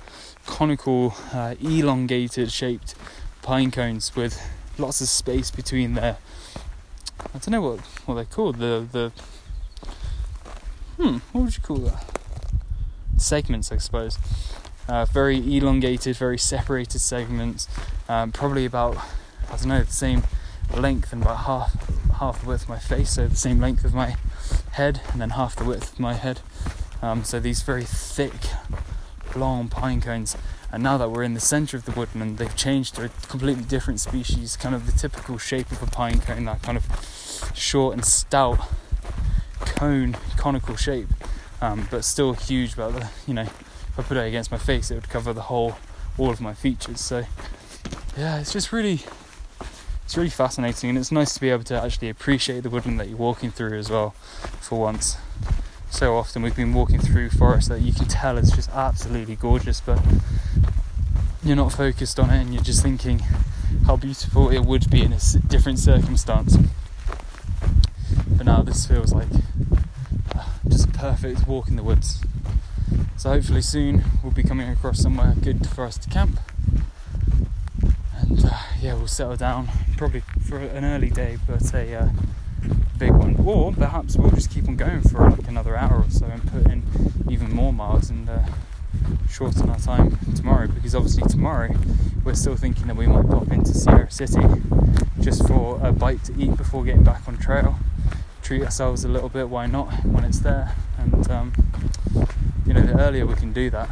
conical, 0.47 1.14
uh, 1.32 1.55
elongated 1.61 2.51
shaped 2.51 2.94
pine 3.42 3.70
cones 3.70 4.14
with 4.16 4.40
lots 4.78 5.01
of 5.01 5.09
space 5.09 5.51
between 5.51 5.94
their. 5.94 6.18
I 7.20 7.38
don't 7.38 7.51
know 7.51 7.61
what 7.61 7.80
what 8.07 8.14
they're 8.14 8.24
called. 8.24 8.57
The 8.59 8.86
the 8.90 9.12
hmm, 10.97 11.18
what 11.32 11.44
would 11.44 11.57
you 11.57 11.62
call 11.62 11.76
that? 11.78 12.05
Segments, 13.16 13.72
I 13.72 13.78
suppose. 13.78 14.18
Uh, 14.88 15.05
very 15.05 15.38
elongated, 15.57 16.16
very 16.16 16.38
separated 16.38 17.01
segments. 17.01 17.68
Um, 18.09 18.32
probably 18.32 18.64
about 18.64 18.97
I 19.51 19.57
don't 19.57 19.68
know 19.68 19.82
the 19.82 19.92
same 19.92 20.22
length 20.74 21.12
and 21.12 21.22
about 21.22 21.38
half 21.38 22.12
half 22.18 22.40
the 22.40 22.49
width 22.49 22.64
of 22.64 22.68
my 22.68 22.78
face, 22.78 23.11
so 23.11 23.28
the 23.28 23.36
same 23.36 23.61
length 23.61 23.84
of 23.84 23.94
my 23.94 24.16
head, 24.72 25.01
and 25.12 25.20
then 25.20 25.30
half 25.30 25.57
the 25.57 25.64
width 25.64 25.92
of 25.92 26.01
my 26.01 26.14
head. 26.14 26.40
Um, 27.03 27.24
so 27.24 27.38
these 27.40 27.62
very 27.62 27.84
thick, 27.84 28.32
long 29.37 29.68
pine 29.68 30.01
cones. 30.01 30.37
And 30.72 30.82
now 30.82 30.99
that 30.99 31.11
we're 31.11 31.22
in 31.22 31.34
the 31.34 31.41
centre 31.41 31.76
of 31.76 31.84
the 31.84 31.93
woodland, 31.93 32.39
they've 32.39 32.55
changed 32.57 32.97
to 32.97 33.05
a 33.05 33.09
completely 33.28 33.62
different 33.62 34.01
species, 34.01 34.57
kind 34.57 34.74
of 34.74 34.84
the 34.84 34.93
typical 34.93 35.39
shape 35.39 35.70
of 35.70 35.82
a 35.82 35.87
pine 35.87 36.20
cone, 36.20 36.45
that 36.47 36.62
kind 36.62 36.76
of 36.76 37.53
short 37.55 37.95
and 37.95 38.05
stout 38.05 38.59
cone, 39.61 40.16
conical 40.37 40.76
shape, 40.76 41.09
um, 41.61 41.87
but 41.91 42.05
still 42.05 42.34
huge. 42.34 42.74
About 42.74 42.95
the, 42.95 43.09
you 43.26 43.34
know, 43.34 43.43
if 43.43 43.93
I 43.99 44.03
put 44.03 44.16
it 44.16 44.26
against 44.26 44.51
my 44.51 44.59
face, 44.59 44.91
it 44.91 44.97
would 44.97 45.09
cover 45.09 45.32
the 45.32 45.43
whole, 45.43 45.76
all 46.18 46.30
of 46.30 46.41
my 46.41 46.53
features. 46.53 47.01
So, 47.01 47.24
yeah, 48.18 48.41
it's 48.41 48.53
just 48.53 48.72
really, 48.72 49.01
it's 50.05 50.16
really 50.16 50.30
fascinating, 50.30 50.91
and 50.91 50.99
it's 50.99 51.12
nice 51.12 51.32
to 51.34 51.41
be 51.41 51.51
able 51.51 51.64
to 51.64 51.80
actually 51.80 52.09
appreciate 52.09 52.64
the 52.64 52.70
woodland 52.70 52.99
that 53.01 53.09
you're 53.09 53.16
walking 53.16 53.51
through 53.51 53.78
as 53.78 53.89
well, 53.89 54.11
for 54.61 54.80
once 54.80 55.16
so 55.97 56.14
often 56.14 56.42
we've 56.42 56.55
been 56.55 56.74
walking 56.74 57.01
through 57.01 57.30
forests 57.30 57.70
that 57.70 57.80
you 57.80 57.90
can 57.90 58.05
tell 58.05 58.36
it's 58.36 58.51
just 58.51 58.68
absolutely 58.72 59.34
gorgeous, 59.34 59.80
but 59.80 59.99
you're 61.42 61.57
not 61.57 61.72
focused 61.72 62.20
on 62.20 62.28
it 62.28 62.38
and 62.38 62.53
you're 62.53 62.62
just 62.62 62.82
thinking 62.82 63.20
how 63.86 63.97
beautiful 63.97 64.51
it 64.51 64.59
would 64.59 64.90
be 64.90 65.01
in 65.01 65.14
a 65.14 65.18
different 65.47 65.78
circumstance. 65.78 66.59
But 68.28 68.44
now 68.44 68.61
this 68.61 68.84
feels 68.84 69.14
like 69.14 69.28
uh, 70.34 70.44
just 70.68 70.92
perfect 70.92 71.47
walk 71.47 71.68
in 71.68 71.76
the 71.76 71.82
woods. 71.82 72.22
So 73.16 73.30
hopefully 73.30 73.62
soon 73.62 74.05
we'll 74.22 74.32
be 74.32 74.42
coming 74.42 74.68
across 74.68 75.01
somewhere 75.01 75.34
good 75.40 75.66
for 75.66 75.86
us 75.86 75.97
to 75.97 76.11
camp. 76.11 76.38
And 78.20 78.44
uh, 78.44 78.51
yeah, 78.82 78.92
we'll 78.92 79.07
settle 79.07 79.36
down 79.36 79.70
probably 79.97 80.20
for 80.47 80.59
an 80.59 80.84
early 80.84 81.09
day, 81.09 81.38
but 81.49 81.72
a 81.72 81.94
uh, 81.94 82.09
big 82.97 83.12
one. 83.12 83.36
Or 83.44 83.72
perhaps 83.72 84.16
we'll 84.16 84.30
just 84.30 84.51
keep 84.51 84.68
on 84.68 84.76
going 84.76 85.03
for 85.03 85.28
like 85.30 85.49
another 85.49 85.76
hour 85.76 86.05
or 86.05 86.11
so 86.11 86.26
and 86.26 86.42
put 86.51 86.70
in 86.70 86.82
even 87.28 87.55
more 87.55 87.72
miles 87.72 88.11
and 88.11 88.28
uh, 88.28 88.40
shorten 89.28 89.68
our 89.68 89.78
time 89.78 90.18
tomorrow 90.34 90.66
because 90.66 90.94
obviously 90.94 91.22
tomorrow 91.28 91.74
we're 92.24 92.34
still 92.34 92.57
thinking 92.57 92.86
that 92.86 92.97
we 92.97 93.07
might 93.07 93.28
pop 93.28 93.51
into 93.51 93.74
Sierra 93.74 94.11
City 94.11 94.42
just 95.20 95.47
for 95.47 95.78
a 95.82 95.92
bite 95.92 96.24
to 96.24 96.34
eat 96.38 96.57
before 96.57 96.84
getting 96.84 97.05
back 97.05 97.26
on 97.28 97.36
trail. 97.38 97.76
Treat 98.42 98.62
ourselves 98.62 99.05
a 99.05 99.09
little 99.09 99.28
bit, 99.28 99.49
why 99.49 99.66
not, 99.66 100.05
when 100.05 100.24
it's 100.24 100.40
there? 100.40 100.74
And 100.99 101.30
um, 101.30 101.53
you 102.66 102.72
know, 102.72 102.82
the 102.82 102.99
earlier 102.99 103.26
we 103.26 103.34
can 103.34 103.53
do 103.53 103.70
that, 103.70 103.90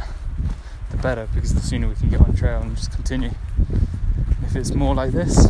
the 0.91 0.97
better 0.97 1.27
because 1.33 1.53
the 1.53 1.61
sooner 1.61 1.87
we 1.87 1.95
can 1.95 2.09
get 2.09 2.21
on 2.21 2.35
trail 2.35 2.61
and 2.61 2.75
just 2.75 2.91
continue. 2.91 3.31
If 4.43 4.55
it's 4.55 4.73
more 4.73 4.95
like 4.95 5.11
this, 5.11 5.47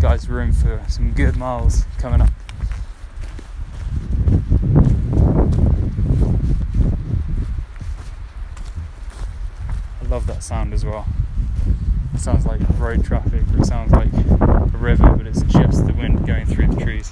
guys, 0.00 0.28
room 0.28 0.52
for 0.52 0.82
some 0.88 1.12
good 1.12 1.36
miles 1.36 1.84
coming 1.98 2.20
up. 2.20 2.30
love 10.08 10.25
that 10.36 10.42
sound 10.42 10.74
as 10.74 10.84
well. 10.84 11.06
It 12.12 12.20
sounds 12.20 12.44
like 12.44 12.60
road 12.78 13.02
traffic, 13.02 13.42
it 13.58 13.64
sounds 13.64 13.90
like 13.92 14.12
a 14.12 14.76
river, 14.76 15.08
but 15.16 15.26
it's 15.26 15.42
just 15.44 15.86
the 15.86 15.94
wind 15.94 16.26
going 16.26 16.44
through 16.44 16.66
the 16.66 16.84
trees. 16.84 17.10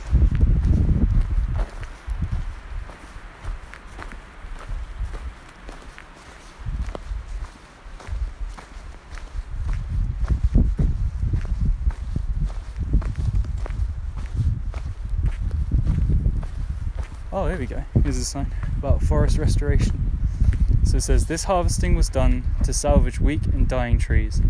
Oh, 17.32 17.46
here 17.46 17.58
we 17.58 17.64
go. 17.64 17.82
Here's 18.02 18.18
a 18.18 18.24
sign 18.24 18.52
about 18.76 19.02
forest 19.02 19.38
restoration. 19.38 20.03
So 20.94 20.98
it 20.98 21.02
says 21.02 21.26
this 21.26 21.42
harvesting 21.42 21.96
was 21.96 22.08
done 22.08 22.44
to 22.62 22.72
salvage 22.72 23.18
weak 23.18 23.46
and 23.46 23.66
dying 23.66 23.98
trees. 23.98 24.40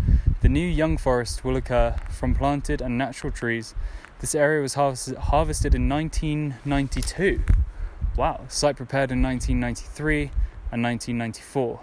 The 0.41 0.47
new 0.47 0.67
young 0.67 0.95
forest 0.95 1.43
will 1.43 1.55
occur 1.55 1.95
from 2.11 2.35
planted 2.35 2.81
and 2.81 2.99
natural 2.99 3.31
trees. 3.31 3.73
This 4.19 4.35
area 4.35 4.61
was 4.61 4.75
harvested, 4.75 5.17
harvested 5.17 5.73
in 5.73 5.89
1992. 5.89 7.41
Wow, 8.15 8.41
site 8.47 8.75
prepared 8.75 9.11
in 9.11 9.23
1993 9.23 10.29
and 10.71 10.83
1994, 10.83 11.79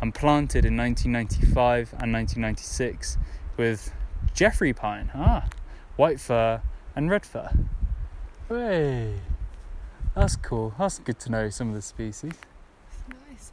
and 0.00 0.14
planted 0.14 0.64
in 0.64 0.78
1995 0.78 1.92
and 2.00 2.10
1996 2.10 3.18
with 3.58 3.92
Jeffrey 4.32 4.72
pine, 4.72 5.10
ah, 5.14 5.46
white 5.96 6.20
fir, 6.20 6.62
and 6.96 7.10
red 7.10 7.26
fir. 7.26 7.50
Hey, 8.48 9.16
that's 10.14 10.36
cool. 10.36 10.72
That's 10.78 10.98
good 11.00 11.20
to 11.20 11.30
know 11.30 11.50
some 11.50 11.68
of 11.68 11.74
the 11.74 11.82
species. 11.82 12.32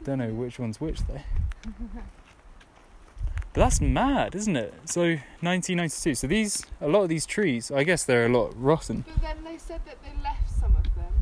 Don't 0.04 0.18
know 0.18 0.32
which 0.32 0.58
one's 0.58 0.80
which 0.80 1.00
though. 1.06 1.20
But 3.58 3.64
that's 3.64 3.80
mad, 3.80 4.34
isn't 4.34 4.56
it? 4.56 4.74
So 4.84 5.00
1992. 5.40 6.14
So 6.14 6.26
these, 6.26 6.64
a 6.80 6.86
lot 6.86 7.02
of 7.02 7.08
these 7.08 7.26
trees, 7.26 7.70
I 7.70 7.82
guess 7.82 8.04
they're 8.04 8.26
a 8.26 8.28
lot 8.28 8.52
rotten. 8.56 9.04
But 9.06 9.20
then 9.20 9.42
they 9.42 9.58
said 9.58 9.80
that 9.86 9.96
they 10.02 10.12
left 10.22 10.48
some 10.48 10.76
of 10.76 10.84
them. 10.94 11.12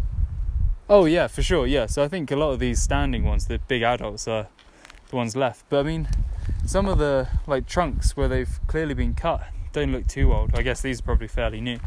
Oh 0.87 1.05
yeah, 1.05 1.29
for 1.29 1.43
sure. 1.43 1.67
Yeah. 1.67 1.87
So 1.87 2.03
I 2.03 2.09
think 2.09 2.31
a 2.31 2.37
lot 2.37 2.51
of 2.51 2.59
these 2.59 2.83
standing 2.83 3.25
ones, 3.25 3.47
the 3.47 3.59
big 3.59 3.83
adults, 3.83 4.29
are 4.29 4.49
the 5.09 5.17
ones 5.17 5.35
left. 5.35 5.65
But 5.71 5.81
I 5.81 5.83
mean, 5.85 6.09
some 6.67 6.87
of 6.87 6.99
the 6.99 7.29
like 7.47 7.67
trunks 7.67 8.17
where 8.17 8.29
they've 8.29 8.61
clearly 8.67 8.95
been 8.95 9.15
cut 9.15 9.45
don't 9.73 9.93
look 9.93 10.07
too 10.07 10.33
old. 10.33 10.51
I 10.55 10.63
guess 10.63 10.81
these 10.83 11.01
are 11.01 11.05
probably 11.05 11.29
fairly 11.29 11.61
new. 11.61 11.79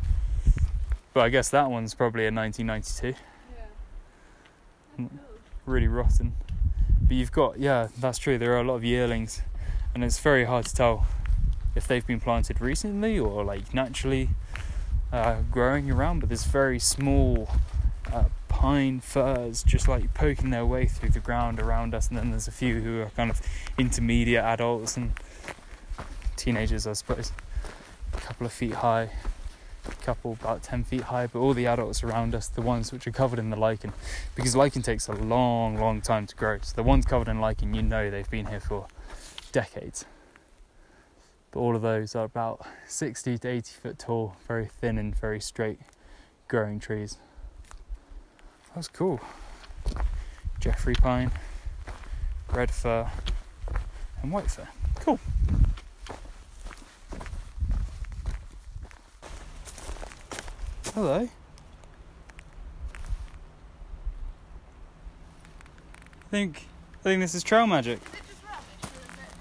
But 1.13 1.21
I 1.21 1.29
guess 1.29 1.49
that 1.49 1.69
one's 1.69 1.93
probably 1.93 2.23
a 2.25 2.31
1992. 2.31 3.19
Yeah. 4.97 5.05
Mm. 5.05 5.09
Really 5.65 5.87
rotten. 5.87 6.33
But 7.01 7.11
you've 7.15 7.31
got 7.31 7.59
yeah, 7.59 7.87
that's 7.99 8.17
true. 8.17 8.37
There 8.37 8.53
are 8.53 8.59
a 8.59 8.63
lot 8.63 8.75
of 8.75 8.83
yearlings, 8.83 9.41
and 9.93 10.03
it's 10.03 10.19
very 10.19 10.45
hard 10.45 10.65
to 10.65 10.75
tell 10.75 11.07
if 11.75 11.87
they've 11.87 12.05
been 12.05 12.19
planted 12.19 12.61
recently 12.61 13.17
or 13.17 13.43
like 13.43 13.73
naturally 13.73 14.29
uh, 15.11 15.41
growing 15.51 15.89
around. 15.89 16.19
But 16.19 16.29
there's 16.29 16.45
very 16.45 16.79
small 16.79 17.49
uh, 18.11 18.25
pine 18.47 18.99
firs 18.99 19.63
just 19.63 19.87
like 19.87 20.13
poking 20.13 20.49
their 20.49 20.65
way 20.65 20.85
through 20.85 21.09
the 21.09 21.19
ground 21.19 21.59
around 21.59 21.95
us, 21.95 22.09
and 22.09 22.17
then 22.17 22.31
there's 22.31 22.47
a 22.47 22.51
few 22.51 22.81
who 22.81 23.01
are 23.01 23.09
kind 23.15 23.29
of 23.29 23.41
intermediate 23.77 24.43
adults 24.43 24.97
and 24.97 25.13
teenagers, 26.35 26.85
I 26.85 26.93
suppose, 26.93 27.31
a 28.13 28.17
couple 28.17 28.45
of 28.45 28.53
feet 28.53 28.73
high. 28.73 29.11
Couple 30.01 30.37
about 30.41 30.63
10 30.63 30.85
feet 30.85 31.01
high, 31.01 31.27
but 31.27 31.39
all 31.39 31.53
the 31.53 31.67
adults 31.67 32.03
around 32.03 32.33
us, 32.33 32.47
the 32.47 32.61
ones 32.61 32.91
which 32.91 33.05
are 33.05 33.11
covered 33.11 33.37
in 33.37 33.51
the 33.51 33.55
lichen, 33.55 33.93
because 34.33 34.55
lichen 34.55 34.81
takes 34.81 35.07
a 35.07 35.13
long, 35.13 35.77
long 35.77 36.01
time 36.01 36.25
to 36.25 36.35
grow. 36.35 36.57
So 36.61 36.75
the 36.75 36.83
ones 36.83 37.05
covered 37.05 37.27
in 37.27 37.39
lichen, 37.39 37.73
you 37.75 37.83
know 37.83 38.09
they've 38.09 38.29
been 38.29 38.47
here 38.47 38.59
for 38.59 38.87
decades. 39.51 40.05
But 41.51 41.59
all 41.59 41.75
of 41.75 41.81
those 41.81 42.15
are 42.15 42.25
about 42.25 42.65
60 42.87 43.37
to 43.37 43.47
80 43.47 43.71
foot 43.81 43.99
tall, 43.99 44.35
very 44.47 44.65
thin 44.65 44.97
and 44.97 45.15
very 45.15 45.39
straight 45.39 45.79
growing 46.47 46.79
trees. 46.79 47.17
That's 48.73 48.87
cool. 48.87 49.19
Jeffrey 50.59 50.95
pine, 50.95 51.31
red 52.51 52.71
fir, 52.71 53.09
and 54.21 54.31
white 54.31 54.49
fir. 54.49 54.67
Cool. 54.95 55.19
Hello. 60.95 61.29
I 66.21 66.31
think 66.31 66.67
I 66.99 67.03
think 67.03 67.21
this 67.21 67.35
is 67.35 67.43
trail 67.43 67.67
magic. 67.67 67.99
Is 67.99 68.07
it 68.07 68.23
just 68.27 68.43
rubbish 68.43 68.65
or 68.83 69.01
is 69.01 69.19
it? 69.19 69.35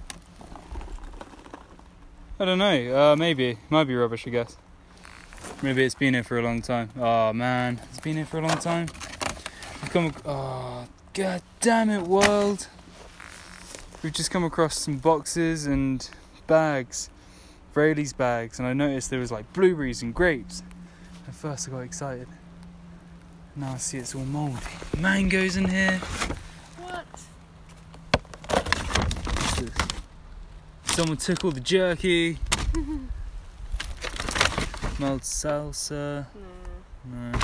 I 2.38 2.44
don't 2.44 2.58
know. 2.58 3.12
Uh, 3.12 3.16
maybe 3.16 3.58
might 3.70 3.84
be 3.84 3.94
rubbish. 3.94 4.26
I 4.26 4.30
guess. 4.30 4.56
Maybe 5.62 5.84
it's 5.84 5.94
been 5.94 6.14
here 6.14 6.22
for 6.22 6.38
a 6.38 6.42
long 6.42 6.60
time. 6.60 6.90
Oh 6.98 7.32
man, 7.32 7.80
it's 7.90 8.00
been 8.00 8.16
here 8.16 8.26
for 8.26 8.38
a 8.38 8.42
long 8.42 8.58
time. 8.58 8.86
We've 9.82 9.90
come. 9.90 10.14
Oh 10.24 10.86
god 11.14 11.42
damn 11.60 11.90
it, 11.90 12.02
world! 12.02 12.68
We've 14.02 14.12
just 14.12 14.30
come 14.30 14.44
across 14.44 14.78
some 14.78 14.98
boxes 14.98 15.66
and 15.66 16.08
bags, 16.46 17.10
Raley's 17.74 18.12
bags, 18.12 18.58
and 18.58 18.68
I 18.68 18.74
noticed 18.74 19.10
there 19.10 19.18
was 19.18 19.32
like 19.32 19.52
blueberries 19.52 20.02
and 20.02 20.14
grapes. 20.14 20.62
First 21.38 21.68
I 21.68 21.70
got 21.70 21.80
excited. 21.82 22.26
Now 23.54 23.74
I 23.74 23.76
see 23.76 23.98
it's 23.98 24.12
all 24.12 24.24
mouldy. 24.24 24.56
Mangoes 24.98 25.56
in 25.56 25.68
here. 25.68 26.00
What? 26.78 27.06
What's 28.48 29.60
this? 29.60 29.70
Someone 30.86 31.16
took 31.16 31.44
all 31.44 31.52
the 31.52 31.60
jerky. 31.60 32.38
Mild 34.98 35.20
salsa. 35.22 36.26
No. 37.04 37.30
No. 37.30 37.38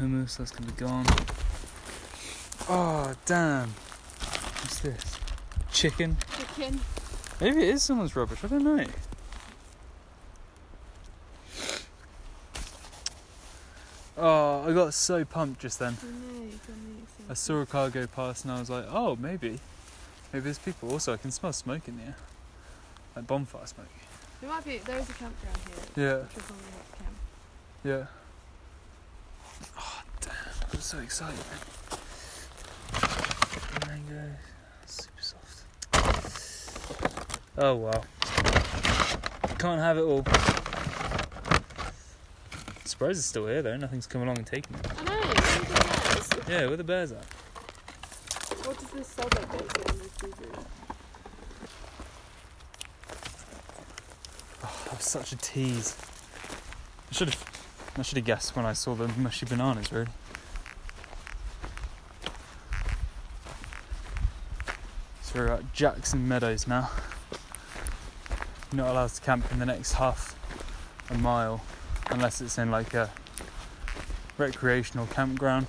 Hummus, 0.00 0.38
that's 0.38 0.50
gonna 0.50 0.66
be 0.66 0.72
gone. 0.72 1.06
Oh, 2.68 3.14
damn. 3.26 3.68
What's 3.68 4.80
this? 4.80 5.20
Chicken? 5.70 6.16
Chicken. 6.36 6.80
Maybe 7.40 7.62
it 7.62 7.68
is 7.68 7.84
someone's 7.84 8.16
rubbish, 8.16 8.42
I 8.42 8.48
don't 8.48 8.64
know. 8.64 8.84
Oh, 14.22 14.64
I 14.68 14.72
got 14.74 14.92
so 14.92 15.24
pumped 15.24 15.62
just 15.62 15.78
then. 15.78 15.96
I 16.02 16.06
know. 16.06 16.12
amazing. 16.42 16.58
I 17.30 17.32
saw 17.32 17.60
a 17.62 17.66
car 17.66 17.88
go 17.88 18.06
past 18.06 18.44
and 18.44 18.52
I 18.52 18.60
was 18.60 18.68
like, 18.68 18.84
oh, 18.90 19.16
maybe. 19.16 19.58
Maybe 20.30 20.44
there's 20.44 20.58
people. 20.58 20.92
Also, 20.92 21.14
I 21.14 21.16
can 21.16 21.30
smell 21.30 21.54
smoke 21.54 21.88
in 21.88 21.96
the 21.96 22.02
air. 22.02 22.16
Like 23.16 23.26
bonfire 23.26 23.66
smoke. 23.66 23.86
There 24.42 24.50
might 24.50 24.64
be. 24.64 24.78
There 24.78 24.98
is 24.98 25.08
a 25.08 25.12
campground 25.14 25.56
here. 25.96 26.06
Yeah, 26.06 26.40
Camp. 26.98 27.16
yeah. 27.82 28.06
Oh, 29.78 30.02
damn. 30.20 30.32
I'm 30.72 30.80
so 30.80 30.98
excited. 30.98 31.38
Mango. 33.86 34.32
Super 34.86 35.22
soft. 35.22 35.64
Oh, 37.56 37.74
wow. 37.76 38.02
Can't 39.58 39.80
have 39.80 39.98
it 39.98 40.02
all. 40.02 40.24
Surprised 42.90 43.18
it's 43.18 43.26
still 43.28 43.46
here 43.46 43.62
though. 43.62 43.76
Nothing's 43.76 44.08
come 44.08 44.22
along 44.22 44.38
and 44.38 44.46
taken 44.46 44.74
it. 44.74 44.84
I 44.98 45.04
know. 45.04 45.20
Look 45.20 45.38
at 45.38 45.44
that. 45.68 46.44
Yeah, 46.48 46.66
where 46.66 46.76
the 46.76 46.82
bears 46.82 47.12
at? 47.12 47.24
What 48.66 48.76
does 48.78 48.90
this 48.90 49.06
sell 49.06 49.28
that 49.28 49.52
bacon 49.52 49.94
in 49.94 49.98
this 50.00 50.12
season? 50.20 50.50
Oh, 54.64 54.82
that 54.86 54.96
was 54.96 55.04
such 55.04 55.30
a 55.30 55.36
tease. 55.36 55.96
I 57.10 57.14
should 57.14 57.28
have. 57.30 57.62
I 57.96 58.02
should 58.02 58.18
have 58.18 58.26
guessed 58.26 58.56
when 58.56 58.66
I 58.66 58.72
saw 58.72 58.96
the 58.96 59.06
mushy 59.06 59.46
bananas. 59.46 59.92
Really. 59.92 60.08
So 65.22 65.38
we're 65.38 65.46
at 65.46 65.72
Jackson 65.72 66.26
Meadows 66.26 66.66
now. 66.66 66.90
Not 68.72 68.88
allowed 68.88 69.10
to 69.10 69.20
camp 69.20 69.50
in 69.52 69.60
the 69.60 69.66
next 69.66 69.92
half 69.92 70.34
a 71.08 71.14
mile 71.16 71.62
unless 72.10 72.40
it's 72.40 72.58
in 72.58 72.70
like 72.70 72.94
a 72.94 73.10
recreational 74.38 75.06
campground. 75.06 75.66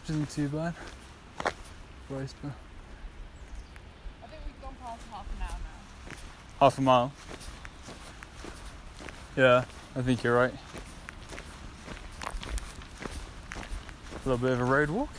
Which 0.00 0.10
isn't 0.10 0.30
too 0.30 0.48
bad. 0.48 0.74
Roseburn. 2.10 2.52
I 4.22 4.26
think 4.26 4.42
we've 4.46 4.62
gone 4.62 4.76
past 4.82 5.02
half 5.10 5.26
an 5.36 5.42
hour 5.42 5.58
now. 5.58 6.16
Half 6.60 6.78
a 6.78 6.82
mile. 6.82 7.12
Yeah, 9.36 9.64
I 9.96 10.02
think 10.02 10.22
you're 10.22 10.36
right. 10.36 10.54
A 13.56 14.28
little 14.28 14.38
bit 14.38 14.52
of 14.52 14.60
a 14.60 14.64
road 14.64 14.90
walk. 14.90 15.10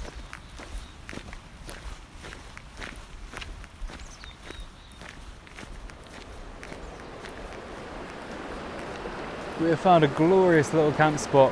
We 9.65 9.71
have 9.71 9.79
found 9.79 10.03
a 10.03 10.07
glorious 10.07 10.75
little 10.75 10.91
camp 10.91 11.17
spot 11.17 11.51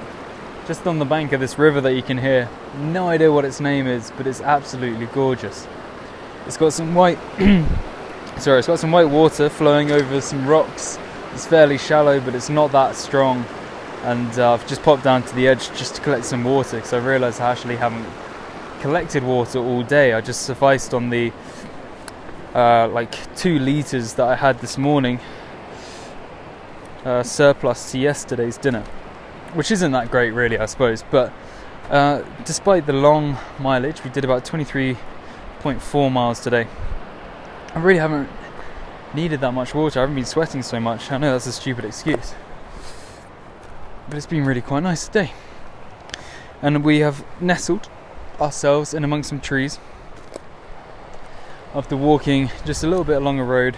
just 0.67 0.85
on 0.85 0.99
the 0.99 1.05
bank 1.05 1.31
of 1.31 1.39
this 1.39 1.57
river 1.57 1.81
that 1.81 1.95
you 1.95 2.03
can 2.03 2.19
hear. 2.19 2.47
No 2.77 3.07
idea 3.07 3.31
what 3.31 3.43
its 3.43 3.59
name 3.59 3.87
is, 3.87 4.11
but 4.15 4.27
it's 4.27 4.39
absolutely 4.39 5.07
gorgeous. 5.07 5.67
It's 6.45 6.55
got 6.55 6.73
some 6.73 6.93
white 6.93 7.17
Sorry, 8.37 8.59
it's 8.59 8.67
got 8.67 8.77
some 8.77 8.91
white 8.91 9.09
water 9.09 9.49
flowing 9.49 9.91
over 9.91 10.21
some 10.21 10.45
rocks. 10.45 10.99
It's 11.33 11.47
fairly 11.47 11.79
shallow, 11.79 12.19
but 12.19 12.35
it's 12.35 12.51
not 12.51 12.71
that 12.73 12.95
strong. 12.95 13.45
And 14.03 14.37
uh, 14.37 14.53
I've 14.53 14.67
just 14.67 14.83
popped 14.83 15.03
down 15.03 15.23
to 15.23 15.33
the 15.33 15.47
edge 15.47 15.69
just 15.69 15.95
to 15.95 16.01
collect 16.01 16.25
some 16.25 16.43
water 16.43 16.77
because 16.77 16.93
I 16.93 16.99
realised 16.99 17.41
I 17.41 17.51
actually 17.51 17.77
haven't 17.77 18.05
collected 18.81 19.23
water 19.23 19.57
all 19.57 19.81
day. 19.81 20.13
I 20.13 20.21
just 20.21 20.43
sufficed 20.43 20.93
on 20.93 21.09
the 21.09 21.33
uh, 22.53 22.89
like 22.89 23.35
two 23.35 23.57
litres 23.57 24.13
that 24.13 24.27
I 24.27 24.35
had 24.35 24.59
this 24.59 24.77
morning, 24.77 25.19
uh, 27.05 27.23
surplus 27.23 27.91
to 27.91 27.99
yesterday's 27.99 28.57
dinner, 28.57 28.81
which 29.53 29.71
isn't 29.71 29.91
that 29.91 30.09
great, 30.11 30.31
really, 30.31 30.57
I 30.57 30.65
suppose. 30.65 31.03
But 31.09 31.33
uh, 31.89 32.23
despite 32.45 32.85
the 32.85 32.93
long 32.93 33.37
mileage, 33.59 34.03
we 34.03 34.09
did 34.09 34.23
about 34.23 34.45
23.4 34.45 36.11
miles 36.11 36.39
today. 36.39 36.67
I 37.75 37.79
really 37.79 37.99
haven't 37.99 38.29
needed 39.13 39.41
that 39.41 39.51
much 39.51 39.73
water. 39.73 39.99
I 39.99 40.03
haven't 40.03 40.15
been 40.15 40.25
sweating 40.25 40.61
so 40.61 40.79
much. 40.79 41.11
I 41.11 41.17
know 41.17 41.31
that's 41.31 41.47
a 41.47 41.51
stupid 41.51 41.85
excuse. 41.85 42.33
But 44.07 44.17
it's 44.17 44.25
been 44.25 44.45
really 44.45 44.61
quite 44.61 44.83
nice 44.83 45.07
today. 45.07 45.31
And 46.61 46.83
we 46.83 46.99
have 46.99 47.25
nestled 47.41 47.89
ourselves 48.39 48.93
in 48.93 49.03
among 49.03 49.23
some 49.23 49.39
trees 49.39 49.79
after 51.73 51.97
walking 51.97 52.51
just 52.65 52.83
a 52.83 52.87
little 52.87 53.03
bit 53.03 53.17
along 53.17 53.39
a 53.39 53.43
road 53.43 53.77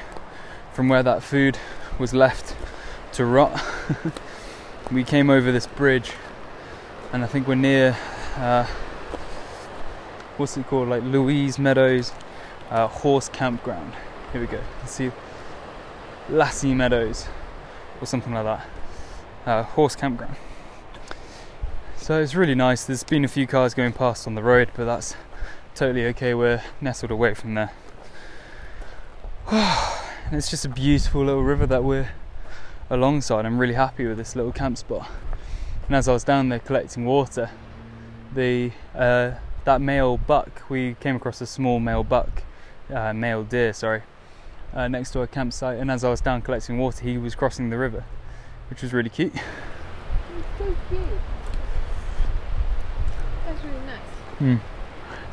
from 0.74 0.90
where 0.90 1.02
that 1.04 1.24
food 1.24 1.58
was 1.98 2.14
left 2.14 2.55
to 3.16 3.26
rot. 3.26 3.64
we 4.92 5.04
came 5.04 5.30
over 5.30 5.52
this 5.52 5.68
bridge 5.68 6.12
and 7.14 7.24
I 7.24 7.28
think 7.28 7.48
we're 7.48 7.56
near 7.56 7.98
uh, 8.36 8.68
what's 10.38 10.58
it 10.58 10.68
called? 10.68 10.90
Like 10.90 11.04
Louise 11.04 11.58
Meadows 11.58 12.12
uh, 12.70 12.88
Horse 12.88 13.30
Campground. 13.30 13.94
Here 14.32 14.42
we 14.42 14.48
go. 14.48 14.58
You 14.58 14.88
see 14.88 15.12
Lassie 16.30 16.74
Meadows 16.74 17.28
or 18.02 18.08
something 18.08 18.34
like 18.34 18.44
that. 18.44 18.68
Uh, 19.46 19.64
horse 19.64 19.96
Campground. 19.96 20.36
So 21.96 22.22
it's 22.22 22.36
really 22.36 22.56
nice. 22.56 22.84
There's 22.84 23.04
been 23.04 23.24
a 23.24 23.30
few 23.30 23.48
cars 23.48 23.74
going 23.74 23.94
past 23.94 24.28
on 24.28 24.36
the 24.36 24.44
road, 24.44 24.72
but 24.76 24.86
that's 24.86 25.16
totally 25.74 26.06
okay. 26.08 26.34
We're 26.34 26.62
nestled 26.82 27.12
away 27.12 27.34
from 27.34 27.54
there. 27.54 27.72
and 29.52 30.34
it's 30.34 30.50
just 30.50 30.66
a 30.66 30.70
beautiful 30.70 31.24
little 31.24 31.44
river 31.44 31.66
that 31.68 31.84
we're 31.84 32.10
alongside. 32.90 33.46
I'm 33.46 33.58
really 33.58 33.74
happy 33.74 34.06
with 34.06 34.18
this 34.18 34.36
little 34.36 34.52
camp 34.52 34.78
spot. 34.78 35.10
And 35.88 35.96
as 35.96 36.08
I 36.08 36.14
was 36.14 36.24
down 36.24 36.50
there 36.50 36.60
collecting 36.60 37.06
water, 37.06 37.50
the 38.34 38.72
uh, 38.94 39.32
that 39.66 39.82
male 39.82 40.18
buck 40.18 40.64
we 40.70 40.96
came 41.00 41.16
across 41.16 41.42
a 41.42 41.48
small 41.48 41.80
male 41.80 42.04
buck, 42.04 42.44
uh, 42.94 43.14
male 43.14 43.44
deer, 43.44 43.74
sorry, 43.74 44.04
uh, 44.74 44.88
next 44.88 45.12
to 45.12 45.20
our 45.20 45.28
campsite. 45.28 45.80
And 45.80 45.92
as 45.92 46.04
I 46.04 46.10
was 46.10 46.22
down 46.22 46.42
collecting 46.42 46.78
water, 46.78 47.04
he 47.04 47.18
was 47.18 47.36
crossing 47.36 47.70
the 47.70 47.78
river, 47.78 48.04
which 48.70 48.82
was 48.82 48.94
really 48.94 49.10
cute. 49.10 49.34
It's 49.36 49.44
so 50.58 50.76
cute. 50.90 51.02
That's 53.46 53.64
really 53.64 54.50
nice. 54.56 54.60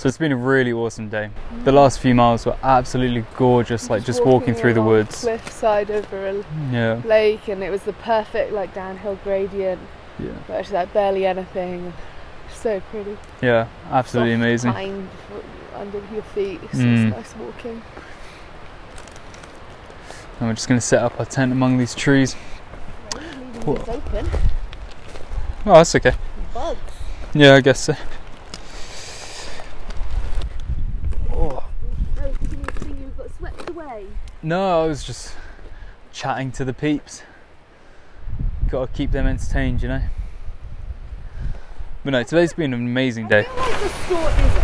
So 0.02 0.08
it's 0.08 0.18
been 0.18 0.32
a 0.32 0.36
really 0.36 0.72
awesome 0.72 1.08
day. 1.08 1.30
The 1.62 1.70
last 1.70 2.00
few 2.00 2.12
miles 2.12 2.44
were 2.44 2.56
absolutely 2.64 3.24
gorgeous, 3.36 3.88
like 3.88 4.02
just 4.04 4.24
walking 4.26 4.52
through 4.52 4.74
the 4.74 4.82
woods. 4.82 5.20
Cliffside 5.20 5.92
over 5.92 6.26
a 6.26 6.44
Yeah, 6.72 7.00
lake, 7.04 7.46
and 7.46 7.62
it 7.62 7.70
was 7.70 7.82
the 7.84 7.92
perfect 7.92 8.52
like 8.52 8.74
downhill 8.74 9.16
gradient. 9.22 9.80
yeah, 10.18 10.30
But 10.48 10.54
actually, 10.54 10.74
like 10.78 10.92
barely 10.92 11.24
anything. 11.24 11.92
So 12.52 12.80
pretty. 12.90 13.16
yeah, 13.42 13.68
absolutely 13.92 14.32
Soft 14.32 14.40
amazing. 14.42 14.72
Pine 14.72 15.08
under 15.76 16.02
your 16.12 16.22
feet. 16.34 16.60
So 16.72 16.78
Mm. 16.78 17.06
it's 17.06 17.16
nice 17.16 17.34
walking. 17.36 17.80
And 20.40 20.48
we're 20.48 20.54
just 20.54 20.66
going 20.66 20.80
to 20.80 20.84
set 20.84 21.00
up 21.00 21.20
our 21.20 21.26
tent 21.26 21.52
among 21.52 21.78
these 21.78 21.94
trees. 21.94 22.34
Right, 23.14 23.22
leaving 23.38 23.62
Cool. 23.62 23.74
these 23.76 23.88
open. 23.88 24.28
Oh, 25.64 25.74
that's 25.74 25.94
okay. 25.94 26.14
Bugs. 26.52 26.80
Yeah, 27.34 27.54
I 27.54 27.60
guess 27.60 27.78
so. 27.78 27.94
Oh. 31.34 31.64
Oh, 32.20 32.32
can 32.38 32.50
you 32.50 32.66
see 32.80 32.88
you 32.88 33.12
got 33.16 33.26
swept 33.38 33.70
away? 33.70 34.06
No, 34.44 34.82
I 34.82 34.86
was 34.88 35.04
just 35.04 35.36
chatting 36.12 36.50
to 36.52 36.64
the 36.64 36.74
peeps. 36.74 37.22
Got 38.68 38.86
to 38.86 38.92
keep 38.92 39.12
them 39.12 39.24
entertained, 39.24 39.82
you 39.82 39.88
know. 39.88 40.02
But 42.02 42.10
no, 42.10 42.24
today's 42.24 42.52
been 42.52 42.74
an 42.74 42.80
amazing 42.80 43.28
day. 43.28 43.44
feel 43.44 43.54
like 43.54 43.80
the 43.80 43.88
store 43.88 44.30
isn't. 44.30 44.62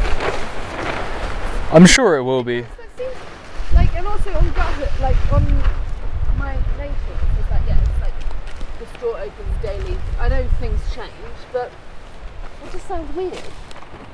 I'm 1.73 1.87
sure 1.87 2.17
it 2.17 2.25
will 2.25 2.43
be. 2.43 2.67
Like, 3.73 3.95
and 3.95 4.05
also 4.09 4.33
on 4.33 4.51
Guthook, 4.51 5.01
like 5.01 5.33
on 5.33 5.45
my 6.39 6.57
nature, 6.77 6.95
it's 7.39 7.51
like 7.51 7.63
yeah, 7.69 7.81
it's 7.81 8.01
like 8.01 8.15
the 8.81 8.99
store 8.99 9.21
opens 9.21 9.63
daily. 9.63 9.97
I 10.19 10.29
know 10.29 10.49
things 10.59 10.81
change, 10.93 11.13
but 11.53 11.71
it 12.65 12.73
just 12.73 12.89
sounds 12.89 13.15
weird. 13.15 13.41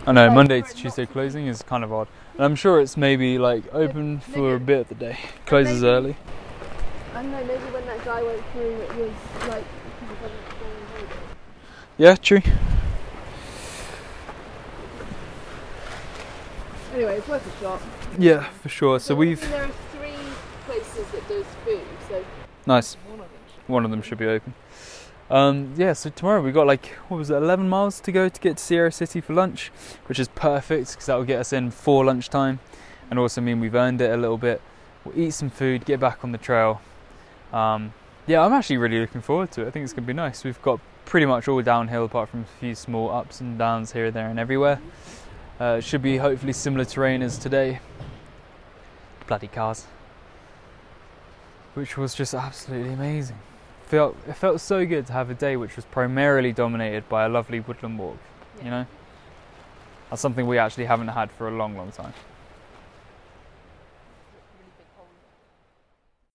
I 0.07 0.13
know 0.13 0.27
Like, 0.27 0.35
Monday 0.35 0.61
to 0.61 0.75
Tuesday 0.75 1.07
closing 1.07 1.47
is 1.47 1.63
kind 1.63 1.83
of 1.85 1.91
odd. 1.91 2.09
And 2.35 2.45
I'm 2.45 2.57
sure 2.57 2.81
it's 2.81 2.97
maybe 2.97 3.39
like 3.39 3.63
open 3.73 4.21
for 4.21 4.55
a 4.57 4.61
bit 4.61 4.81
of 4.81 4.89
the 4.89 4.95
day. 4.97 5.19
Closes 5.47 5.83
maybe- 5.83 5.93
early. 5.93 6.17
I 7.15 7.23
don't 7.23 7.31
know. 7.31 7.45
Maybe 7.45 7.63
when 7.73 7.87
that 7.87 8.05
guy 8.05 8.23
went 8.23 8.43
through, 8.53 8.73
it 8.81 8.95
was 8.97 9.13
like 9.49 9.65
people 10.01 10.17
hadn't 10.17 10.49
gone 10.49 10.71
on 10.71 10.89
holiday. 10.93 11.15
Yeah, 11.97 12.17
true. 12.17 12.41
Anyway, 16.93 17.19
it's 17.19 17.29
worth 17.29 17.57
a 17.57 17.61
shot. 17.63 17.81
Yeah, 18.19 18.45
for 18.63 18.69
sure. 18.69 18.99
So 19.01 19.15
we've 19.15 19.41
There 19.49 19.65
are 19.65 19.69
three 19.93 20.13
places 20.67 21.07
that 21.13 21.29
does 21.29 21.47
food, 21.65 21.81
so 22.09 22.25
nice. 22.67 22.95
one 22.95 23.15
of 23.21 23.27
them. 23.27 23.29
One 23.67 23.85
of 23.85 23.91
them 23.91 24.03
should 24.03 24.19
be 24.19 24.27
open. 24.27 24.55
Um, 25.31 25.73
yeah, 25.77 25.95
so 25.95 26.11
tomorrow 26.11 26.43
we've 26.43 26.53
got 26.53 26.67
like 26.67 26.87
what 27.09 27.17
was 27.17 27.31
it, 27.31 27.37
11 27.37 27.69
miles 27.69 27.99
to 28.01 28.13
go 28.13 28.29
to 28.29 28.41
get 28.41 28.59
to 28.59 28.63
Sierra 28.63 28.93
City 28.93 29.21
for 29.23 29.33
lunch, 29.33 29.71
which 30.07 30.19
is 30.19 30.29
perfect 30.29 30.91
because 30.91 31.07
that 31.07 31.15
will 31.15 31.25
get 31.25 31.41
us 31.41 31.53
in 31.53 31.71
for 31.71 32.05
lunchtime, 32.05 32.61
and 33.09 33.19
also 33.19 33.41
mean 33.41 33.59
we've 33.59 33.75
earned 33.75 34.03
it 34.03 34.11
a 34.11 34.17
little 34.17 34.37
bit. 34.37 34.61
We'll 35.05 35.19
eat 35.19 35.31
some 35.31 35.49
food, 35.49 35.87
get 35.87 35.99
back 35.99 36.25
on 36.25 36.33
the 36.33 36.39
trail. 36.39 36.83
Um, 37.53 37.95
yeah, 38.27 38.45
I'm 38.45 38.53
actually 38.53 38.77
really 38.77 39.01
looking 39.01 39.23
forward 39.23 39.51
to 39.53 39.63
it. 39.63 39.69
I 39.69 39.71
think 39.71 39.85
it's 39.85 39.95
gonna 39.95 40.07
be 40.07 40.13
nice. 40.13 40.45
We've 40.45 40.61
got 40.61 40.79
pretty 41.07 41.27
much 41.27 41.49
all 41.49 41.61
downhill 41.63 42.05
apart 42.05 42.29
from 42.29 42.41
a 42.41 42.61
few 42.61 42.75
small 42.75 43.11
ups 43.11 43.41
and 43.41 43.59
downs 43.59 43.93
here, 43.93 44.07
and 44.07 44.15
there, 44.15 44.29
and 44.29 44.39
everywhere. 44.39 44.79
Uh, 45.59 45.81
should 45.81 46.03
be 46.03 46.19
hopefully 46.19 46.53
similar 46.53 46.85
terrain 46.85 47.23
as 47.23 47.39
today. 47.39 47.81
Bloody 49.27 49.47
cars. 49.47 49.87
Which 51.73 51.97
was 51.97 52.15
just 52.15 52.35
absolutely 52.35 52.93
amazing 52.93 53.39
felt 53.95 54.17
it 54.29 54.35
felt 54.35 54.61
so 54.61 54.85
good 54.85 55.07
to 55.07 55.13
have 55.13 55.31
a 55.31 55.35
day 55.35 55.57
which 55.57 55.77
was 55.77 55.85
primarily 55.85 56.53
dominated 56.53 57.09
by 57.09 57.25
a 57.25 57.29
lovely 57.29 57.61
woodland 57.61 57.99
walk. 57.99 58.19
Yeah. 58.59 58.65
You 58.65 58.71
know, 58.71 58.87
that's 60.11 60.23
something 60.23 60.47
we 60.47 60.59
actually 60.59 60.87
haven't 60.87 61.09
had 61.09 61.31
for 61.31 61.49
a 61.49 61.51
long, 61.51 61.77
long 61.77 61.93
time. 61.93 62.13